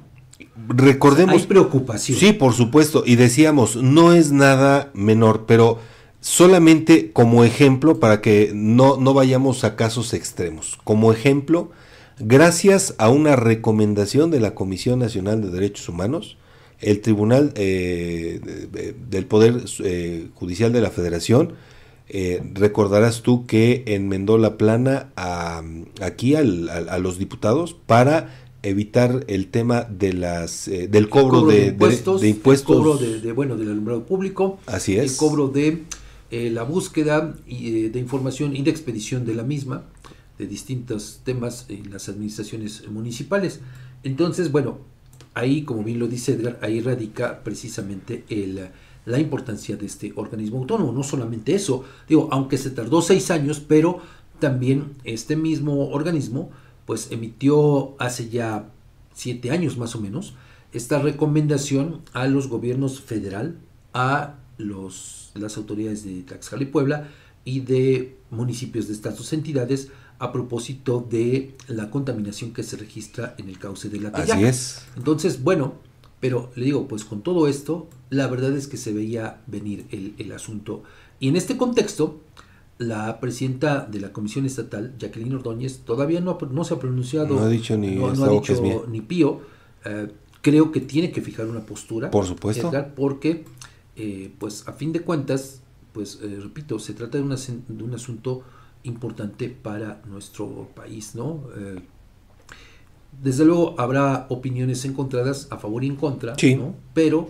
[0.68, 1.35] Recordemos.
[1.35, 2.18] Hay preocupación.
[2.18, 3.03] Sí, por supuesto.
[3.06, 5.80] Y decíamos, no es nada menor, pero
[6.27, 11.69] solamente como ejemplo, para que no, no vayamos a casos extremos, como ejemplo,
[12.17, 16.37] gracias a una recomendación de la Comisión Nacional de Derechos Humanos,
[16.79, 21.53] el Tribunal eh, de- de- del Poder eh, Judicial de la Federación,
[22.07, 25.61] eh, recordarás tú que enmendó la plana a-
[26.01, 28.33] aquí al- a los diputados para
[28.63, 32.97] evitar el tema de las eh, del cobro, de, de- impuestos, de impuestos el cobro
[32.97, 35.17] de, bueno del alumbrado público, Así el es.
[35.17, 35.83] cobro de
[36.34, 39.84] eh, la búsqueda eh, de información y de expedición de la misma
[40.39, 43.60] de distintos temas en las administraciones municipales.
[44.01, 44.80] Entonces, bueno,
[45.35, 48.68] ahí como bien lo dice Edgar, ahí radica precisamente el,
[49.05, 50.91] la importancia de este organismo autónomo.
[50.91, 53.99] No solamente eso, digo, aunque se tardó seis años, pero
[54.39, 56.49] también este mismo organismo
[56.88, 58.72] pues emitió hace ya
[59.14, 60.34] siete años más o menos
[60.72, 63.60] esta recomendación a los gobiernos federal,
[63.93, 67.10] a los, las autoridades de Tlaxcala y Puebla
[67.45, 69.89] y de municipios de estas dos entidades
[70.19, 74.49] a propósito de la contaminación que se registra en el cauce de la Así Teyaca.
[74.49, 74.85] es.
[74.95, 75.73] Entonces, bueno,
[76.19, 80.14] pero le digo, pues con todo esto, la verdad es que se veía venir el,
[80.18, 80.84] el asunto.
[81.19, 82.22] Y en este contexto,
[82.77, 87.35] la presidenta de la Comisión Estatal, Jacqueline Ordóñez, todavía no, no se ha pronunciado.
[87.35, 89.41] No ha dicho ni no, ha dicho ni pío.
[89.85, 90.07] Eh,
[90.41, 92.10] creo que tiene que fijar una postura.
[92.11, 92.69] Por supuesto.
[92.69, 93.45] Edgar, porque,
[93.95, 95.61] eh, pues a fin de cuentas,
[95.94, 98.41] pues eh, repito, se trata de, una sen- de un asunto
[98.84, 101.41] importante para nuestro país, ¿no?
[101.57, 101.80] Eh,
[103.22, 106.56] desde luego habrá opiniones encontradas a favor y en contra, Sí.
[106.56, 106.74] ¿no?
[106.94, 107.30] pero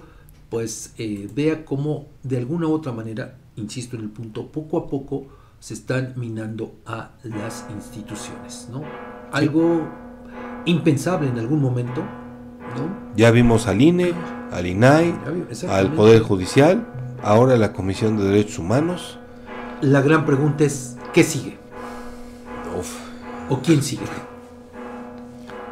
[0.50, 0.94] pues
[1.36, 5.26] vea cómo de alguna u otra manera, insisto en el punto, poco a poco
[5.60, 8.84] se están minando a las instituciones, ¿no?
[9.32, 9.82] Algo
[10.66, 12.04] impensable en algún momento,
[12.76, 13.14] ¿no?
[13.16, 14.14] Ya vimos al INE,
[14.52, 15.14] al INAI,
[15.70, 15.94] al.
[15.94, 16.86] Poder Judicial,
[17.22, 19.20] ahora la Comisión de Derechos Humanos.
[19.82, 21.58] La gran pregunta es, ¿qué sigue?
[22.78, 22.94] Uf.
[23.50, 24.04] ¿O quién sigue?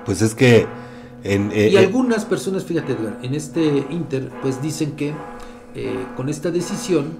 [0.05, 0.67] Pues es que
[1.23, 5.13] en, eh, y eh, algunas personas, fíjate Edgar, en este inter, pues dicen que
[5.75, 7.17] eh, con esta decisión,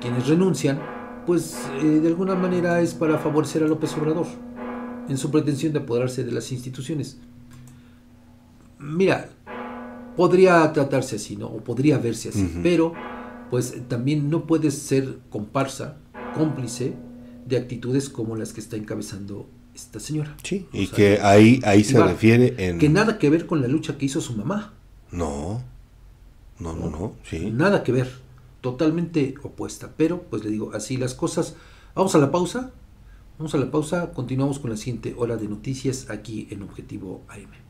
[0.00, 0.80] quienes renuncian,
[1.26, 4.26] pues eh, de alguna manera es para favorecer a López Obrador
[5.08, 7.18] en su pretensión de apoderarse de las instituciones.
[8.80, 9.28] Mira,
[10.16, 11.46] podría tratarse así, ¿no?
[11.46, 12.94] O podría verse así, pero
[13.50, 15.98] pues también no puedes ser comparsa,
[16.34, 16.94] cómplice
[17.46, 20.36] de actitudes como las que está encabezando esta señora.
[20.42, 22.78] Sí, y sea, que ahí, ahí se refiere en...
[22.78, 24.72] Que nada que ver con la lucha que hizo su mamá.
[25.10, 25.62] No,
[26.58, 27.50] no, no, no, sí.
[27.50, 28.10] Nada que ver.
[28.60, 29.94] Totalmente opuesta.
[29.96, 31.56] Pero, pues le digo, así las cosas.
[31.94, 32.72] Vamos a la pausa.
[33.38, 34.12] Vamos a la pausa.
[34.12, 37.69] Continuamos con la siguiente hora de noticias aquí en Objetivo AM.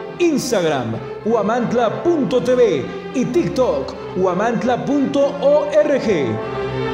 [0.21, 0.93] Instagram,
[1.25, 2.85] huamantla.tv
[3.15, 6.90] y TikTok, huamantla.org.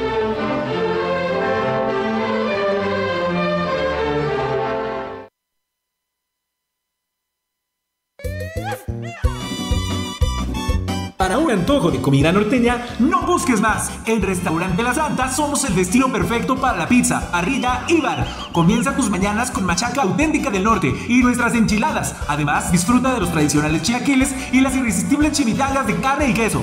[11.52, 13.90] Antojo de comida norteña, no busques más.
[14.06, 18.26] En Restaurante La Santa somos el destino perfecto para la pizza, parrilla y bar.
[18.52, 22.14] Comienza tus mañanas con machaca auténtica del norte y nuestras enchiladas.
[22.28, 26.62] Además, disfruta de los tradicionales chilaquiles y las irresistibles chimichangas de carne y queso.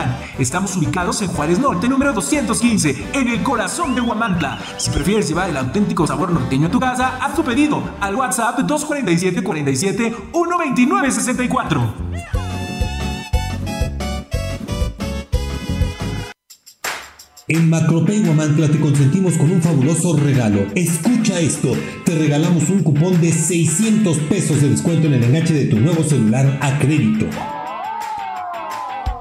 [0.39, 4.59] Estamos ubicados en Juárez Norte, número 215, en el corazón de Huamantla.
[4.77, 8.59] Si prefieres llevar el auténtico sabor norteño a tu casa, haz tu pedido al WhatsApp
[8.59, 11.93] 247 47 129 64.
[17.47, 20.67] En Macropay Guamantla te consentimos con un fabuloso regalo.
[20.73, 21.73] Escucha esto,
[22.05, 26.01] te regalamos un cupón de 600 pesos de descuento en el enganche de tu nuevo
[26.01, 27.25] celular a crédito.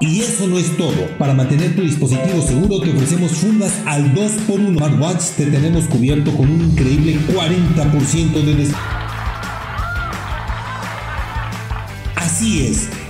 [0.01, 1.07] Y eso no es todo.
[1.19, 4.77] Para mantener tu dispositivo seguro te ofrecemos fundas al 2x1.
[4.79, 8.79] Smartwatch te tenemos cubierto con un increíble 40% de descuento.
[12.17, 12.89] Así es,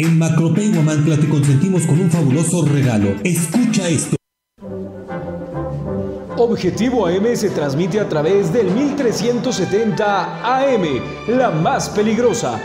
[0.00, 3.16] En Macropay Guamantla te consentimos con un fabuloso regalo.
[3.24, 4.14] Escucha esto.
[6.36, 12.60] Objetivo AM se transmite a través del 1370 AM, la más peligrosa.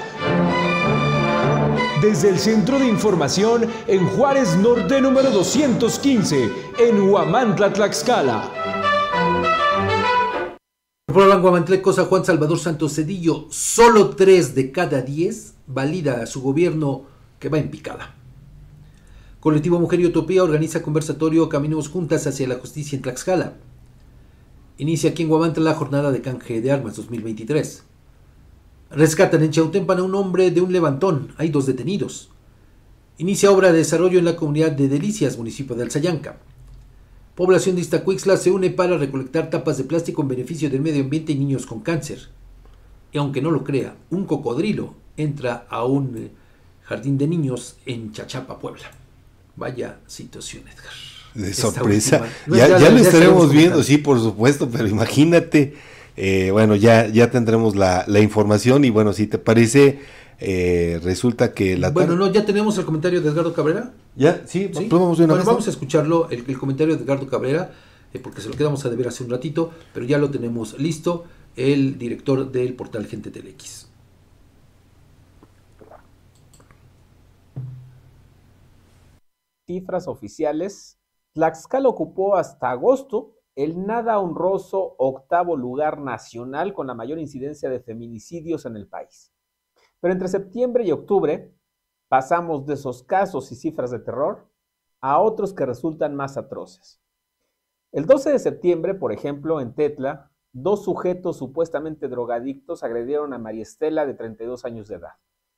[2.04, 8.52] Desde el Centro de Información en Juárez Norte número 215, en Huamantla, Tlaxcala.
[11.12, 16.40] Puebla Guamantlecos a Juan Salvador Santos Cedillo, solo 3 de cada 10 valida a su
[16.44, 17.13] gobierno
[17.44, 18.16] que va en picada.
[19.42, 23.56] Colectivo Mujer y Utopía organiza conversatorio Caminemos Juntas hacia la Justicia en Tlaxcala.
[24.78, 27.84] Inicia aquí en Guamantla la jornada de canje de armas 2023.
[28.92, 31.34] Rescatan en Chautempan a un hombre de un levantón.
[31.36, 32.30] Hay dos detenidos.
[33.18, 36.38] Inicia obra de desarrollo en la comunidad de Delicias, municipio de Alzayanca.
[37.36, 41.34] Población de Iztacuixtla se une para recolectar tapas de plástico en beneficio del medio ambiente
[41.34, 42.30] y niños con cáncer.
[43.12, 46.32] Y aunque no lo crea, un cocodrilo entra a un eh,
[46.84, 48.92] jardín de niños en Chachapa, Puebla.
[49.56, 50.94] Vaya situación, Edgar.
[51.34, 52.26] De sorpresa.
[52.46, 55.76] No, ya, ya lo estaremos viendo, sí, por supuesto, pero imagínate,
[56.16, 60.00] eh, bueno, ya, ya tendremos la, la información y bueno, si te parece,
[60.40, 63.94] eh, resulta que la Bueno, no, ya tenemos el comentario de Edgardo Cabrera.
[64.16, 67.72] Ya, sí, pues vamos Bueno, vamos a escucharlo, el, el comentario de Edgardo Cabrera,
[68.14, 71.26] eh, porque se lo quedamos a deber hace un ratito, pero ya lo tenemos listo,
[71.56, 73.83] el director del portal Gente Telex.
[79.66, 81.00] Cifras oficiales,
[81.34, 87.80] Tlaxcala ocupó hasta agosto el nada honroso octavo lugar nacional con la mayor incidencia de
[87.80, 89.32] feminicidios en el país.
[90.00, 91.54] Pero entre septiembre y octubre
[92.08, 94.50] pasamos de esos casos y cifras de terror
[95.02, 97.02] a otros que resultan más atroces.
[97.92, 103.64] El 12 de septiembre, por ejemplo, en Tetla, dos sujetos supuestamente drogadictos agredieron a María
[103.64, 105.14] Estela de 32 años de edad,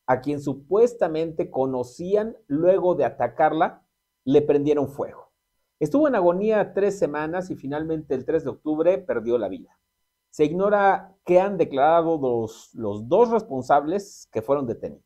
[0.06, 3.85] a quien supuestamente conocían luego de atacarla,
[4.26, 5.31] le prendieron fuego.
[5.80, 9.77] Estuvo en agonía tres semanas y finalmente el 3 de octubre perdió la vida.
[10.30, 15.06] Se ignora qué han declarado los, los dos responsables que fueron detenidos.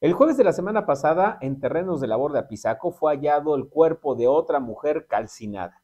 [0.00, 3.68] El jueves de la semana pasada, en terrenos de labor de Apizaco, fue hallado el
[3.68, 5.82] cuerpo de otra mujer calcinada.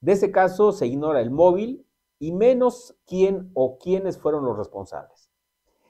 [0.00, 1.86] De ese caso se ignora el móvil
[2.18, 5.30] y menos quién o quiénes fueron los responsables.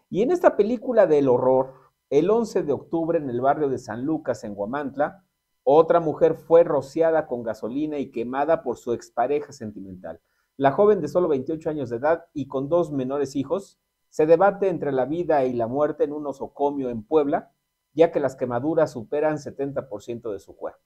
[0.09, 1.75] Y en esta película del horror,
[2.09, 5.25] el 11 de octubre en el barrio de San Lucas, en Guamantla,
[5.65, 10.21] otra mujer fue rociada con gasolina y quemada por su expareja sentimental.
[10.57, 13.79] La joven de solo 28 años de edad y con dos menores hijos
[14.09, 17.53] se debate entre la vida y la muerte en un osocomio en Puebla,
[17.93, 20.83] ya que las quemaduras superan 70% de su cuerpo.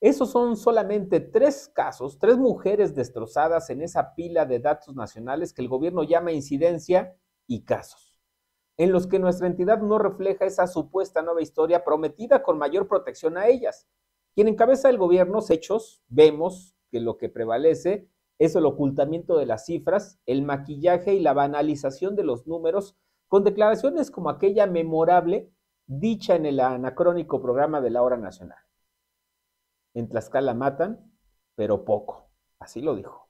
[0.00, 5.62] Esos son solamente tres casos, tres mujeres destrozadas en esa pila de datos nacionales que
[5.62, 7.16] el gobierno llama incidencia
[7.48, 8.07] y casos,
[8.78, 13.36] en los que nuestra entidad no refleja esa supuesta nueva historia prometida con mayor protección
[13.36, 13.88] a ellas.
[14.34, 19.66] Quien encabeza el gobierno, hechos, vemos que lo que prevalece es el ocultamiento de las
[19.66, 22.96] cifras, el maquillaje y la banalización de los números,
[23.26, 25.50] con declaraciones como aquella memorable
[25.86, 28.58] dicha en el anacrónico programa de la hora nacional.
[29.92, 31.12] En Tlaxcala matan,
[31.56, 32.30] pero poco.
[32.60, 33.28] Así lo dijo.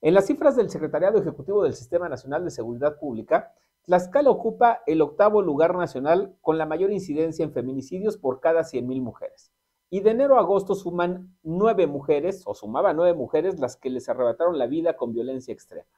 [0.00, 3.52] En las cifras del Secretariado Ejecutivo del Sistema Nacional de Seguridad Pública,
[3.88, 9.00] Tlaxcala ocupa el octavo lugar nacional con la mayor incidencia en feminicidios por cada 100.000
[9.00, 9.50] mujeres.
[9.88, 14.06] Y de enero a agosto suman nueve mujeres, o sumaban nueve mujeres, las que les
[14.10, 15.88] arrebataron la vida con violencia extrema.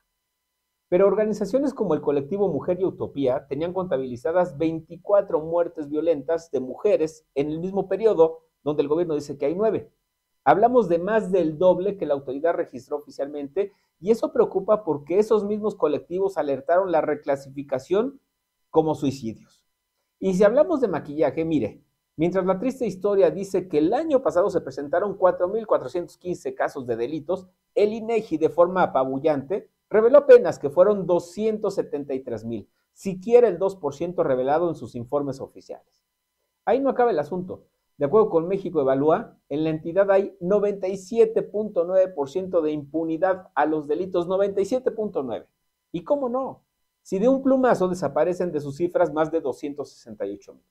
[0.89, 7.27] Pero organizaciones como el colectivo Mujer y Utopía tenían contabilizadas 24 muertes violentas de mujeres
[7.35, 9.91] en el mismo periodo donde el gobierno dice que hay nueve.
[10.45, 15.45] Hablamos de más del doble que la autoridad registró oficialmente y eso preocupa porque esos
[15.45, 18.21] mismos colectivos alertaron la reclasificación
[18.71, 19.62] como suicidios.
[20.19, 21.83] Y si hablamos de maquillaje, mire,
[22.21, 27.47] Mientras la triste historia dice que el año pasado se presentaron 4.415 casos de delitos,
[27.75, 34.75] el INEGI de forma apabullante reveló apenas que fueron 273.000, siquiera el 2% revelado en
[34.75, 36.05] sus informes oficiales.
[36.67, 37.65] Ahí no acaba el asunto.
[38.01, 44.27] De acuerdo con México Evalúa, en la entidad hay 97.9% de impunidad a los delitos,
[44.27, 45.47] 97.9.
[45.93, 46.64] ¿Y cómo no?
[47.02, 50.64] Si de un plumazo desaparecen de sus cifras más de 268 mil.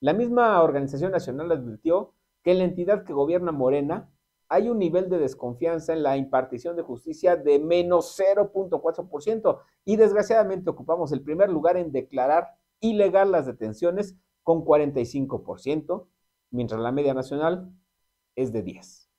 [0.00, 4.10] La misma Organización Nacional advirtió que en la entidad que gobierna Morena
[4.48, 10.70] hay un nivel de desconfianza en la impartición de justicia de menos 0.4% y desgraciadamente
[10.70, 16.06] ocupamos el primer lugar en declarar ilegal las detenciones con 45%,
[16.54, 17.70] mientras la media nacional
[18.36, 19.10] es de 10.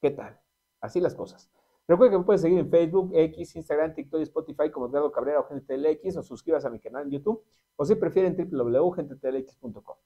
[0.00, 0.38] ¿Qué tal?
[0.80, 1.50] Así las cosas.
[1.88, 5.40] Recuerda que me puedes seguir en Facebook, X, Instagram, TikTok y Spotify como Edgardo Cabrera
[5.40, 7.42] o GenteTLX o suscribas a mi canal en YouTube
[7.76, 9.96] o si prefieren www.gentetlx.com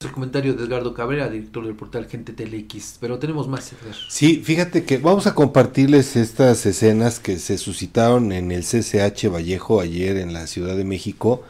[0.00, 3.96] el comentario de Edgardo Cabrera, director del portal Gente TLX, pero tenemos más, Edgar.
[4.08, 9.80] Sí, fíjate que vamos a compartirles estas escenas que se suscitaron en el CCH Vallejo
[9.80, 11.42] ayer en la Ciudad de México,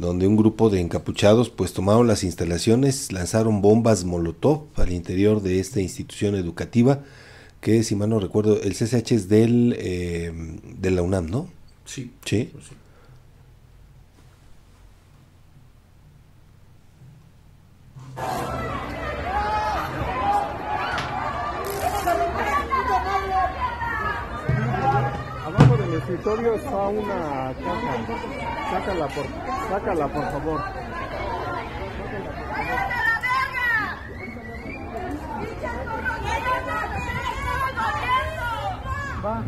[0.00, 5.60] donde un grupo de encapuchados pues tomaron las instalaciones, lanzaron bombas Molotov al interior de
[5.60, 7.00] esta institución educativa,
[7.60, 10.32] que si mal no recuerdo, el CCH es del, eh,
[10.78, 11.48] de la UNAM, ¿no?
[11.84, 12.10] Sí.
[12.24, 12.50] Sí.
[12.66, 12.74] sí.
[25.46, 27.96] Abajo del escritorio está una caja.
[28.70, 29.26] Sácala por,
[29.68, 30.60] sácala por favor.
[39.24, 39.44] Va.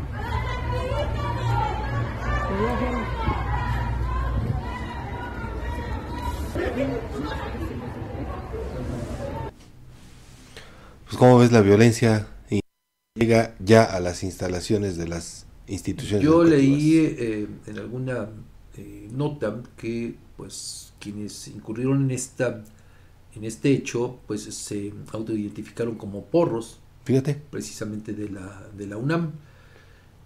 [11.05, 12.27] Pues como ves la violencia
[13.15, 16.25] llega ya a las instalaciones de las instituciones.
[16.25, 18.29] Yo leí eh, en alguna
[18.77, 22.63] eh, nota que pues quienes incurrieron en esta
[23.35, 27.41] en este hecho pues se autoidentificaron como porros Fíjate.
[27.51, 29.33] precisamente de la de la UNAM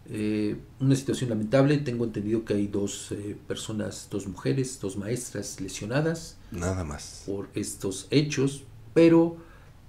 [0.09, 5.60] Eh, una situación lamentable tengo entendido que hay dos eh, personas dos mujeres dos maestras
[5.60, 7.24] lesionadas Nada más.
[7.27, 8.62] por estos hechos
[8.94, 9.36] pero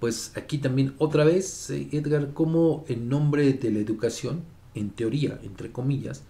[0.00, 4.42] pues aquí también otra vez eh, Edgar como en nombre de la educación
[4.78, 6.22] en teoría entre comillas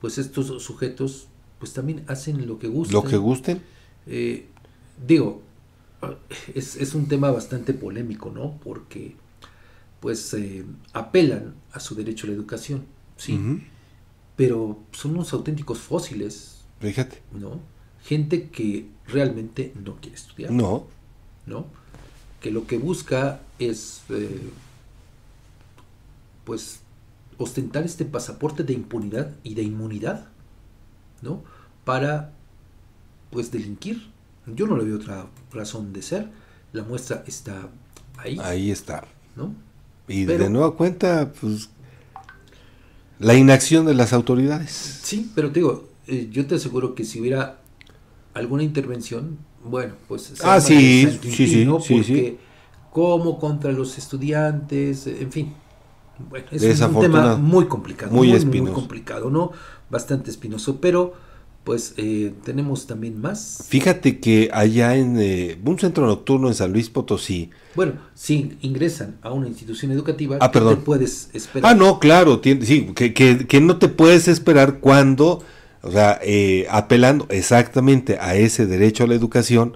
[0.00, 1.26] pues estos sujetos
[1.58, 3.62] pues también hacen lo que gustan Lo que gusten.
[4.06, 4.46] eh,
[5.06, 5.42] digo,
[6.54, 8.58] es, es un tema bastante polémico, ¿no?
[8.62, 9.16] Porque
[10.00, 12.84] pues eh, apelan a su derecho a la educación,
[13.16, 13.40] sí,
[14.36, 17.22] pero son unos auténticos fósiles, Fíjate.
[17.32, 17.60] ¿no?
[18.02, 20.86] Gente que realmente no quiere estudiar, No.
[21.46, 21.66] ¿no?
[22.42, 24.50] Que lo que busca es, eh,
[26.44, 26.80] pues,
[27.38, 30.26] ostentar este pasaporte de impunidad y de inmunidad,
[31.22, 31.42] ¿no?
[31.84, 32.32] Para,
[33.30, 34.08] pues, delinquir.
[34.46, 36.28] Yo no le veo otra razón de ser.
[36.72, 37.68] La muestra está
[38.18, 39.04] ahí, Ahí está.
[39.36, 39.54] ¿no?
[40.08, 41.70] Y Pero- de nueva cuenta, pues
[43.18, 44.70] la inacción de las autoridades.
[45.02, 47.58] Sí, pero te digo, eh, yo te aseguro que si hubiera
[48.34, 50.22] alguna intervención, bueno, pues...
[50.22, 51.80] se Ah, sí, sí, sí, ¿no?
[51.80, 52.38] sí, Porque sí.
[52.92, 55.54] como contra los estudiantes, en fin.
[56.18, 58.12] Bueno, es un tema muy complicado.
[58.12, 58.72] Muy muy espinoso.
[58.74, 59.52] complicado, ¿no?
[59.90, 61.14] Bastante espinoso, pero
[61.64, 63.64] pues eh, tenemos también más.
[63.68, 67.50] Fíjate que allá en eh, un centro nocturno en San Luis Potosí.
[67.74, 70.76] Bueno, si ingresan a una institución educativa, Ah, ¿qué perdón.
[70.76, 71.72] te puedes esperar?
[71.72, 75.42] Ah, no, claro, sí, que, que- que no te puedes esperar cuando,
[75.82, 79.74] o sea, eh, apelando exactamente a ese derecho a la educación,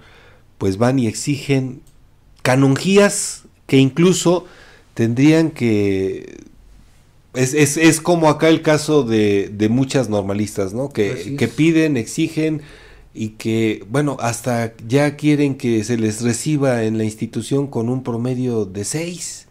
[0.59, 1.81] pues van y exigen
[2.43, 4.45] canonjías que incluso
[4.99, 6.39] tendrían que...
[7.33, 10.89] Es, es, es como acá el caso de, de muchas normalistas, ¿no?
[10.89, 12.63] Que, que piden, exigen
[13.15, 18.03] y que, bueno, hasta ya quieren que se les reciba en la institución con un
[18.03, 19.47] promedio de 6.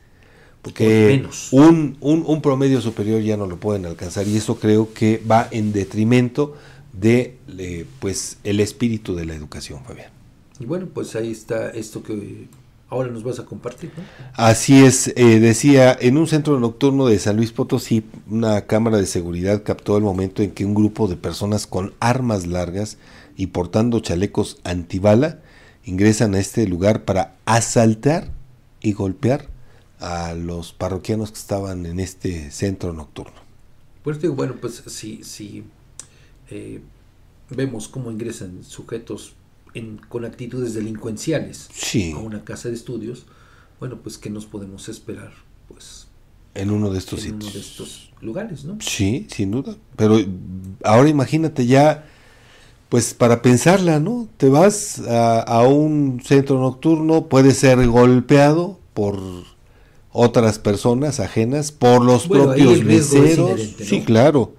[0.63, 1.47] Porque menos.
[1.53, 5.47] un, un, un promedio superior ya no lo pueden alcanzar y eso creo que va
[5.51, 6.57] en detrimento
[6.91, 10.11] de eh, pues el espíritu de la educación, Fabián.
[10.59, 12.47] Y bueno, pues ahí está esto que
[12.89, 14.03] ahora nos vas a compartir, ¿no?
[14.33, 19.05] Así es, eh, decía, en un centro nocturno de San Luis Potosí, una cámara de
[19.05, 22.97] seguridad captó el momento en que un grupo de personas con armas largas
[23.35, 25.39] y portando chalecos antibala
[25.83, 28.31] ingresan a este lugar para asaltar
[28.81, 29.47] y golpear
[29.99, 33.33] a los parroquianos que estaban en este centro nocturno.
[34.03, 35.63] Por eso digo, bueno, pues si, si
[36.49, 36.81] eh,
[37.49, 39.33] vemos cómo ingresan sujetos
[39.77, 42.11] en- con actitudes delincuenciales Sí.
[42.13, 43.25] a una casa de estudios,
[43.79, 45.31] bueno, pues que nos podemos esperar,
[45.67, 46.07] pues,
[46.55, 47.53] En uno de estos en uno sitios.
[47.53, 48.77] de estos lugares, ¿no?
[48.81, 49.75] Sí, sin duda.
[49.95, 50.17] Pero
[50.83, 52.05] ahora imagínate ya,
[52.89, 54.27] pues para pensarla, ¿no?
[54.37, 59.19] Te vas a, a un centro nocturno, puedes ser golpeado por
[60.11, 63.75] otras personas ajenas, por los Bueno, propios meseros.
[63.83, 64.53] Sí, claro.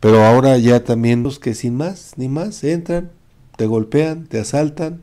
[0.00, 3.10] Pero ahora ya también los que sin más ni más entran,
[3.58, 5.02] te golpean, te asaltan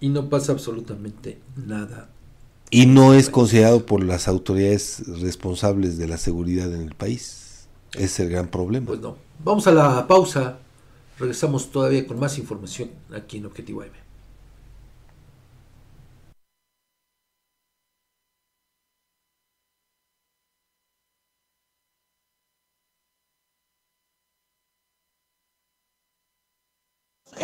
[0.00, 2.10] Y no pasa absolutamente nada.
[2.70, 7.68] y no es considerado por las autoridades responsables de la seguridad en el país.
[7.94, 8.86] Es el gran problema.
[8.86, 9.16] Pues no.
[9.44, 10.58] Vamos a la pausa.
[11.18, 13.92] Regresamos todavía con más información aquí en Objetivo M.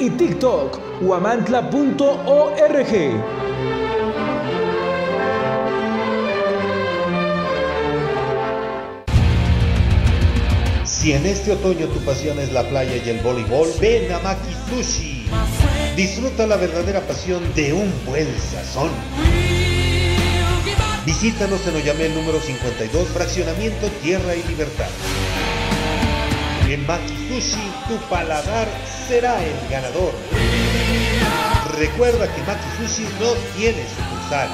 [0.00, 1.68] y TikTok, huamantla.org.
[10.84, 14.54] Si en este otoño tu pasión es la playa y el voleibol, ven a Maki
[14.68, 15.26] Sushi.
[15.96, 18.90] Disfruta la verdadera pasión de un buen sazón.
[21.04, 24.88] Visítanos en Oyamel número 52, fraccionamiento Tierra y Libertad.
[26.68, 28.68] En Maki Sushi, tu paladar
[29.08, 30.12] será el ganador.
[31.78, 34.52] Recuerda que Maki Sushi no tiene sucursales.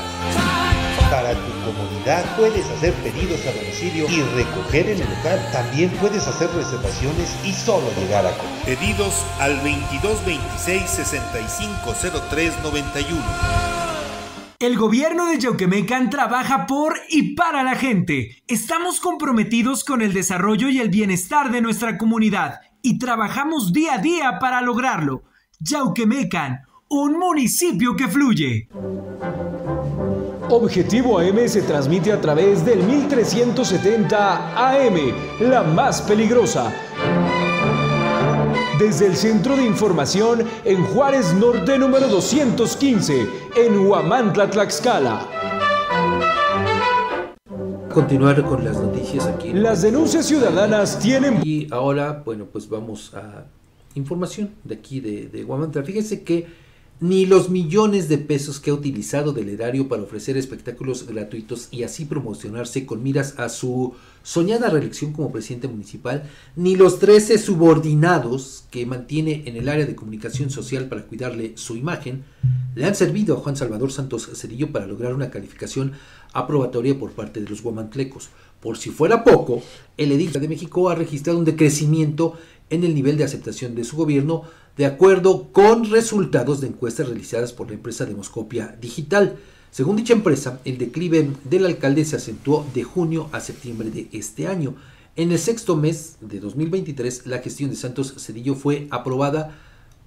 [1.10, 5.44] Para tu comodidad puedes hacer pedidos a domicilio y recoger en el local.
[5.50, 8.62] También puedes hacer reservaciones y solo llegar a comer.
[8.64, 13.73] Pedidos al 2226 650391.
[14.60, 18.42] El gobierno de Yauquemecan trabaja por y para la gente.
[18.46, 23.98] Estamos comprometidos con el desarrollo y el bienestar de nuestra comunidad y trabajamos día a
[23.98, 25.24] día para lograrlo.
[25.58, 28.68] Yauquemecan, un municipio que fluye.
[30.48, 34.96] Objetivo AM se transmite a través del 1370 AM,
[35.40, 36.72] la más peligrosa.
[38.78, 43.26] Desde el Centro de Información en Juárez Norte número 215,
[43.56, 45.28] en Huamantla, Tlaxcala.
[47.92, 49.52] Continuar con las noticias aquí.
[49.52, 51.40] Las denuncias ciudadanas tienen...
[51.44, 53.44] Y ahora, bueno, pues vamos a
[53.94, 55.84] información de aquí de, de Guamantla.
[55.84, 56.63] Fíjense que
[57.00, 61.82] ni los millones de pesos que ha utilizado del erario para ofrecer espectáculos gratuitos y
[61.82, 68.64] así promocionarse con miras a su soñada reelección como presidente municipal, ni los 13 subordinados
[68.70, 72.24] que mantiene en el área de comunicación social para cuidarle su imagen,
[72.74, 75.92] le han servido a Juan Salvador Santos Cedillo para lograr una calificación
[76.32, 78.30] aprobatoria por parte de los guamantlecos.
[78.60, 79.62] Por si fuera poco,
[79.96, 82.34] el edil de México ha registrado un decrecimiento
[82.70, 84.44] en el nivel de aceptación de su gobierno
[84.76, 89.36] de acuerdo con resultados de encuestas realizadas por la empresa Demoscopia Digital.
[89.70, 94.46] Según dicha empresa, el declive del alcalde se acentuó de junio a septiembre de este
[94.46, 94.74] año.
[95.16, 99.56] En el sexto mes de 2023, la gestión de Santos Cedillo fue aprobada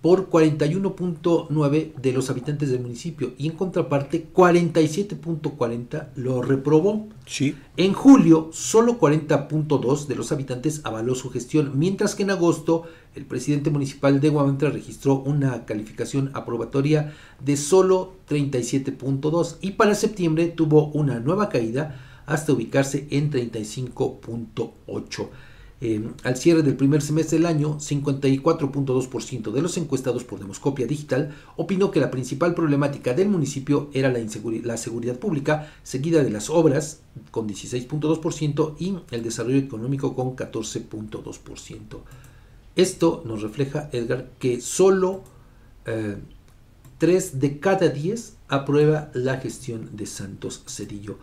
[0.02, 7.07] por 41.9 de los habitantes del municipio y en contraparte 47.40 lo reprobó.
[7.26, 7.56] Sí.
[7.77, 12.84] En julio, solo 40.2 de los habitantes avaló su gestión, mientras que en agosto
[13.18, 17.14] el presidente municipal de Guamantla registró una calificación aprobatoria
[17.44, 25.27] de solo 37.2 y para septiembre tuvo una nueva caída hasta ubicarse en 35.8.
[25.80, 31.35] Eh, al cierre del primer semestre del año, 54.2% de los encuestados por Demoscopia Digital
[31.56, 37.02] opinó que la principal problemática del municipio era la seguridad pública, seguida de las obras
[37.31, 41.99] con 16.2% y el desarrollo económico con 14.2%.
[42.77, 45.23] Esto nos refleja, Edgar, que solo
[46.97, 51.17] 3 de cada 10 aprueba la gestión de Santos Cedillo.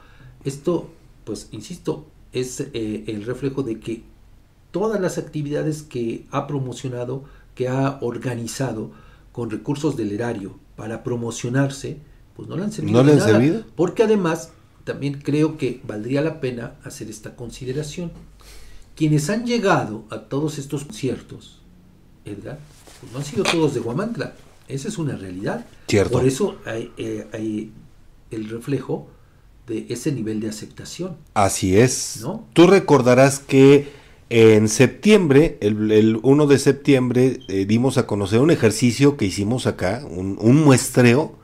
[0.44, 0.90] Esto,
[1.24, 4.02] pues, insisto, es eh, el reflejo de que
[4.70, 7.24] todas las actividades que ha promocionado,
[7.54, 8.90] que ha organizado
[9.32, 11.98] con recursos del erario para promocionarse,
[12.36, 12.98] pues no le han servido.
[12.98, 13.30] ¿No le han nada.
[13.30, 13.64] servido?
[13.76, 14.50] Porque además,
[14.84, 18.12] también creo que valdría la pena hacer esta consideración.
[18.96, 21.60] Quienes han llegado a todos estos conciertos,
[22.24, 22.58] Edgar,
[23.00, 24.34] pues no han sido todos de Guamantla.
[24.68, 25.66] Esa es una realidad.
[25.88, 26.12] Cierto.
[26.12, 27.72] Por eso hay, eh, hay
[28.30, 29.08] el reflejo
[29.66, 31.16] de ese nivel de aceptación.
[31.34, 32.18] Así es.
[32.20, 32.46] ¿No?
[32.52, 33.88] Tú recordarás que
[34.30, 39.66] en septiembre, el, el 1 de septiembre, eh, dimos a conocer un ejercicio que hicimos
[39.66, 41.36] acá, un, un muestreo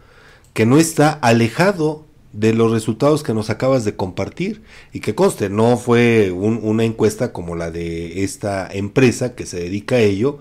[0.55, 4.62] que no está alejado de los resultados que nos acabas de compartir
[4.93, 9.59] y que conste, no fue un- una encuesta como la de esta empresa que se
[9.59, 10.39] dedica a ello,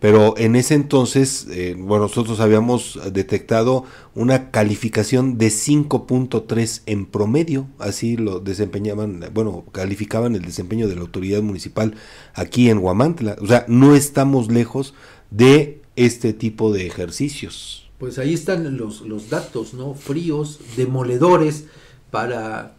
[0.00, 3.84] pero en ese entonces, eh, bueno, nosotros habíamos detectado
[4.14, 11.00] una calificación de 5.3 en promedio, así lo desempeñaban, bueno, calificaban el desempeño de la
[11.00, 11.94] autoridad municipal
[12.34, 14.94] aquí en Huamantla, o sea, no estamos lejos
[15.30, 17.87] de este tipo de ejercicios.
[17.98, 19.94] Pues ahí están los, los datos, ¿no?
[19.94, 21.64] Fríos, demoledores
[22.10, 22.76] para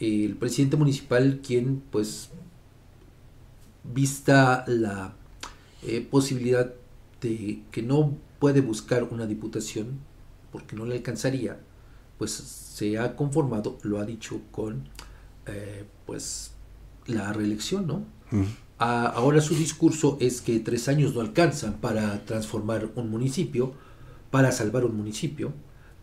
[0.00, 2.28] eh, el presidente municipal, quien, pues,
[3.84, 5.14] vista la
[5.82, 6.72] eh, posibilidad
[7.22, 9.98] de que no puede buscar una diputación
[10.52, 11.58] porque no le alcanzaría,
[12.18, 14.88] pues se ha conformado, lo ha dicho, con
[15.46, 16.52] eh, pues
[17.06, 18.04] la reelección, ¿no?
[18.78, 23.74] A- ahora su discurso es que tres años no alcanzan para transformar un municipio,
[24.30, 25.52] para salvar un municipio,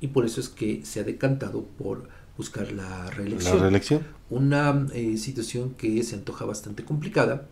[0.01, 3.57] y por eso es que se ha decantado por buscar la reelección.
[3.57, 4.01] La reelección.
[4.29, 7.47] Una eh, situación que se antoja bastante complicada,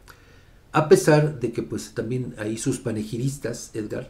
[0.71, 4.09] a pesar de que pues también ahí sus panegiristas, Edgar,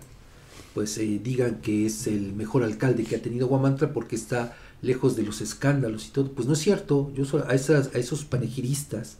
[0.73, 5.15] pues eh, digan que es el mejor alcalde que ha tenido Guamantra porque está lejos
[5.15, 6.31] de los escándalos y todo.
[6.31, 7.11] Pues no es cierto.
[7.15, 9.17] Yo a, esas, a esos panegiristas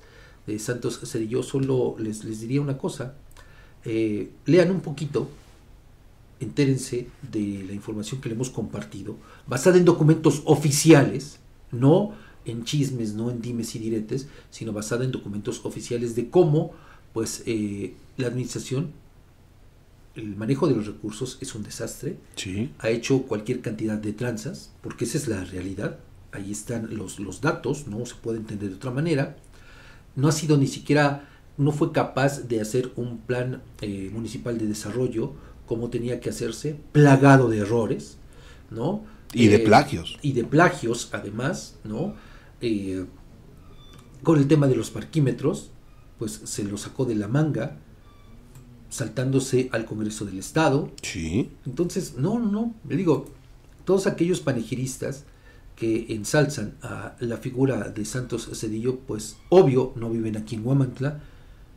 [0.48, 3.14] de Santos Cedillo solo les, les diría una cosa.
[3.86, 5.30] Eh, lean un poquito,
[6.40, 9.18] entérense de la información que le hemos compartido,
[9.48, 11.40] basada en documentos oficiales,
[11.72, 12.14] no
[12.46, 16.72] en chismes, no en dimes y diretes, sino basada en documentos oficiales de cómo
[17.14, 18.92] pues eh, la administración,
[20.16, 22.72] el manejo de los recursos es un desastre, Sí.
[22.80, 26.00] ha hecho cualquier cantidad de tranzas, porque esa es la realidad,
[26.32, 29.38] ahí están los, los datos, no se puede entender de otra manera,
[30.16, 34.68] no ha sido ni siquiera, no fue capaz de hacer un plan eh, municipal de
[34.68, 35.34] desarrollo
[35.66, 38.18] como tenía que hacerse, plagado de errores,
[38.70, 39.04] ¿no?
[39.34, 40.18] Y de Eh, plagios.
[40.22, 42.14] Y de plagios, además, ¿no?
[42.62, 43.06] Eh,
[44.24, 45.72] con el tema de los parquímetros,
[46.18, 47.78] pues se lo sacó de la manga,
[48.90, 50.92] saltándose al Congreso del Estado.
[51.02, 51.52] Sí.
[51.66, 53.26] Entonces, no, no, no, le digo,
[53.84, 55.26] todos aquellos panegiristas
[55.76, 61.22] que ensalzan a la figura de Santos Cedillo, pues obvio no viven aquí en Huamantla,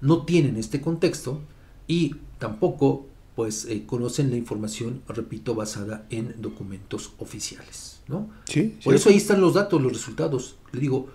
[0.00, 1.40] no tienen este contexto
[1.88, 3.08] y tampoco
[3.38, 8.28] pues eh, conocen la información, repito, basada en documentos oficiales, ¿no?
[8.46, 8.96] Sí, Por sí.
[8.98, 10.56] eso ahí están los datos, los resultados.
[10.72, 11.06] Le digo,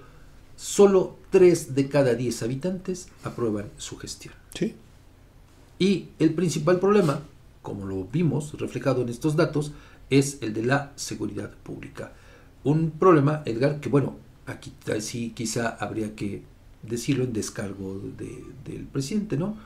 [0.55, 4.33] solo 3 de cada 10 habitantes aprueban su gestión.
[4.55, 4.73] Sí.
[5.79, 7.19] Y el principal problema,
[7.61, 9.73] como lo vimos reflejado en estos datos,
[10.09, 12.13] es el de la seguridad pública.
[12.63, 14.71] Un problema, Edgar, que bueno, aquí
[15.01, 16.41] sí quizá habría que
[16.83, 19.57] decirlo en descargo de- del presidente, ¿no?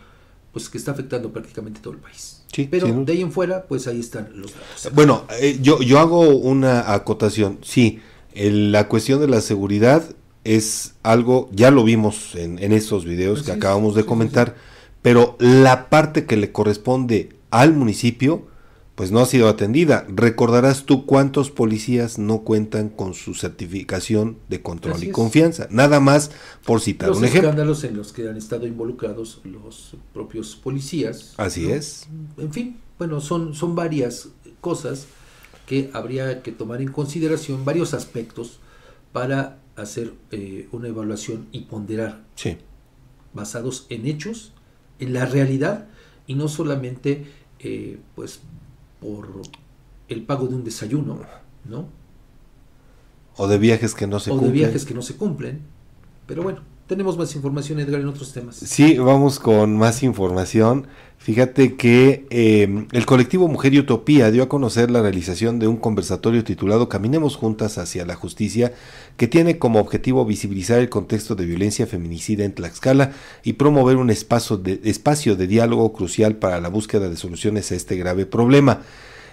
[0.53, 2.36] Pues que está afectando prácticamente todo el país.
[2.51, 4.93] Sí, Pero de ahí en fuera, pues ahí están los datos.
[4.93, 7.59] Bueno, eh, yo, yo hago una acotación.
[7.61, 7.99] Sí,
[8.33, 10.03] el- la cuestión de la seguridad
[10.43, 14.07] es algo, ya lo vimos en, en estos videos que Así es, acabamos de sí,
[14.07, 14.55] comentar,
[15.01, 18.47] pero la parte que le corresponde al municipio,
[18.97, 20.05] pues no ha sido atendida.
[20.09, 25.13] Recordarás tú cuántos policías no cuentan con su certificación de control Así y es.
[25.13, 25.67] confianza.
[25.69, 26.31] Nada más
[26.65, 27.49] por citar los un ejemplo.
[27.49, 31.35] escándalos en los que han estado involucrados los propios policías.
[31.37, 31.75] Así ¿no?
[31.75, 32.07] es.
[32.39, 34.29] En fin, bueno, son, son varias
[34.61, 35.05] cosas
[35.67, 38.59] que habría que tomar en consideración, varios aspectos
[39.13, 42.57] para hacer eh, una evaluación y ponderar Sí.
[43.33, 44.53] basados en hechos,
[44.97, 45.85] en la realidad
[46.25, 47.27] y no solamente
[47.59, 48.39] eh, pues
[48.99, 49.41] por
[50.07, 51.19] el pago de un desayuno,
[51.65, 51.87] ¿no?
[53.35, 54.53] O de viajes que no se o de cumplen.
[54.53, 55.61] viajes que no se cumplen.
[56.25, 58.55] Pero bueno, tenemos más información, Edgar, en otros temas.
[58.55, 60.87] Sí, vamos con más información.
[61.17, 65.75] Fíjate que eh, el colectivo Mujer y Utopía dio a conocer la realización de un
[65.75, 68.73] conversatorio titulado Caminemos juntas hacia la justicia,
[69.17, 73.11] que tiene como objetivo visibilizar el contexto de violencia feminicida en Tlaxcala
[73.43, 77.75] y promover un espacio de, espacio de diálogo crucial para la búsqueda de soluciones a
[77.75, 78.83] este grave problema.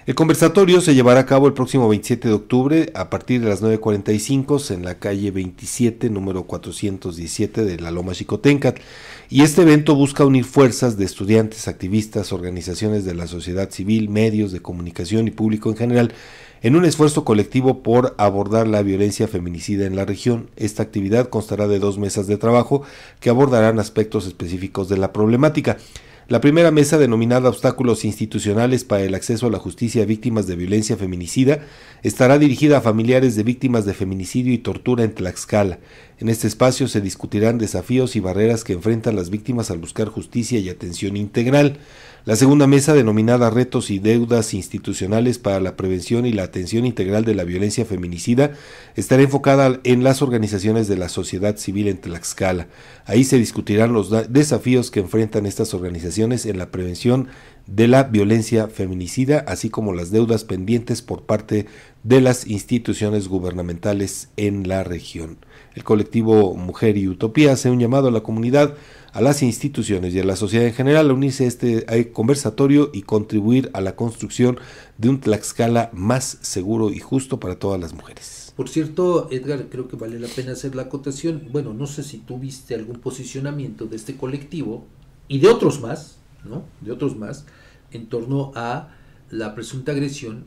[0.07, 3.63] El conversatorio se llevará a cabo el próximo 27 de octubre a partir de las
[3.63, 8.81] 9.45 en la calle 27, número 417 de la Loma Chicotencat.
[9.31, 14.53] Y este evento busca unir fuerzas de estudiantes, activistas, organizaciones de la sociedad civil, medios
[14.53, 16.13] de comunicación y público en general
[16.61, 20.51] en un esfuerzo colectivo por abordar la violencia feminicida en la región.
[20.57, 22.83] Esta actividad constará de dos mesas de trabajo
[23.21, 25.79] que abordarán aspectos específicos de la problemática.
[26.27, 30.57] La primera mesa, denominada Obstáculos Institucionales para el Acceso a la Justicia a Víctimas de
[30.57, 31.59] Violencia Feminicida,
[32.03, 35.81] estará dirigida a familiares de víctimas de feminicidio y tortura en Tlaxcala.
[36.19, 40.59] En este espacio se discutirán desafíos y barreras que enfrentan las víctimas al buscar justicia
[40.59, 41.77] y atención integral.
[42.27, 47.27] La segunda mesa, denominada Retos y Deudas Institucionales para la Prevención y la Atención Integral
[47.27, 48.53] de la Violencia Feminicida,
[48.97, 52.69] estará enfocada en las organizaciones de la sociedad civil en Tlaxcala.
[53.05, 57.29] Ahí se discutirán los desafíos que enfrentan estas organizaciones en la prevención
[57.67, 61.67] de la violencia feminicida, así como las deudas pendientes por parte
[62.05, 65.37] de las instituciones gubernamentales en la región.
[65.75, 68.75] El colectivo Mujer y Utopía hace un llamado a la comunidad
[69.13, 73.03] a las instituciones y a la sociedad en general a unirse a este conversatorio y
[73.03, 74.59] contribuir a la construcción
[74.99, 78.53] de un Tlaxcala más seguro y justo para todas las mujeres.
[78.57, 81.49] Por cierto, Edgar, creo que vale la pena hacer la acotación.
[81.53, 84.85] Bueno, no sé si tú viste algún posicionamiento de este colectivo
[85.29, 86.65] y de otros más, ¿no?
[86.81, 87.47] De otros más,
[87.93, 88.91] en torno a
[89.31, 90.47] la presunta agresión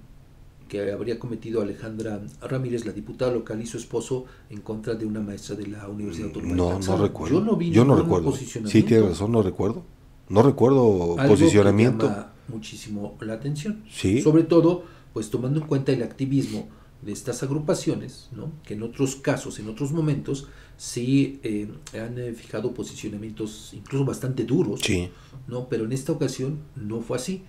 [0.68, 5.20] que habría cometido Alejandra Ramírez, la diputada local, y su esposo en contra de una
[5.22, 7.02] maestra de la Universidad Autónoma No, de no Tlaxcala.
[7.04, 7.40] recuerdo.
[7.40, 8.32] Yo no vi Yo no recuerdo.
[8.34, 9.84] Sí, tiene razón, no recuerdo.
[10.30, 12.08] No recuerdo Algo posicionamiento.
[12.08, 13.84] Que llama muchísimo la atención.
[13.90, 14.22] Sí.
[14.22, 14.84] Sobre todo,
[15.14, 16.68] pues tomando en cuenta el activismo
[17.02, 18.52] de estas agrupaciones, ¿no?
[18.64, 24.44] que en otros casos, en otros momentos, sí eh, han eh, fijado posicionamientos incluso bastante
[24.46, 25.10] duros, Sí.
[25.48, 25.68] ¿no?
[25.70, 27.44] pero en esta ocasión no fue así.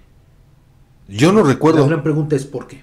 [1.08, 1.80] Yo no recuerdo.
[1.80, 2.82] La gran pregunta es ¿por qué?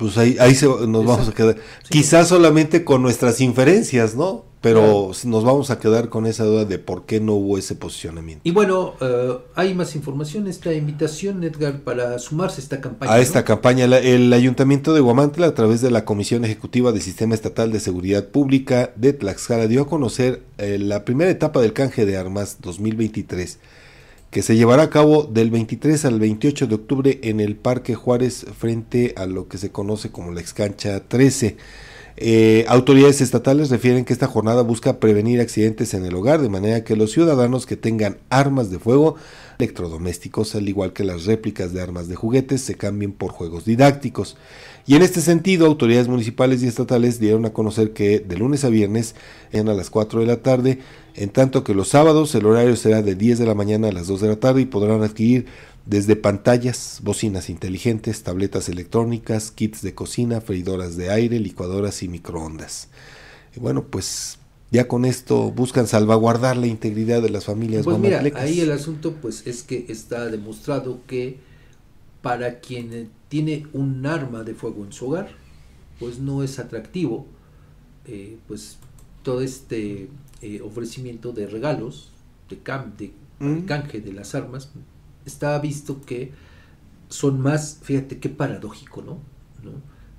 [0.00, 1.56] Pues ahí, ahí se- nos vamos a quedar.
[1.90, 4.48] Quizás solamente con nuestras inferencias, ¿no?
[4.62, 8.42] Pero nos vamos a quedar con esa duda de por qué no hubo ese posicionamiento.
[8.44, 13.10] Y bueno, eh, hay más información, esta invitación, Edgar, para sumarse a esta campaña.
[13.12, 13.22] A ¿no?
[13.22, 17.34] esta campaña, la- el Ayuntamiento de Guamantla, a través de la Comisión Ejecutiva del Sistema
[17.34, 22.04] Estatal de Seguridad Pública de Tlaxcala, dio a conocer eh, la primera etapa del canje
[22.04, 23.58] de armas 2023,
[24.30, 28.46] que se llevará a cabo del 23 al 28 de octubre en el Parque Juárez,
[28.56, 31.56] frente a lo que se conoce como la excancha 13.
[32.22, 36.84] Eh, autoridades estatales refieren que esta jornada busca prevenir accidentes en el hogar, de manera
[36.84, 39.16] que los ciudadanos que tengan armas de fuego,
[39.58, 44.36] electrodomésticos, al igual que las réplicas de armas de juguetes, se cambien por juegos didácticos.
[44.86, 48.68] Y en este sentido, autoridades municipales y estatales dieron a conocer que de lunes a
[48.68, 49.14] viernes
[49.50, 50.78] en a las 4 de la tarde,
[51.14, 54.06] en tanto que los sábados el horario será de 10 de la mañana a las
[54.06, 55.46] 2 de la tarde y podrán adquirir
[55.86, 62.88] desde pantallas, bocinas inteligentes, tabletas electrónicas, kits de cocina, freidoras de aire, licuadoras y microondas.
[63.56, 64.38] Y bueno, pues
[64.70, 69.14] ya con esto buscan salvaguardar la integridad de las familias Pues mira, ahí el asunto
[69.20, 71.38] pues es que está demostrado que
[72.22, 75.30] para quien tiene un arma de fuego en su hogar,
[75.98, 77.26] pues no es atractivo
[78.06, 78.78] eh, pues
[79.22, 80.08] todo este
[80.42, 82.10] eh, ofrecimiento de regalos,
[82.48, 83.64] de, cam de, de Mm.
[83.64, 84.70] canje de las armas,
[85.24, 86.32] está visto que
[87.08, 89.14] son más, fíjate qué paradójico, ¿no?
[89.62, 89.72] ¿no?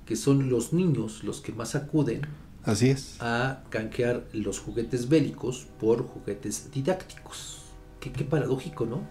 [0.06, 2.22] Que son los niños los que más acuden
[2.64, 3.16] Así es.
[3.20, 7.60] a canjear los juguetes bélicos por juguetes didácticos.
[8.00, 9.02] Qué, qué paradójico, ¿no?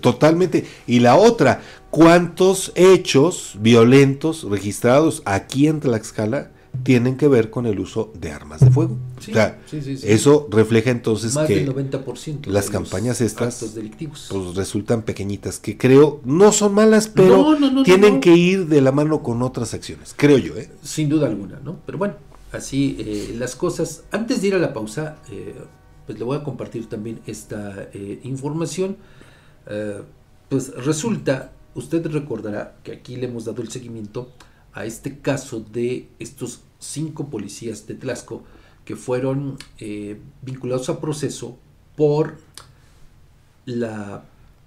[0.00, 0.66] Totalmente.
[0.86, 6.50] Y la otra, ¿cuántos hechos violentos registrados aquí en Tlaxcala
[6.88, 8.96] tienen que ver con el uso de armas de fuego?
[9.20, 10.06] Sí, o sea, sí, sí, sí.
[10.08, 13.62] eso refleja entonces Más que del 90% de las campañas estas
[14.30, 18.68] pues resultan pequeñitas, que creo no son malas, pero No, no, no, tienen que ir
[18.68, 20.56] de la mano con otras acciones, creo yo.
[20.56, 20.70] ¿eh?
[20.80, 21.76] Sin duda alguna, ¿no?
[21.84, 22.14] Pero bueno,
[22.52, 24.04] así eh, las cosas.
[24.10, 25.54] Antes de ir a la pausa, eh,
[26.06, 28.96] pues le voy a compartir también esta eh, información.
[29.66, 30.00] Eh,
[30.48, 34.32] pues resulta, usted recordará que aquí le hemos dado el seguimiento
[34.72, 38.42] a este caso de estos cinco policías de Tlaxco
[38.84, 41.58] que fueron eh, vinculados a proceso
[41.96, 42.38] por
[43.66, 44.24] la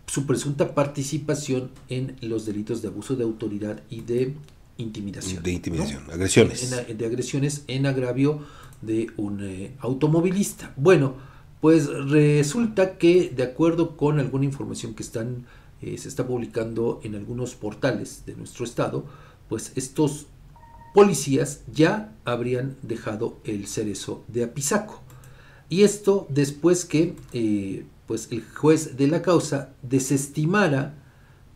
[0.07, 4.33] su presunta participación en los delitos de abuso de autoridad y de
[4.77, 5.41] intimidación.
[5.41, 6.71] De intimidación, agresiones.
[6.73, 8.39] En- en- de agresiones en agravio
[8.81, 10.73] de un eh, automovilista.
[10.75, 11.13] Bueno,
[11.61, 15.45] pues resulta que de acuerdo con alguna información que están
[15.81, 19.05] eh, se está publicando en algunos portales de nuestro estado,
[19.47, 20.25] pues estos
[20.93, 25.01] policías ya habrían dejado el cerezo de Apizaco.
[25.69, 30.95] Y esto después que eh, pues el juez de la causa desestimara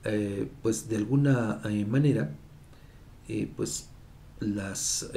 [0.05, 2.33] eh, pues de alguna eh, manera
[3.57, 3.89] pues
[4.39, 5.09] las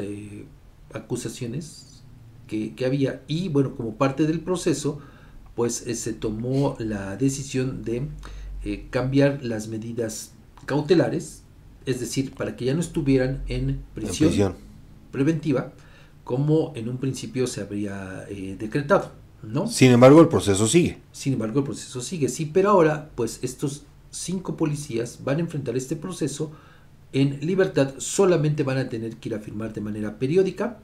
[0.95, 2.03] acusaciones
[2.47, 4.99] que, que había y bueno como parte del proceso
[5.55, 8.09] pues se tomó la decisión de
[8.91, 10.33] cambiar las medidas
[10.65, 11.43] cautelares
[11.89, 14.55] es decir para que ya no estuvieran en prisión, prisión.
[15.11, 15.73] preventiva
[16.25, 19.13] como en un principio se habría eh, decretado
[19.43, 19.67] ¿no?
[19.67, 20.99] Sin embargo, el proceso sigue.
[21.13, 25.77] Sin embargo, el proceso sigue, sí, pero ahora, pues estos cinco policías van a enfrentar
[25.77, 26.53] este proceso
[27.13, 30.79] en libertad, solamente van a tener que ir a firmar de manera periódica,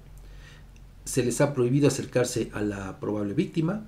[1.05, 3.85] se les ha prohibido acercarse a la probable víctima,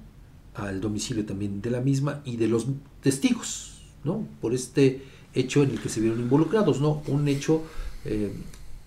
[0.55, 2.67] al domicilio también de la misma y de los
[3.03, 4.27] testigos, ¿no?
[4.41, 5.03] Por este
[5.37, 7.03] hecho en el que se vieron involucrados, ¿no?
[7.07, 7.63] Un hecho,
[8.05, 8.33] eh,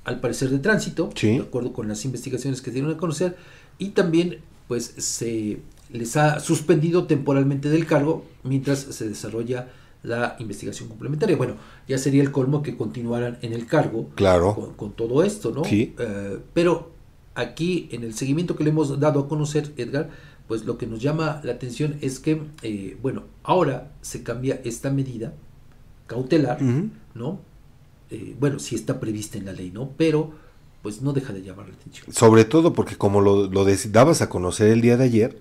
[0.03, 3.37] al parecer, de tránsito, de acuerdo con las investigaciones que dieron a conocer,
[3.77, 5.59] y también, pues, se
[5.91, 9.69] les ha suspendido temporalmente del cargo mientras se desarrolla
[10.03, 11.35] la investigación complementaria.
[11.35, 11.55] Bueno,
[11.87, 14.73] ya sería el colmo que continuaran en el cargo claro.
[14.77, 15.63] con, todo esto, ¿no?
[15.63, 15.93] Sí.
[15.97, 16.91] Eh, pero
[17.35, 20.09] aquí, en el seguimiento que le hemos dado a conocer, Edgar,
[20.47, 24.89] pues lo que nos llama la atención es que, eh, bueno, ahora se cambia esta
[24.89, 25.33] medida
[26.09, 26.59] cautelar,
[27.13, 27.39] ¿no?
[28.09, 29.91] Eh, bueno, sí está prevista en la ley, ¿no?
[29.95, 30.31] Pero,
[30.81, 32.11] pues no deja de llamar la atención.
[32.11, 35.39] Sobre todo porque como lo, lo dabas a conocer el día de ayer,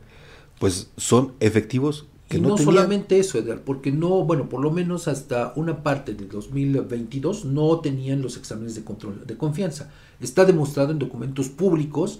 [0.60, 4.60] pues son efectivos que y no, no tenían- solamente eso, Edgar, porque no, bueno, por
[4.60, 9.90] lo menos hasta una parte del 2022 no tenían los exámenes de control de confianza.
[10.20, 12.18] Está demostrado en documentos públicos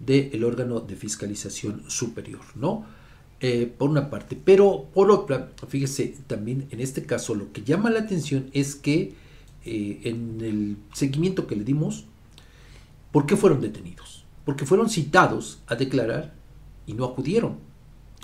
[0.00, 2.84] del órgano de fiscalización superior, ¿no?
[3.40, 7.88] Eh, por una parte, pero por otra, fíjese, también en este caso lo que llama
[7.88, 9.14] la atención es que
[9.64, 12.06] eh, en el seguimiento que le dimos,
[13.12, 14.24] ¿por qué fueron detenidos?
[14.44, 16.34] Porque fueron citados a declarar
[16.84, 17.58] y no acudieron.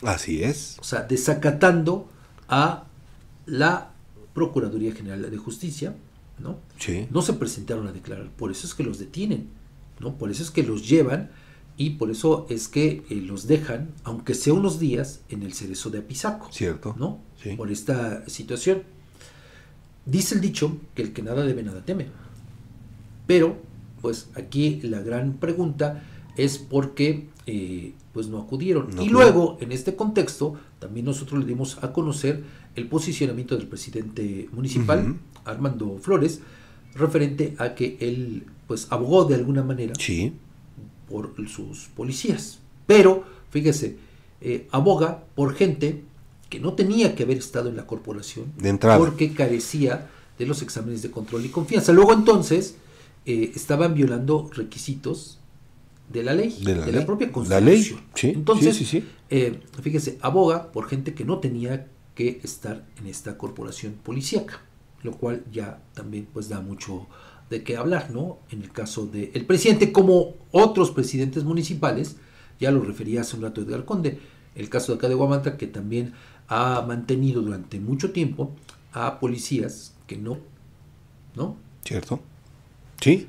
[0.02, 0.78] Así es.
[0.80, 2.08] O sea, desacatando
[2.48, 2.88] a
[3.46, 3.92] la
[4.32, 5.94] Procuraduría General de Justicia,
[6.40, 6.58] ¿no?
[6.78, 7.06] Sí.
[7.12, 9.48] No se presentaron a declarar, por eso es que los detienen,
[10.00, 10.16] ¿no?
[10.16, 11.30] Por eso es que los llevan
[11.76, 15.90] y por eso es que eh, los dejan, aunque sea unos días, en el cerezo
[15.90, 16.48] de Apizaco.
[16.52, 16.94] Cierto.
[16.98, 17.20] ¿No?
[17.56, 18.84] Por esta situación.
[20.06, 22.06] Dice el dicho que el que nada debe, nada teme.
[23.26, 23.58] Pero,
[24.00, 26.02] pues aquí la gran pregunta
[26.36, 28.94] es por qué eh, pues no acudieron.
[28.94, 32.44] No y luego, en este contexto, también nosotros le dimos a conocer
[32.76, 35.16] el posicionamiento del presidente municipal.
[35.44, 36.40] Armando Flores,
[36.94, 39.92] referente a que él pues abogó de alguna manera
[41.14, 42.58] por sus policías.
[42.86, 43.96] Pero, fíjese,
[44.40, 46.02] eh, aboga por gente
[46.50, 48.98] que no tenía que haber estado en la corporación De entrada.
[48.98, 51.92] porque carecía de los exámenes de control y confianza.
[51.92, 52.76] Luego entonces
[53.26, 55.38] eh, estaban violando requisitos
[56.12, 57.04] de la ley, De la ley.
[57.04, 57.64] propia La constitución.
[57.64, 57.82] ley,
[58.14, 59.06] sí, Entonces, sí, sí, sí.
[59.30, 61.86] eh, fíjese, aboga por gente que no tenía
[62.16, 64.60] que estar en esta corporación policíaca,
[65.04, 67.06] lo cual ya también pues da mucho
[67.54, 68.38] de qué hablar, ¿no?
[68.50, 72.16] En el caso del presidente, como otros presidentes municipales,
[72.58, 74.18] ya lo refería hace un rato Edgar Conde,
[74.54, 76.14] el caso de acá de Guamanta, que también
[76.48, 78.52] ha mantenido durante mucho tiempo
[78.92, 80.38] a policías que no,
[81.36, 81.56] ¿no?
[81.84, 82.20] ¿Cierto?
[83.00, 83.28] Sí.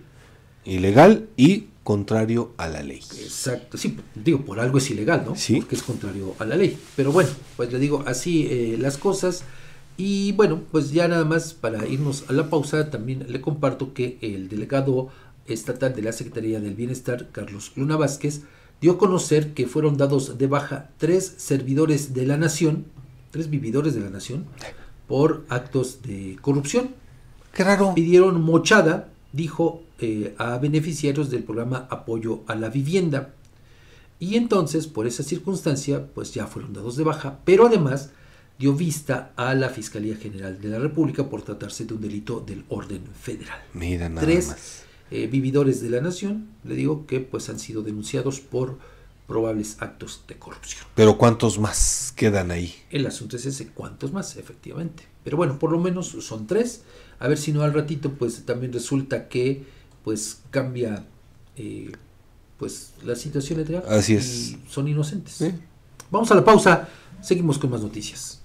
[0.65, 3.01] Ilegal y contrario a la ley.
[3.19, 5.33] Exacto, sí, digo, por algo es ilegal, ¿no?
[5.33, 6.77] Porque es contrario a la ley.
[6.95, 9.43] Pero bueno, pues le digo así eh, las cosas.
[9.97, 14.17] Y bueno, pues ya nada más para irnos a la pausa, también le comparto que
[14.21, 15.09] el delegado
[15.45, 18.41] estatal de la Secretaría del Bienestar, Carlos Luna Vázquez,
[18.81, 22.85] dio a conocer que fueron dados de baja tres servidores de la nación,
[23.31, 24.45] tres vividores de la nación,
[25.07, 26.89] por actos de corrupción.
[27.53, 27.93] Qué raro.
[27.93, 33.33] Pidieron mochada, dijo, eh, a beneficiarios del programa Apoyo a la Vivienda.
[34.19, 38.11] Y entonces, por esa circunstancia, pues ya fueron dados de baja, pero además
[38.57, 42.63] dio vista a la Fiscalía General de la República por tratarse de un delito del
[42.69, 43.59] orden federal.
[43.73, 44.83] Mira nada Tres más.
[45.11, 48.77] eh, vividores de la nación, le digo que pues han sido denunciados por
[49.27, 50.85] probables actos de corrupción.
[50.95, 52.75] Pero ¿cuántos más quedan ahí?
[52.91, 54.37] El asunto es ese, ¿cuántos más?
[54.37, 55.03] Efectivamente.
[55.23, 56.83] Pero bueno, por lo menos son tres.
[57.19, 59.63] A ver si no al ratito, pues también resulta que
[60.03, 61.05] pues cambia
[61.57, 61.91] eh,
[62.57, 63.83] pues la situación legal.
[63.89, 64.55] Así y es.
[64.69, 65.43] son inocentes.
[66.11, 66.87] Vamos a la pausa,
[67.21, 68.41] seguimos con más noticias.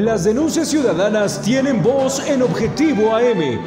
[0.00, 3.60] Las denuncias ciudadanas tienen voz en Objetivo AM.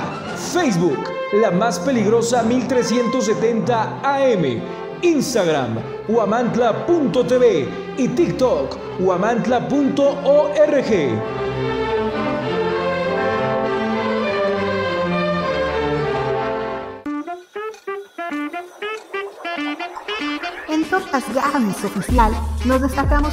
[0.52, 1.08] Facebook,
[1.40, 4.60] la más peligrosa 1370 AM.
[5.00, 10.90] Instagram, huamantla.tv y TikTok, huamantla.org.
[20.68, 22.32] En Top As Games Oficial
[22.64, 23.32] nos destacamos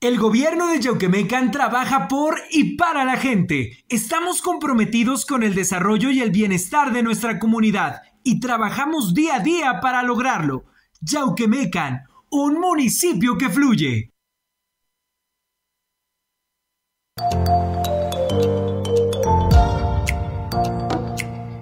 [0.00, 3.84] El gobierno de Yauquemecan trabaja por y para la gente.
[3.88, 9.40] Estamos comprometidos con el desarrollo y el bienestar de nuestra comunidad y trabajamos día a
[9.40, 10.64] día para lograrlo.
[11.02, 14.10] Yauquemecan, un municipio que fluye.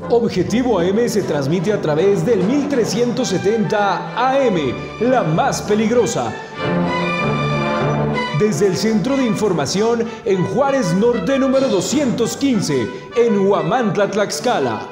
[0.10, 6.32] Objetivo AM se transmite a través del 1370 AM, la más peligrosa.
[8.40, 12.86] Desde el Centro de Información en Juárez Norte número 215,
[13.16, 14.90] en Huamantla, Tlaxcala.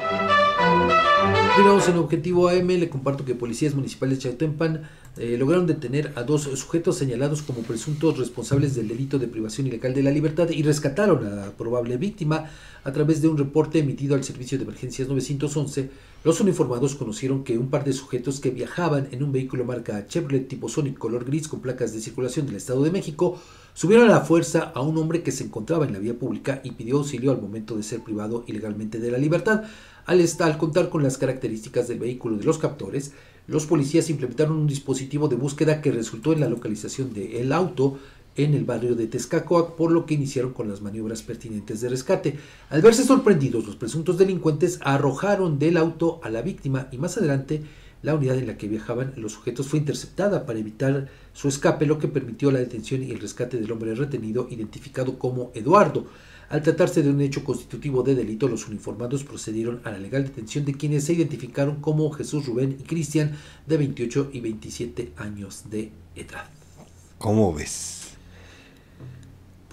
[1.48, 6.24] Continuamos en Objetivo AM, le comparto que policías municipales de Chautempan eh, lograron detener a
[6.24, 10.64] dos sujetos señalados como presuntos responsables del delito de privación ilegal de la libertad y
[10.64, 12.50] rescataron a la probable víctima
[12.86, 15.90] a través de un reporte emitido al Servicio de Emergencias 911.
[16.24, 20.48] Los uniformados conocieron que un par de sujetos que viajaban en un vehículo marca Chevrolet
[20.48, 23.38] tipo Sonic color gris con placas de circulación del Estado de México
[23.74, 26.72] subieron a la fuerza a un hombre que se encontraba en la vía pública y
[26.72, 29.64] pidió auxilio al momento de ser privado ilegalmente de la libertad.
[30.06, 33.12] Al, estar, al contar con las características del vehículo de los captores,
[33.48, 38.00] los policías implementaron un dispositivo de búsqueda que resultó en la localización del auto
[38.36, 42.38] en el barrio de Tezcacoac, por lo que iniciaron con las maniobras pertinentes de rescate.
[42.70, 47.64] Al verse sorprendidos, los presuntos delincuentes arrojaron del auto a la víctima y más adelante
[48.04, 52.00] la unidad en la que viajaban los sujetos fue interceptada para evitar su escape, lo
[52.00, 56.06] que permitió la detención y el rescate del hombre retenido, identificado como Eduardo.
[56.50, 60.66] Al tratarse de un hecho constitutivo de delito, los uniformados procedieron a la legal detención
[60.66, 65.92] de quienes se identificaron como Jesús Rubén y Cristian, de 28 y 27 años de
[66.16, 66.46] edad.
[67.18, 67.93] ¿Cómo ves?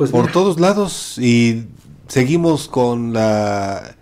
[0.00, 0.32] Pues Por mira.
[0.32, 1.66] todos lados y
[2.08, 3.96] seguimos con la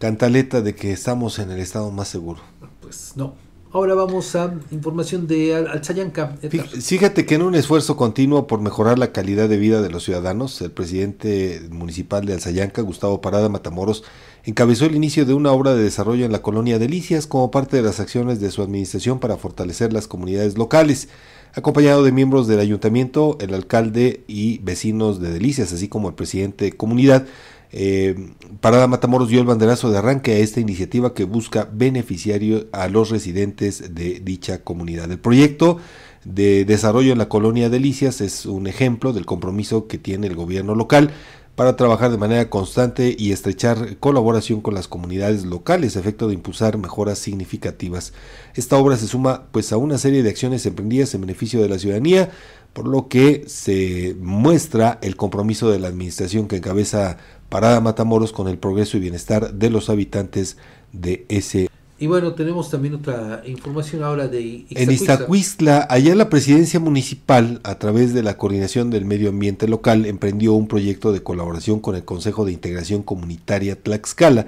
[0.00, 2.40] cantaleta de que estamos en el estado más seguro.
[2.80, 3.34] Pues no.
[3.72, 6.34] Ahora vamos a información de Al- Alzayanca.
[6.42, 6.66] Edgar.
[6.66, 10.60] Fíjate que en un esfuerzo continuo por mejorar la calidad de vida de los ciudadanos,
[10.62, 14.02] el presidente municipal de Alzayanca, Gustavo Parada Matamoros,
[14.46, 17.84] encabezó el inicio de una obra de desarrollo en la colonia Delicias como parte de
[17.84, 21.08] las acciones de su administración para fortalecer las comunidades locales,
[21.54, 26.66] acompañado de miembros del ayuntamiento, el alcalde y vecinos de Delicias, así como el presidente
[26.66, 27.26] de comunidad.
[27.72, 32.88] Eh, Parada Matamoros dio el banderazo de arranque a esta iniciativa que busca beneficiario a
[32.88, 35.10] los residentes de dicha comunidad.
[35.10, 35.78] El proyecto
[36.24, 40.74] de desarrollo en la colonia Delicias es un ejemplo del compromiso que tiene el gobierno
[40.74, 41.10] local
[41.56, 46.34] para trabajar de manera constante y estrechar colaboración con las comunidades locales a efecto de
[46.34, 48.12] impulsar mejoras significativas.
[48.54, 51.78] Esta obra se suma pues a una serie de acciones emprendidas en beneficio de la
[51.78, 52.30] ciudadanía,
[52.74, 57.16] por lo que se muestra el compromiso de la administración que encabeza
[57.48, 60.58] Parada Matamoros con el progreso y bienestar de los habitantes
[60.92, 65.86] de ese Y bueno, tenemos también otra información ahora de en Ixtacuistla.
[65.88, 70.68] Allá la presidencia municipal, a través de la coordinación del medio ambiente local, emprendió un
[70.68, 74.46] proyecto de colaboración con el Consejo de Integración Comunitaria Tlaxcala,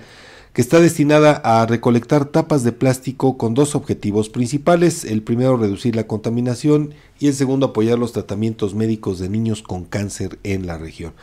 [0.52, 5.04] que está destinada a recolectar tapas de plástico con dos objetivos principales.
[5.04, 9.84] El primero, reducir la contaminación y el segundo, apoyar los tratamientos médicos de niños con
[9.84, 11.14] cáncer en la región.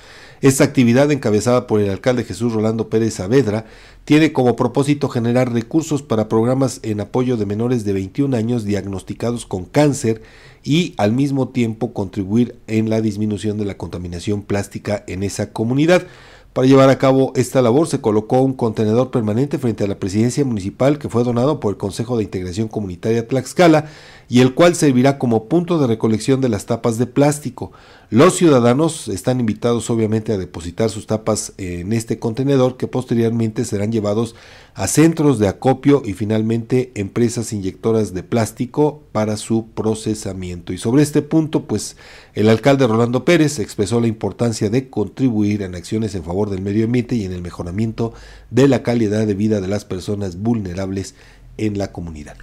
[0.46, 3.66] Esta actividad, encabezada por el alcalde Jesús Rolando Pérez Saavedra,
[4.04, 9.48] tiene como propósito generar recursos para programas en apoyo de menores de 21 años diagnosticados
[9.48, 10.22] con cáncer
[10.64, 16.06] y al mismo tiempo contribuir en la disminución de la contaminación plástica en esa comunidad.
[16.54, 20.46] Para llevar a cabo esta labor se colocó un contenedor permanente frente a la presidencia
[20.46, 23.90] municipal que fue donado por el Consejo de Integración Comunitaria Tlaxcala
[24.28, 27.72] y el cual servirá como punto de recolección de las tapas de plástico.
[28.10, 33.92] Los ciudadanos están invitados obviamente a depositar sus tapas en este contenedor que posteriormente serán
[33.92, 34.36] llevados
[34.74, 40.72] a centros de acopio y finalmente empresas inyectoras de plástico para su procesamiento.
[40.72, 41.98] Y sobre este punto, pues
[42.34, 46.86] el alcalde Rolando Pérez expresó la importancia de contribuir en acciones en favor del medio
[46.86, 48.14] ambiente y en el mejoramiento
[48.52, 51.16] de la calidad de vida de las personas vulnerables
[51.58, 52.38] en la comunidad.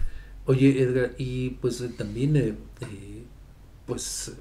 [0.47, 3.23] Oye, Edgar, y pues también, eh, eh,
[3.87, 4.33] pues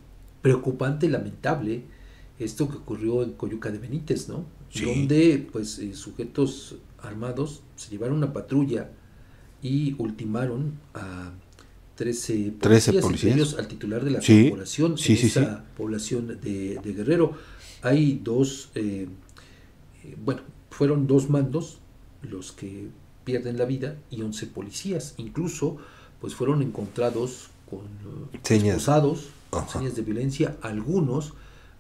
[0.42, 1.84] preocupante y lamentable
[2.40, 4.46] esto que ocurrió en Coyuca de Benítez, ¿no?
[4.70, 4.86] Sí.
[4.86, 8.90] Donde, pues, eh, sujetos armados se llevaron una patrulla
[9.62, 11.34] y ultimaron a
[11.96, 13.36] 13 policías, 13 entre policías.
[13.36, 15.64] ellos al titular de la Sí, corporación, sí, en sí, esa sí.
[15.78, 17.34] población de, de Guerrero.
[17.84, 19.08] Hay dos, eh,
[20.04, 20.42] eh, bueno,
[20.72, 21.80] fueron dos mandos
[22.24, 22.90] los que
[23.24, 25.14] pierden la vida y 11 policías.
[25.18, 25.78] Incluso,
[26.20, 27.80] pues fueron encontrados con
[28.34, 28.86] eh, Señas.
[29.50, 31.34] con señas de violencia, algunos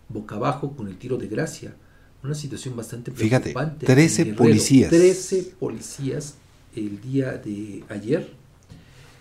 [0.09, 1.75] boca abajo con el tiro de gracia.
[2.23, 3.85] Una situación bastante Fíjate, preocupante.
[3.85, 4.43] 13 en Guerrero.
[4.43, 4.89] policías.
[4.89, 6.35] 13 policías
[6.75, 8.29] el día de ayer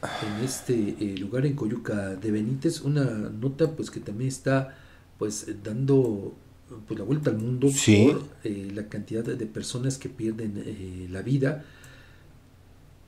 [0.03, 2.81] en este eh, lugar en Coyuca de Benítez.
[2.83, 4.77] Una nota pues que también está
[5.19, 6.35] pues dando
[6.87, 8.09] pues, la vuelta al mundo Sí.
[8.13, 11.65] por eh, la cantidad de personas que pierden eh, la vida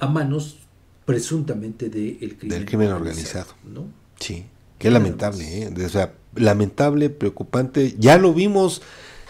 [0.02, 0.58] a manos
[1.04, 3.52] presuntamente del crimen, Del crimen organizado.
[3.64, 3.86] ¿no?
[4.18, 4.44] Sí,
[4.78, 5.84] qué lamentable, ¿eh?
[5.84, 7.94] O sea, lamentable, preocupante.
[7.98, 8.82] Ya lo vimos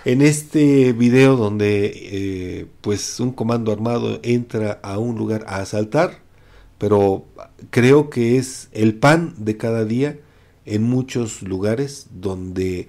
[0.07, 6.21] en este video donde eh, pues un comando armado entra a un lugar a asaltar,
[6.79, 7.27] pero
[7.69, 10.19] creo que es el pan de cada día
[10.65, 12.89] en muchos lugares donde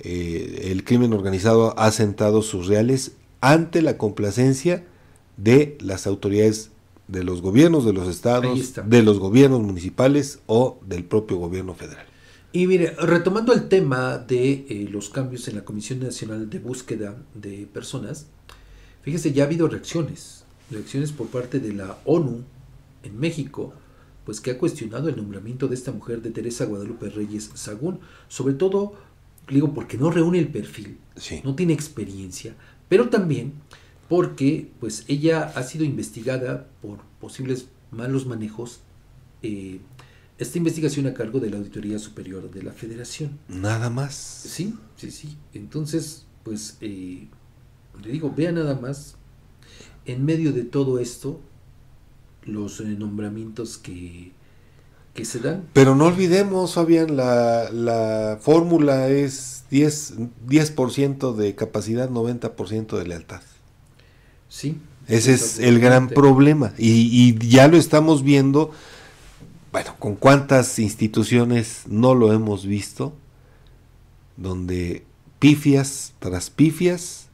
[0.00, 4.86] eh, el crimen organizado ha sentado sus reales ante la complacencia
[5.36, 6.70] de las autoridades
[7.08, 12.06] de los gobiernos de los estados, de los gobiernos municipales o del propio gobierno federal.
[12.52, 17.16] Y mire, retomando el tema de eh, los cambios en la Comisión Nacional de Búsqueda
[17.34, 18.26] de Personas,
[19.02, 22.44] fíjese, ya ha habido reacciones, reacciones por parte de la ONU
[23.02, 23.72] en México,
[24.24, 28.54] pues que ha cuestionado el nombramiento de esta mujer de Teresa Guadalupe Reyes Sagún, sobre
[28.54, 28.94] todo,
[29.48, 30.98] digo, porque no reúne el perfil,
[31.44, 32.54] no tiene experiencia,
[32.88, 33.54] pero también
[34.08, 38.80] porque pues ella ha sido investigada por posibles malos manejos,
[39.42, 39.80] eh,
[40.38, 43.38] esta investigación a cargo de la Auditoría Superior de la Federación.
[43.48, 44.14] Nada más.
[44.14, 45.36] Sí, sí, sí.
[45.52, 47.26] Entonces, pues, eh,
[48.00, 49.16] le digo, vea nada más,
[50.06, 51.40] en medio de todo esto,
[52.44, 54.30] los eh, nombramientos que,
[55.12, 55.68] que se dan.
[55.72, 63.42] Pero no olvidemos, Fabián, la, la fórmula es 10%, 10 de capacidad, 90% de lealtad.
[64.48, 64.78] Sí.
[65.06, 66.72] Ese es el gran problema.
[66.76, 66.90] Y,
[67.40, 68.72] y ya lo estamos viendo,
[69.72, 73.14] bueno, con cuántas instituciones no lo hemos visto,
[74.36, 75.04] donde
[75.38, 77.28] pifias tras pifias,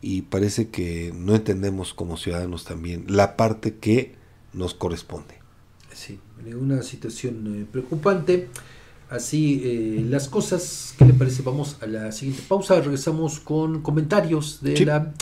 [0.00, 4.14] y parece que no entendemos como ciudadanos también la parte que
[4.52, 5.34] nos corresponde.
[5.92, 6.20] Sí,
[6.58, 8.48] una situación eh, preocupante.
[9.10, 11.42] Así eh, las cosas, ¿qué le parece?
[11.42, 12.78] Vamos a la siguiente pausa.
[12.80, 14.84] Regresamos con comentarios de Sí.
[14.84, 15.12] la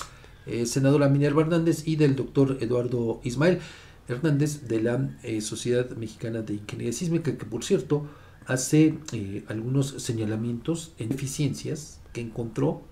[0.46, 3.60] eh, senadora Minerva Hernández y del doctor Eduardo Ismael
[4.08, 8.06] Hernández de la eh, Sociedad Mexicana de Ingeniería Sísmica, que por cierto
[8.46, 12.82] hace eh, algunos señalamientos en eficiencias que encontró,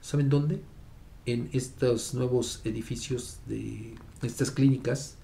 [0.00, 0.62] ¿saben dónde?
[1.26, 5.16] En estos nuevos edificios de estas clínicas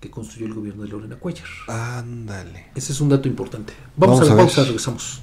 [0.00, 1.46] que construyó el gobierno de Lorena Cuellar.
[1.68, 2.66] Ándale.
[2.74, 3.72] Ese es un dato importante.
[3.96, 5.22] Vamos, Vamos a la pausa, regresamos.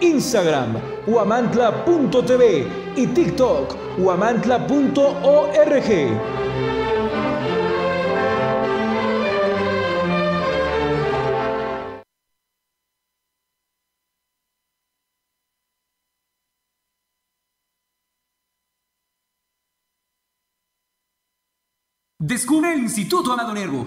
[0.00, 2.66] Instagram, huamantla.tv
[2.96, 5.86] y TikTok, huamantla.org.
[22.18, 23.86] Descubre el Instituto Amado Nervo.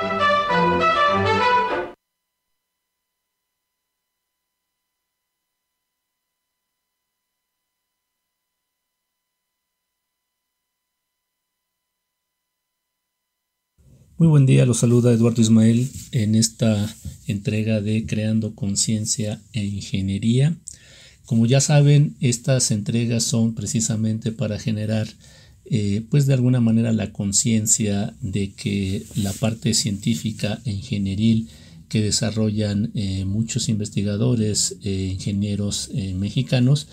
[14.21, 16.95] Muy buen día, los saluda Eduardo Ismael en esta
[17.25, 20.55] entrega de Creando Conciencia e Ingeniería.
[21.25, 25.07] Como ya saben, estas entregas son precisamente para generar,
[25.65, 31.49] eh, pues de alguna manera, la conciencia de que la parte científica e ingenieril
[31.89, 36.87] que desarrollan eh, muchos investigadores e ingenieros mexicanos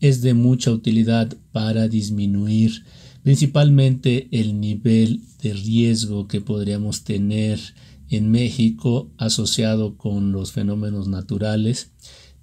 [0.00, 2.82] es de mucha utilidad para disminuir
[3.22, 7.60] principalmente el nivel de riesgo que podríamos tener
[8.10, 11.90] en México asociado con los fenómenos naturales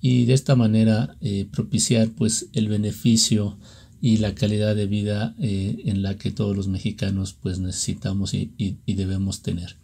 [0.01, 3.57] y de esta manera eh, propiciar pues el beneficio
[4.01, 8.51] y la calidad de vida eh, en la que todos los mexicanos pues necesitamos y,
[8.87, 9.75] debemos tener.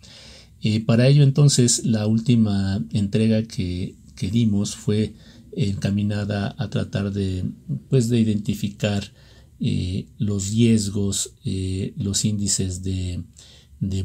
[0.62, 5.14] Y para ello entonces la última entrega que, que dimos fue
[5.56, 7.44] encaminada a tratar de
[7.90, 9.12] pues de identificar
[9.60, 13.24] eh, los riesgos, eh, los índices de,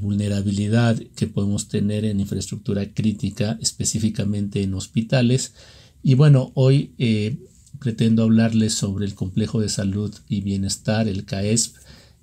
[0.01, 5.55] vulnerabilidad que podemos tener en infraestructura crítica, específicamente en hospitales.
[6.03, 7.39] Y bueno, hoy eh,
[7.79, 11.77] pretendo hablarles sobre el complejo de salud y bienestar, el CAESP,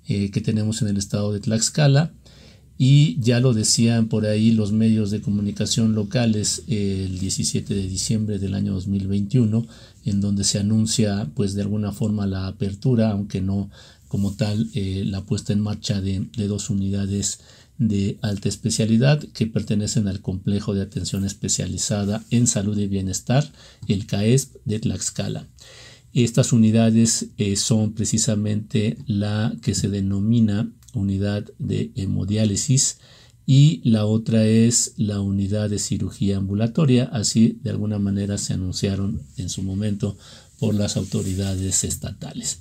[0.06, 2.12] que tenemos en el estado de Tlaxcala.
[2.78, 8.38] Y ya lo decían por ahí los medios de comunicación locales el 17 de diciembre
[8.38, 9.66] del año 2021,
[10.08, 13.70] en donde se anuncia pues de alguna forma la apertura, aunque no
[14.08, 17.40] como tal eh, la puesta en marcha de, dos unidades
[17.76, 23.52] de alta especialidad que pertenecen al complejo de atención especializada en salud y bienestar,
[23.86, 25.46] el CAESP de Tlaxcala.
[26.14, 32.98] Estas unidades eh, son precisamente la que se denomina unidad de hemodiálisis,
[33.50, 39.22] y la otra es la unidad de cirugía ambulatoria, así de alguna manera se anunciaron
[39.38, 40.18] en su momento
[40.58, 42.60] por las autoridades estatales.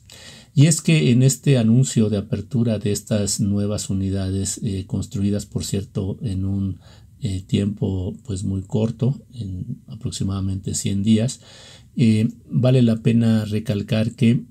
[0.56, 5.66] Y es que en este anuncio de apertura de estas nuevas unidades eh, construidas, por
[5.66, 6.80] cierto, en un
[7.20, 11.42] eh, tiempo pues muy corto, en aproximadamente 100 días,
[11.98, 14.46] eh, vale la pena recalcar que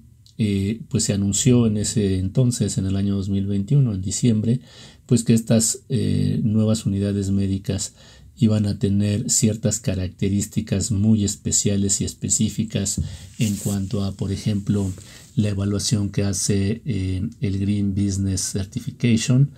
[0.90, 4.60] pues se anunció en ese entonces, en el año 2021, en diciembre,
[5.06, 7.94] pues que estas eh, nuevas unidades médicas
[8.36, 13.00] iban a tener ciertas características muy especiales y específicas
[13.38, 14.92] en cuanto a, por ejemplo,
[15.36, 19.50] la evaluación que hace eh, el Green Business Certification,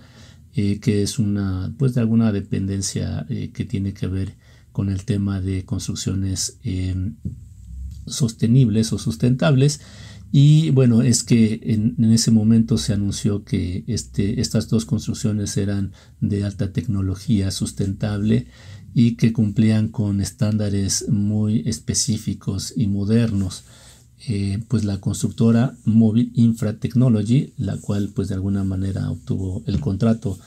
[0.55, 4.35] eh, que es una, pues de alguna dependencia que tiene que ver
[4.71, 6.57] con el tema de construcciones
[8.07, 9.81] sostenibles o sustentables
[10.31, 15.91] y bueno, es que en, ese momento se anunció que este, estas dos construcciones eran
[16.21, 18.47] de alta tecnología sustentable
[18.93, 23.63] y que cumplían con estándares muy específicos y modernos.
[24.27, 29.79] eh, pues la constructora Mobile Infra Technology, la cual pues de alguna manera obtuvo el
[29.79, 30.37] contrato,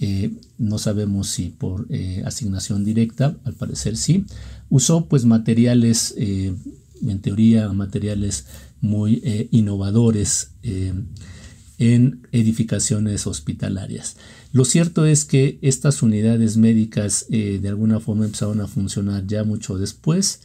[0.00, 4.26] eh, no sabemos si por eh, asignación directa, al parecer sí,
[4.68, 8.44] usó pues materiales, en teoría materiales
[8.82, 10.50] muy innovadores
[11.78, 14.16] en edificaciones hospitalarias.
[14.52, 19.78] Lo cierto es que estas unidades médicas de alguna forma empezaron a funcionar ya mucho
[19.78, 20.40] después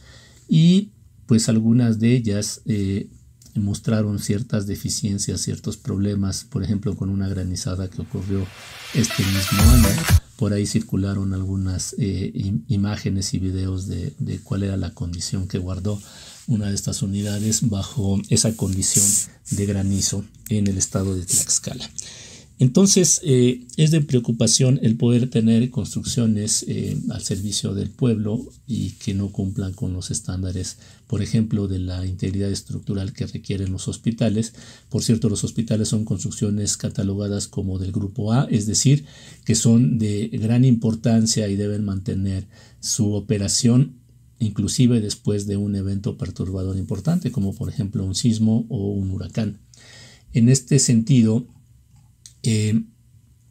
[0.48, 0.92] y
[1.28, 3.10] pues algunas de ellas eh,
[3.54, 8.46] mostraron ciertas deficiencias, ciertos problemas, por ejemplo con una granizada que ocurrió
[8.94, 9.88] este mismo año.
[10.36, 12.32] Por ahí circularon algunas eh,
[12.68, 16.00] imágenes y videos de, de cuál era la condición que guardó
[16.48, 19.04] una de estas unidades bajo esa condición
[19.50, 21.88] de granizo en el estado de Tlaxcala.
[22.60, 28.92] Entonces, eh, es de preocupación el poder tener construcciones eh, al servicio del pueblo y
[28.92, 33.86] que no cumplan con los estándares, por ejemplo, de la integridad estructural que requieren los
[33.86, 34.54] hospitales.
[34.88, 39.04] Por cierto, los hospitales son construcciones catalogadas como del grupo A, es decir,
[39.44, 42.48] que son de gran importancia y deben mantener
[42.80, 43.98] su operación
[44.38, 49.58] inclusive después de un evento perturbador importante, como por ejemplo un sismo o un huracán.
[50.32, 51.46] En este sentido,
[52.42, 52.82] eh,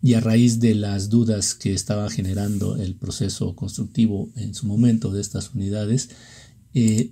[0.02, 5.12] y a raíz de las dudas que estaba generando el proceso constructivo en su momento
[5.12, 6.10] de estas unidades,
[6.74, 7.12] eh,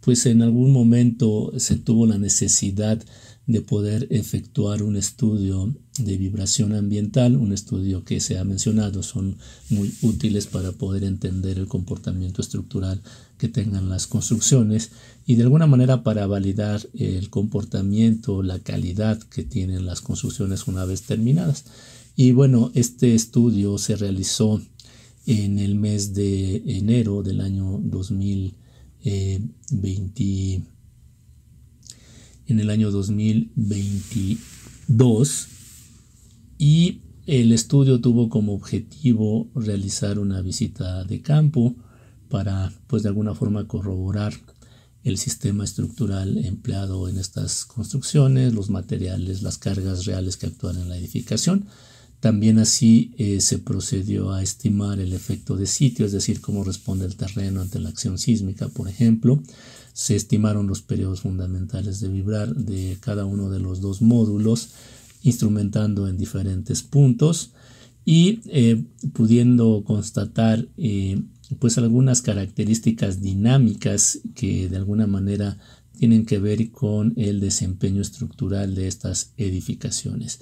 [0.00, 3.02] pues en algún momento se tuvo la necesidad
[3.46, 9.36] de poder efectuar un estudio de vibración ambiental, un estudio que se ha mencionado, son
[9.68, 13.02] muy útiles para poder entender el comportamiento estructural
[13.36, 14.92] que tengan las construcciones
[15.26, 20.86] y de alguna manera para validar el comportamiento, la calidad que tienen las construcciones una
[20.86, 21.66] vez terminadas.
[22.16, 24.62] Y bueno, este estudio se realizó
[25.26, 30.73] en el mes de enero del año 2020
[32.46, 35.48] en el año 2022
[36.58, 41.74] y el estudio tuvo como objetivo realizar una visita de campo
[42.28, 44.34] para pues de alguna forma corroborar
[45.04, 50.88] el sistema estructural empleado en estas construcciones, los materiales, las cargas reales que actúan en
[50.88, 51.66] la edificación.
[52.20, 57.04] También así eh, se procedió a estimar el efecto de sitio, es decir, cómo responde
[57.04, 59.42] el terreno ante la acción sísmica, por ejemplo.
[59.94, 64.70] Se estimaron los periodos fundamentales de vibrar de cada uno de los dos módulos,
[65.22, 67.52] instrumentando en diferentes puntos
[68.04, 71.22] y eh, pudiendo constatar eh,
[71.58, 75.58] pues algunas características dinámicas que de alguna manera
[75.96, 80.40] tienen que ver con el desempeño estructural de estas edificaciones.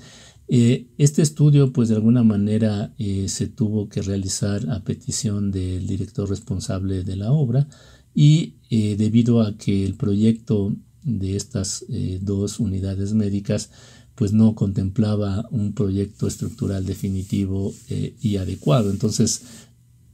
[0.48, 2.94] Eh, este estudio, pues de alguna manera
[3.26, 7.68] se tuvo que realizar a petición del director responsable de la obra,
[8.14, 13.70] y eh, debido a que el proyecto de estas eh, dos unidades médicas
[14.14, 18.90] pues no contemplaba un proyecto estructural definitivo eh, y adecuado.
[18.90, 19.42] Entonces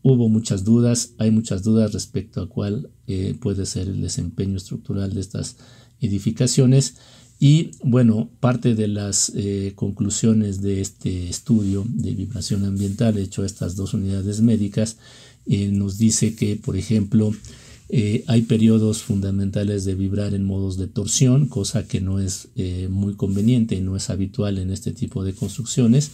[0.03, 2.91] hubo muchas dudas, hay muchas dudas respecto a cuál
[3.41, 5.57] puede ser el desempeño estructural de estas
[6.01, 6.95] edificaciones.
[7.41, 9.33] Y bueno, parte de las
[9.75, 14.99] conclusiones de este estudio de vibración ambiental hecho a estas dos unidades médicas
[15.47, 17.33] nos dice que, por ejemplo,
[17.91, 22.89] eh, hay periodos fundamentales de vibrar en modos de torsión, cosa que no es eh,
[22.91, 26.11] muy conveniente no es habitual en este tipo de construcciones.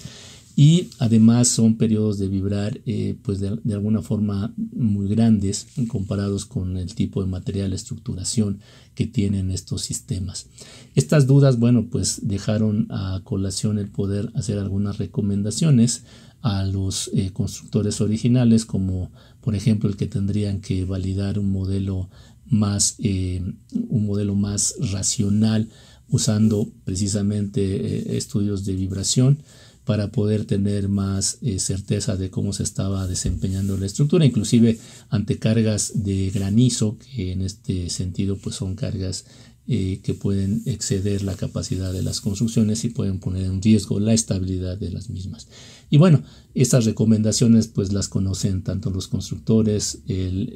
[0.56, 6.76] Y además son periodos de vibrar eh, pues de, alguna forma muy grandes comparados con
[6.76, 8.60] el tipo de material estructuración
[8.94, 10.46] que tienen estos sistemas.
[10.94, 16.04] Estas dudas, bueno, pues dejaron a colación el poder hacer algunas recomendaciones
[16.40, 19.10] a los constructores originales como
[19.44, 22.08] por ejemplo, el que tendrían que validar un modelo
[22.46, 23.42] más, eh,
[23.90, 25.68] un modelo más racional
[26.08, 29.42] usando precisamente eh, estudios de vibración
[29.84, 34.78] para poder tener más eh, certeza de cómo se estaba desempeñando la estructura, inclusive
[35.10, 39.26] ante cargas de granizo, que en este sentido pues son cargas
[39.66, 44.76] que pueden exceder la capacidad de las construcciones y pueden poner en riesgo la estabilidad
[44.76, 45.48] de las mismas.
[45.90, 46.22] Y bueno,
[46.54, 50.52] estas recomendaciones pues las conocen tanto los constructores, el,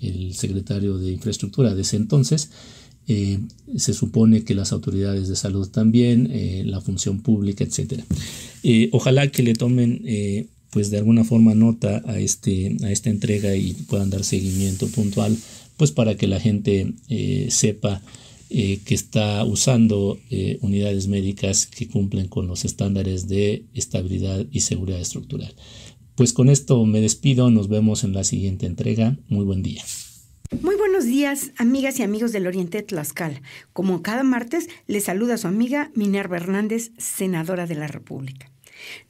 [0.00, 2.50] eh, secretario de infraestructura de ese entonces,
[3.06, 3.38] eh,
[3.76, 8.02] se supone que las autoridades de salud también, eh, la función pública, etc.
[8.92, 10.02] ojalá que le tomen
[10.70, 15.34] pues de alguna forma nota a, este, a esta entrega y puedan dar seguimiento puntual,
[15.78, 16.92] pues para que la gente
[17.48, 18.02] sepa
[18.50, 24.60] eh, que está usando eh, unidades médicas que cumplen con los estándares de estabilidad y
[24.60, 25.54] seguridad estructural.
[26.14, 29.16] Pues con esto me despido, nos vemos en la siguiente entrega.
[29.28, 29.84] Muy buen día.
[30.62, 33.42] Muy buenos días, amigas y amigos del Oriente de Tlaxcala.
[33.74, 38.50] Como cada martes, les saluda su amiga Minerva Hernández, senadora de la República.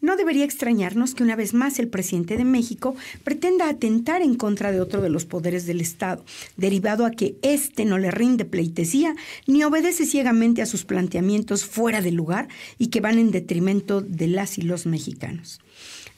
[0.01, 4.73] No debería extrañarnos que una vez más el presidente de México pretenda atentar en contra
[4.73, 6.25] de otro de los poderes del Estado,
[6.57, 9.15] derivado a que éste no le rinde pleitesía
[9.47, 12.49] ni obedece ciegamente a sus planteamientos fuera de lugar
[12.79, 15.61] y que van en detrimento de las y los mexicanos.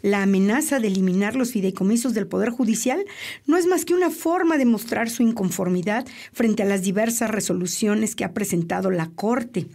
[0.02, 3.04] La amenaza de eliminar los fideicomisos del Poder Judicial
[3.46, 8.14] no es más que una forma de mostrar su inconformidad frente a las diversas resoluciones
[8.14, 9.66] que ha presentado la Corte,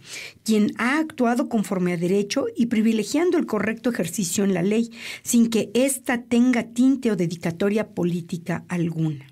[0.44, 4.90] quien ha actuado conforme a derecho y privilegiando el correcto ejercicio en la ley,
[5.22, 9.26] sin que ésta tenga tinte o dedicatoria política alguna.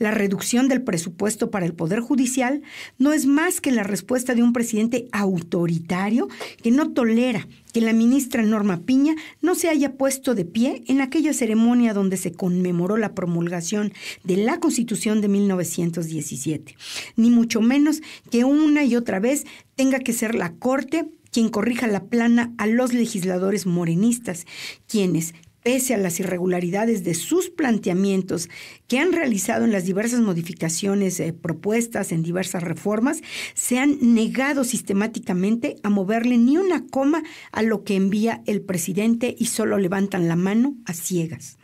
[0.00, 2.62] La reducción del presupuesto para el Poder Judicial
[2.96, 6.26] no es más que la respuesta de un presidente autoritario
[6.62, 11.02] que no tolera que la ministra Norma Piña no se haya puesto de pie en
[11.02, 13.92] aquella ceremonia donde se conmemoró la promulgación
[14.24, 16.76] de la Constitución de 1917,
[17.16, 19.44] ni mucho menos que una y otra vez
[19.76, 24.46] tenga que ser la Corte quien corrija la plana a los legisladores morenistas,
[24.88, 28.48] quienes, pese a las irregularidades de sus planteamientos
[28.88, 33.22] que han realizado en las diversas modificaciones eh, propuestas en diversas reformas,
[33.54, 37.22] se han negado sistemáticamente a moverle ni una coma
[37.52, 41.59] a lo que envía el presidente y solo levantan la mano a ciegas.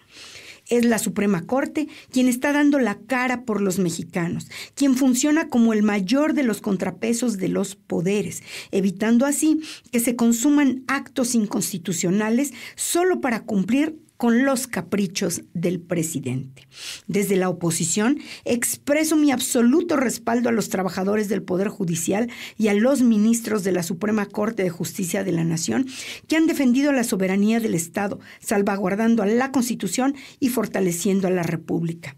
[0.68, 5.72] Es la Suprema Corte quien está dando la cara por los mexicanos, quien funciona como
[5.72, 9.60] el mayor de los contrapesos de los poderes, evitando así
[9.92, 16.66] que se consuman actos inconstitucionales solo para cumplir con los caprichos del presidente.
[17.06, 22.74] Desde la oposición expreso mi absoluto respaldo a los trabajadores del Poder Judicial y a
[22.74, 25.86] los ministros de la Suprema Corte de Justicia de la Nación
[26.28, 31.42] que han defendido la soberanía del Estado, salvaguardando a la Constitución y fortaleciendo a la
[31.42, 32.16] República.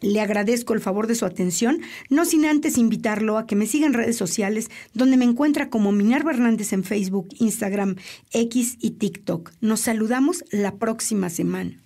[0.00, 3.86] Le agradezco el favor de su atención, no sin antes invitarlo a que me siga
[3.86, 7.96] en redes sociales, donde me encuentra como Minerva Hernández en Facebook, Instagram,
[8.32, 9.52] X y TikTok.
[9.60, 11.80] Nos saludamos la próxima semana.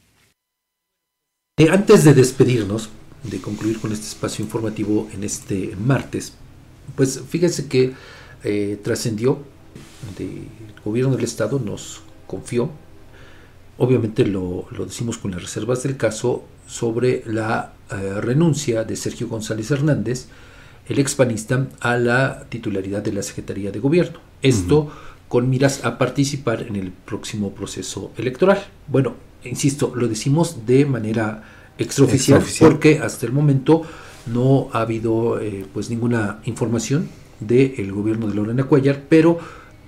[1.59, 2.91] Eh, antes de despedirnos,
[3.23, 6.33] de concluir con este espacio informativo en este martes,
[6.97, 7.93] pues fíjense que
[8.43, 9.45] eh, trascendió,
[10.19, 10.49] el
[10.85, 12.71] gobierno del Estado nos confió,
[13.79, 19.29] obviamente lo, lo decimos con las reservas del caso, sobre la eh, renuncia de Sergio
[19.29, 20.27] González Hernández,
[20.89, 24.21] el expanista, a la titularidad de la Secretaría de Gobierno.
[24.43, 24.91] Esto
[25.29, 28.65] con miras a participar en el próximo proceso electoral.
[28.89, 31.45] Bueno, insisto, lo decimos de manera
[31.79, 33.83] extraoficial, porque hasta el momento
[34.27, 39.39] no ha habido eh, pues ninguna información del gobierno de Lorena Cuellar, pero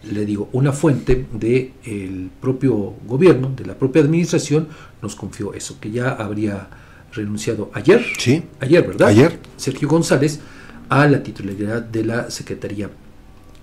[0.05, 4.68] le digo, una fuente del propio gobierno, de la propia administración,
[5.00, 6.68] nos confió eso, que ya habría
[7.12, 9.08] renunciado ayer, sí, ayer, ¿verdad?
[9.08, 9.39] Ayer.
[9.57, 10.41] Sergio González
[10.89, 12.91] a la titularidad de la Secretaría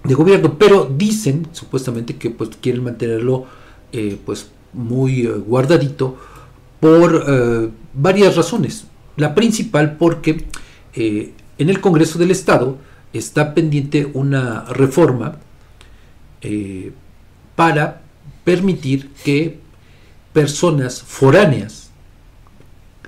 [0.04, 3.46] de Gobierno, pero dicen supuestamente que pues quieren mantenerlo
[3.92, 6.18] eh, pues muy eh, guardadito
[6.80, 8.86] por eh, varias razones.
[9.18, 10.46] La principal porque
[10.96, 12.78] en el Congreso del Estado
[13.14, 15.38] está pendiente una reforma
[17.56, 18.02] para
[18.44, 19.60] permitir que
[20.34, 21.89] personas foráneas,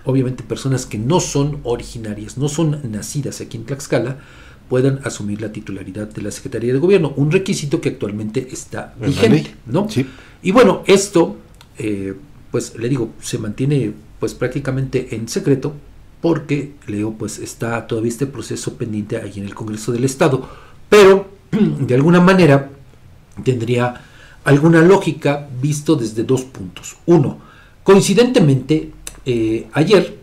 [0.06, 4.18] obviamente personas que no son originarias, no son nacidas aquí en Tlaxcala,
[4.70, 9.54] puedan asumir la titularidad de la Secretaría de Gobierno, un requisito que actualmente está vigente,
[9.66, 9.88] ¿no?
[10.42, 11.36] Y bueno, esto,
[11.78, 12.16] eh,
[12.52, 15.74] pues le digo, se mantiene pues prácticamente en secreto,
[16.22, 20.48] porque leo, pues está todavía este proceso pendiente ahí en el Congreso del Estado,
[20.88, 22.70] pero de alguna manera
[23.44, 24.06] tendría
[24.44, 26.96] alguna lógica visto desde dos puntos.
[27.06, 27.40] Uno,
[27.84, 28.92] coincidentemente,
[29.26, 30.18] eh, ayer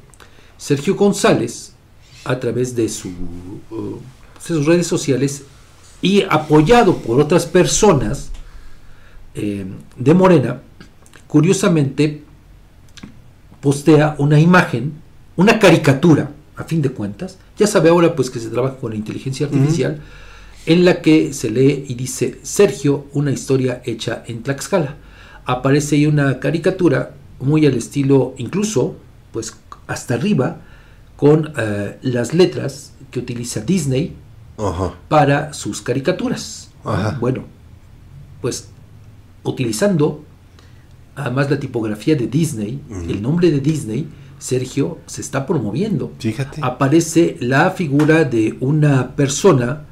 [0.57, 1.73] Sergio González,
[2.25, 3.99] a través de su, uh,
[4.45, 5.45] sus redes sociales
[6.03, 8.31] y apoyado por otras personas
[9.35, 9.65] eh,
[9.97, 10.61] de Morena,
[11.27, 12.23] curiosamente
[13.61, 14.93] postea una imagen,
[15.37, 17.39] una caricatura, a fin de cuentas.
[17.57, 20.01] Ya sabe ahora pues que se trabaja con la inteligencia artificial
[20.67, 24.97] en la que se lee y dice Sergio, una historia hecha en Tlaxcala.
[25.47, 28.97] Aparece ahí una caricatura muy al estilo, incluso,
[29.33, 30.61] pues hasta arriba,
[31.17, 34.15] con eh, las letras que utiliza Disney
[35.09, 36.71] para sus caricaturas.
[37.21, 37.45] Bueno,
[38.41, 38.69] pues
[39.45, 40.25] utilizando
[41.19, 44.09] además la tipografía de Disney, el nombre de Disney,
[44.39, 46.13] Sergio se está promoviendo.
[46.19, 46.61] Fíjate.
[46.63, 49.85] Aparece la figura de una persona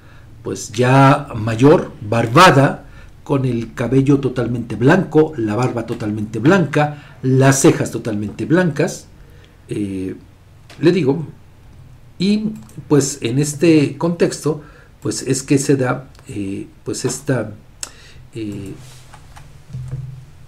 [0.43, 2.85] pues ya mayor, barbada,
[3.25, 9.07] con el cabello totalmente blanco, la barba totalmente blanca, las cejas totalmente blancas.
[9.69, 10.15] Eh,
[10.81, 11.27] le digo,
[12.19, 12.53] Y
[12.89, 14.63] pues en este contexto,
[15.03, 17.53] pues es que se da eh, pues esta...
[18.35, 18.73] eh,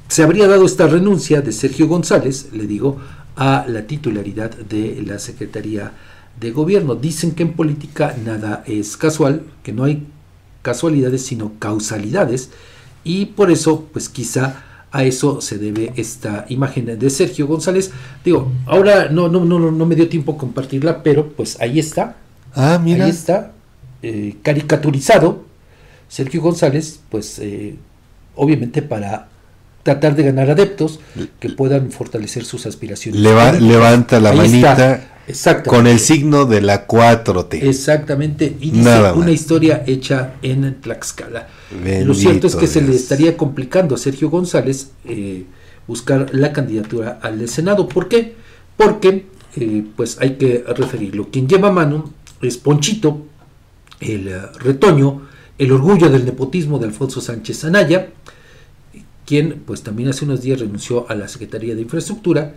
[0.08, 2.98] se habría dado esta renuncia de Sergio González, le digo,
[3.36, 5.92] a la titularidad de la Secretaría
[6.40, 6.94] de Gobierno.
[6.94, 10.06] Dicen que en política nada es casual, que no hay
[10.62, 12.50] casualidades sino causalidades
[13.04, 17.90] y por eso pues quizá a eso se debe esta imagen de Sergio González.
[18.24, 22.16] Digo, ahora no, no, no, no me dio tiempo a compartirla, pero pues ahí está.
[22.54, 23.04] Ah, mira.
[23.04, 23.52] Ahí está,
[24.02, 25.44] eh, caricaturizado
[26.08, 27.76] Sergio González, pues eh,
[28.34, 29.28] obviamente para
[29.82, 31.00] tratar de ganar adeptos
[31.40, 33.20] que puedan fortalecer sus aspiraciones.
[33.20, 35.70] Leva- levanta la Ahí manita está, exactamente.
[35.70, 37.62] con el signo de la 4T.
[37.62, 41.48] Exactamente, y dice una historia hecha en Tlaxcala.
[41.70, 45.44] Bendito Lo cierto es que se le estaría complicando a Sergio González eh,
[45.86, 47.88] buscar la candidatura al Senado.
[47.88, 48.34] ¿Por qué?
[48.76, 49.26] Porque,
[49.56, 51.28] eh, pues hay que referirlo.
[51.30, 53.26] Quien lleva mano es Ponchito,
[54.00, 55.22] el eh, retoño,
[55.58, 58.10] el orgullo del nepotismo de Alfonso Sánchez Anaya,
[59.26, 62.54] quien pues también hace unos días renunció a la Secretaría de Infraestructura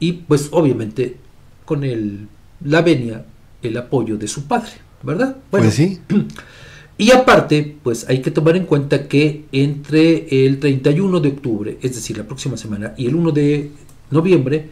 [0.00, 1.16] y pues obviamente
[1.64, 2.28] con el,
[2.64, 3.24] la venia,
[3.62, 5.36] el apoyo de su padre, ¿verdad?
[5.50, 6.00] Bueno, Pues sí.
[6.98, 11.94] y aparte, pues hay que tomar en cuenta que entre el 31 de octubre, es
[11.94, 13.70] decir, la próxima semana, y el 1 de
[14.10, 14.68] noviembre,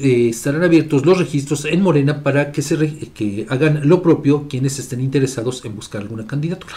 [0.00, 2.76] eh, estarán abiertos los registros en Morena para que, se
[3.14, 6.74] que hagan lo propio quienes estén interesados en buscar alguna candidatura.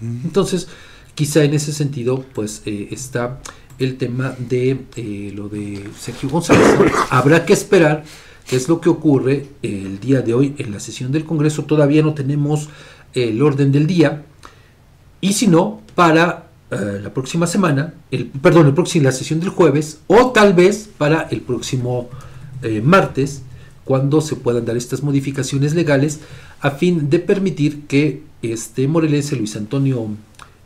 [0.00, 0.68] Entonces,
[1.14, 3.40] quizá en ese sentido, pues eh, está
[3.78, 6.66] el tema de eh, lo de Sergio González.
[7.10, 8.04] Habrá que esperar
[8.48, 11.64] qué es lo que ocurre el día de hoy en la sesión del Congreso.
[11.64, 12.68] Todavía no tenemos
[13.14, 14.24] el orden del día.
[15.20, 19.50] Y si no, para eh, la próxima semana, el, perdón, el próximo, la sesión del
[19.50, 22.08] jueves, o tal vez para el próximo
[22.62, 23.42] eh, martes,
[23.84, 26.20] cuando se puedan dar estas modificaciones legales,
[26.60, 30.08] a fin de permitir que este morelense Luis Antonio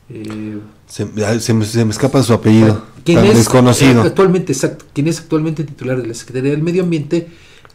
[0.08, 1.06] eh, Se,
[1.40, 2.84] se me, se me escapa su apellido.
[3.04, 4.04] quien tan es desconocido.
[4.04, 7.28] eh, actualmente exacto, quien es actualmente titular de la Secretaría del Medio Ambiente,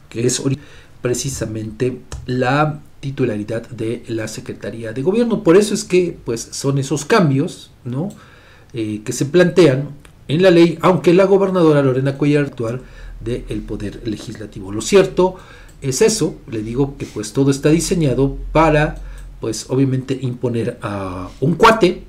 [0.09, 0.41] que es
[1.01, 5.43] precisamente la titularidad de la Secretaría de Gobierno.
[5.43, 8.09] Por eso es que pues son esos cambios, ¿no?
[8.73, 9.89] Eh, que se plantean
[10.27, 12.81] en la ley, aunque la gobernadora Lorena Cuellar actual
[13.23, 14.71] del poder legislativo.
[14.71, 15.35] Lo cierto
[15.81, 19.01] es eso, le digo que pues todo está diseñado para
[19.39, 22.03] pues obviamente imponer a un cuate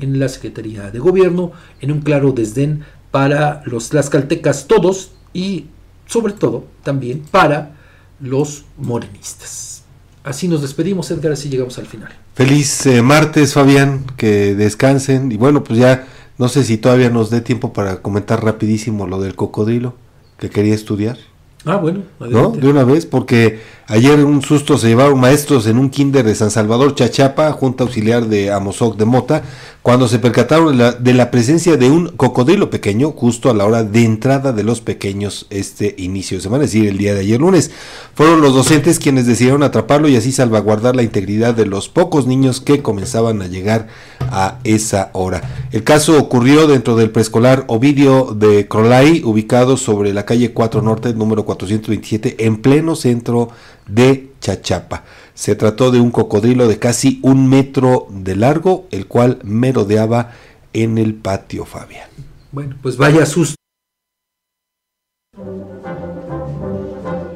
[0.00, 5.66] en la Secretaría de Gobierno, en un claro desdén para los tlaxcaltecas todos y
[6.08, 7.76] sobre todo también para
[8.18, 9.84] los morenistas.
[10.24, 12.08] Así nos despedimos, Edgar, así llegamos al final.
[12.34, 15.30] Feliz eh, martes, Fabián, que descansen.
[15.30, 16.06] Y bueno, pues ya
[16.36, 19.94] no sé si todavía nos dé tiempo para comentar rapidísimo lo del cocodrilo
[20.38, 21.18] que quería estudiar.
[21.64, 22.26] Ah, bueno, ¿No?
[22.26, 22.60] adelante.
[22.60, 26.50] De una vez, porque ayer un susto se llevaron maestros en un kinder de San
[26.50, 29.42] Salvador Chachapa, Junta Auxiliar de Amozoc de Mota,
[29.82, 34.04] cuando se percataron de la, presencia de un cocodrilo pequeño justo a la hora de
[34.04, 37.70] entrada de los pequeños este inicio de semana, es decir, el día de ayer lunes.
[38.14, 42.60] Fueron los docentes quienes decidieron atraparlo y así salvaguardar la integridad de los pocos niños
[42.60, 43.86] que comenzaban a llegar
[44.20, 45.68] a esa hora.
[45.72, 51.14] El caso ocurrió dentro del preescolar Ovidio de Crolay, ubicado sobre la calle 4 Norte,
[51.14, 53.48] número 427, en pleno centro
[53.88, 55.04] de Chachapa.
[55.34, 60.32] Se trató de un cocodrilo de casi un metro de largo, el cual merodeaba
[60.72, 62.08] en el patio Fabián.
[62.52, 63.56] Bueno, pues vaya susto.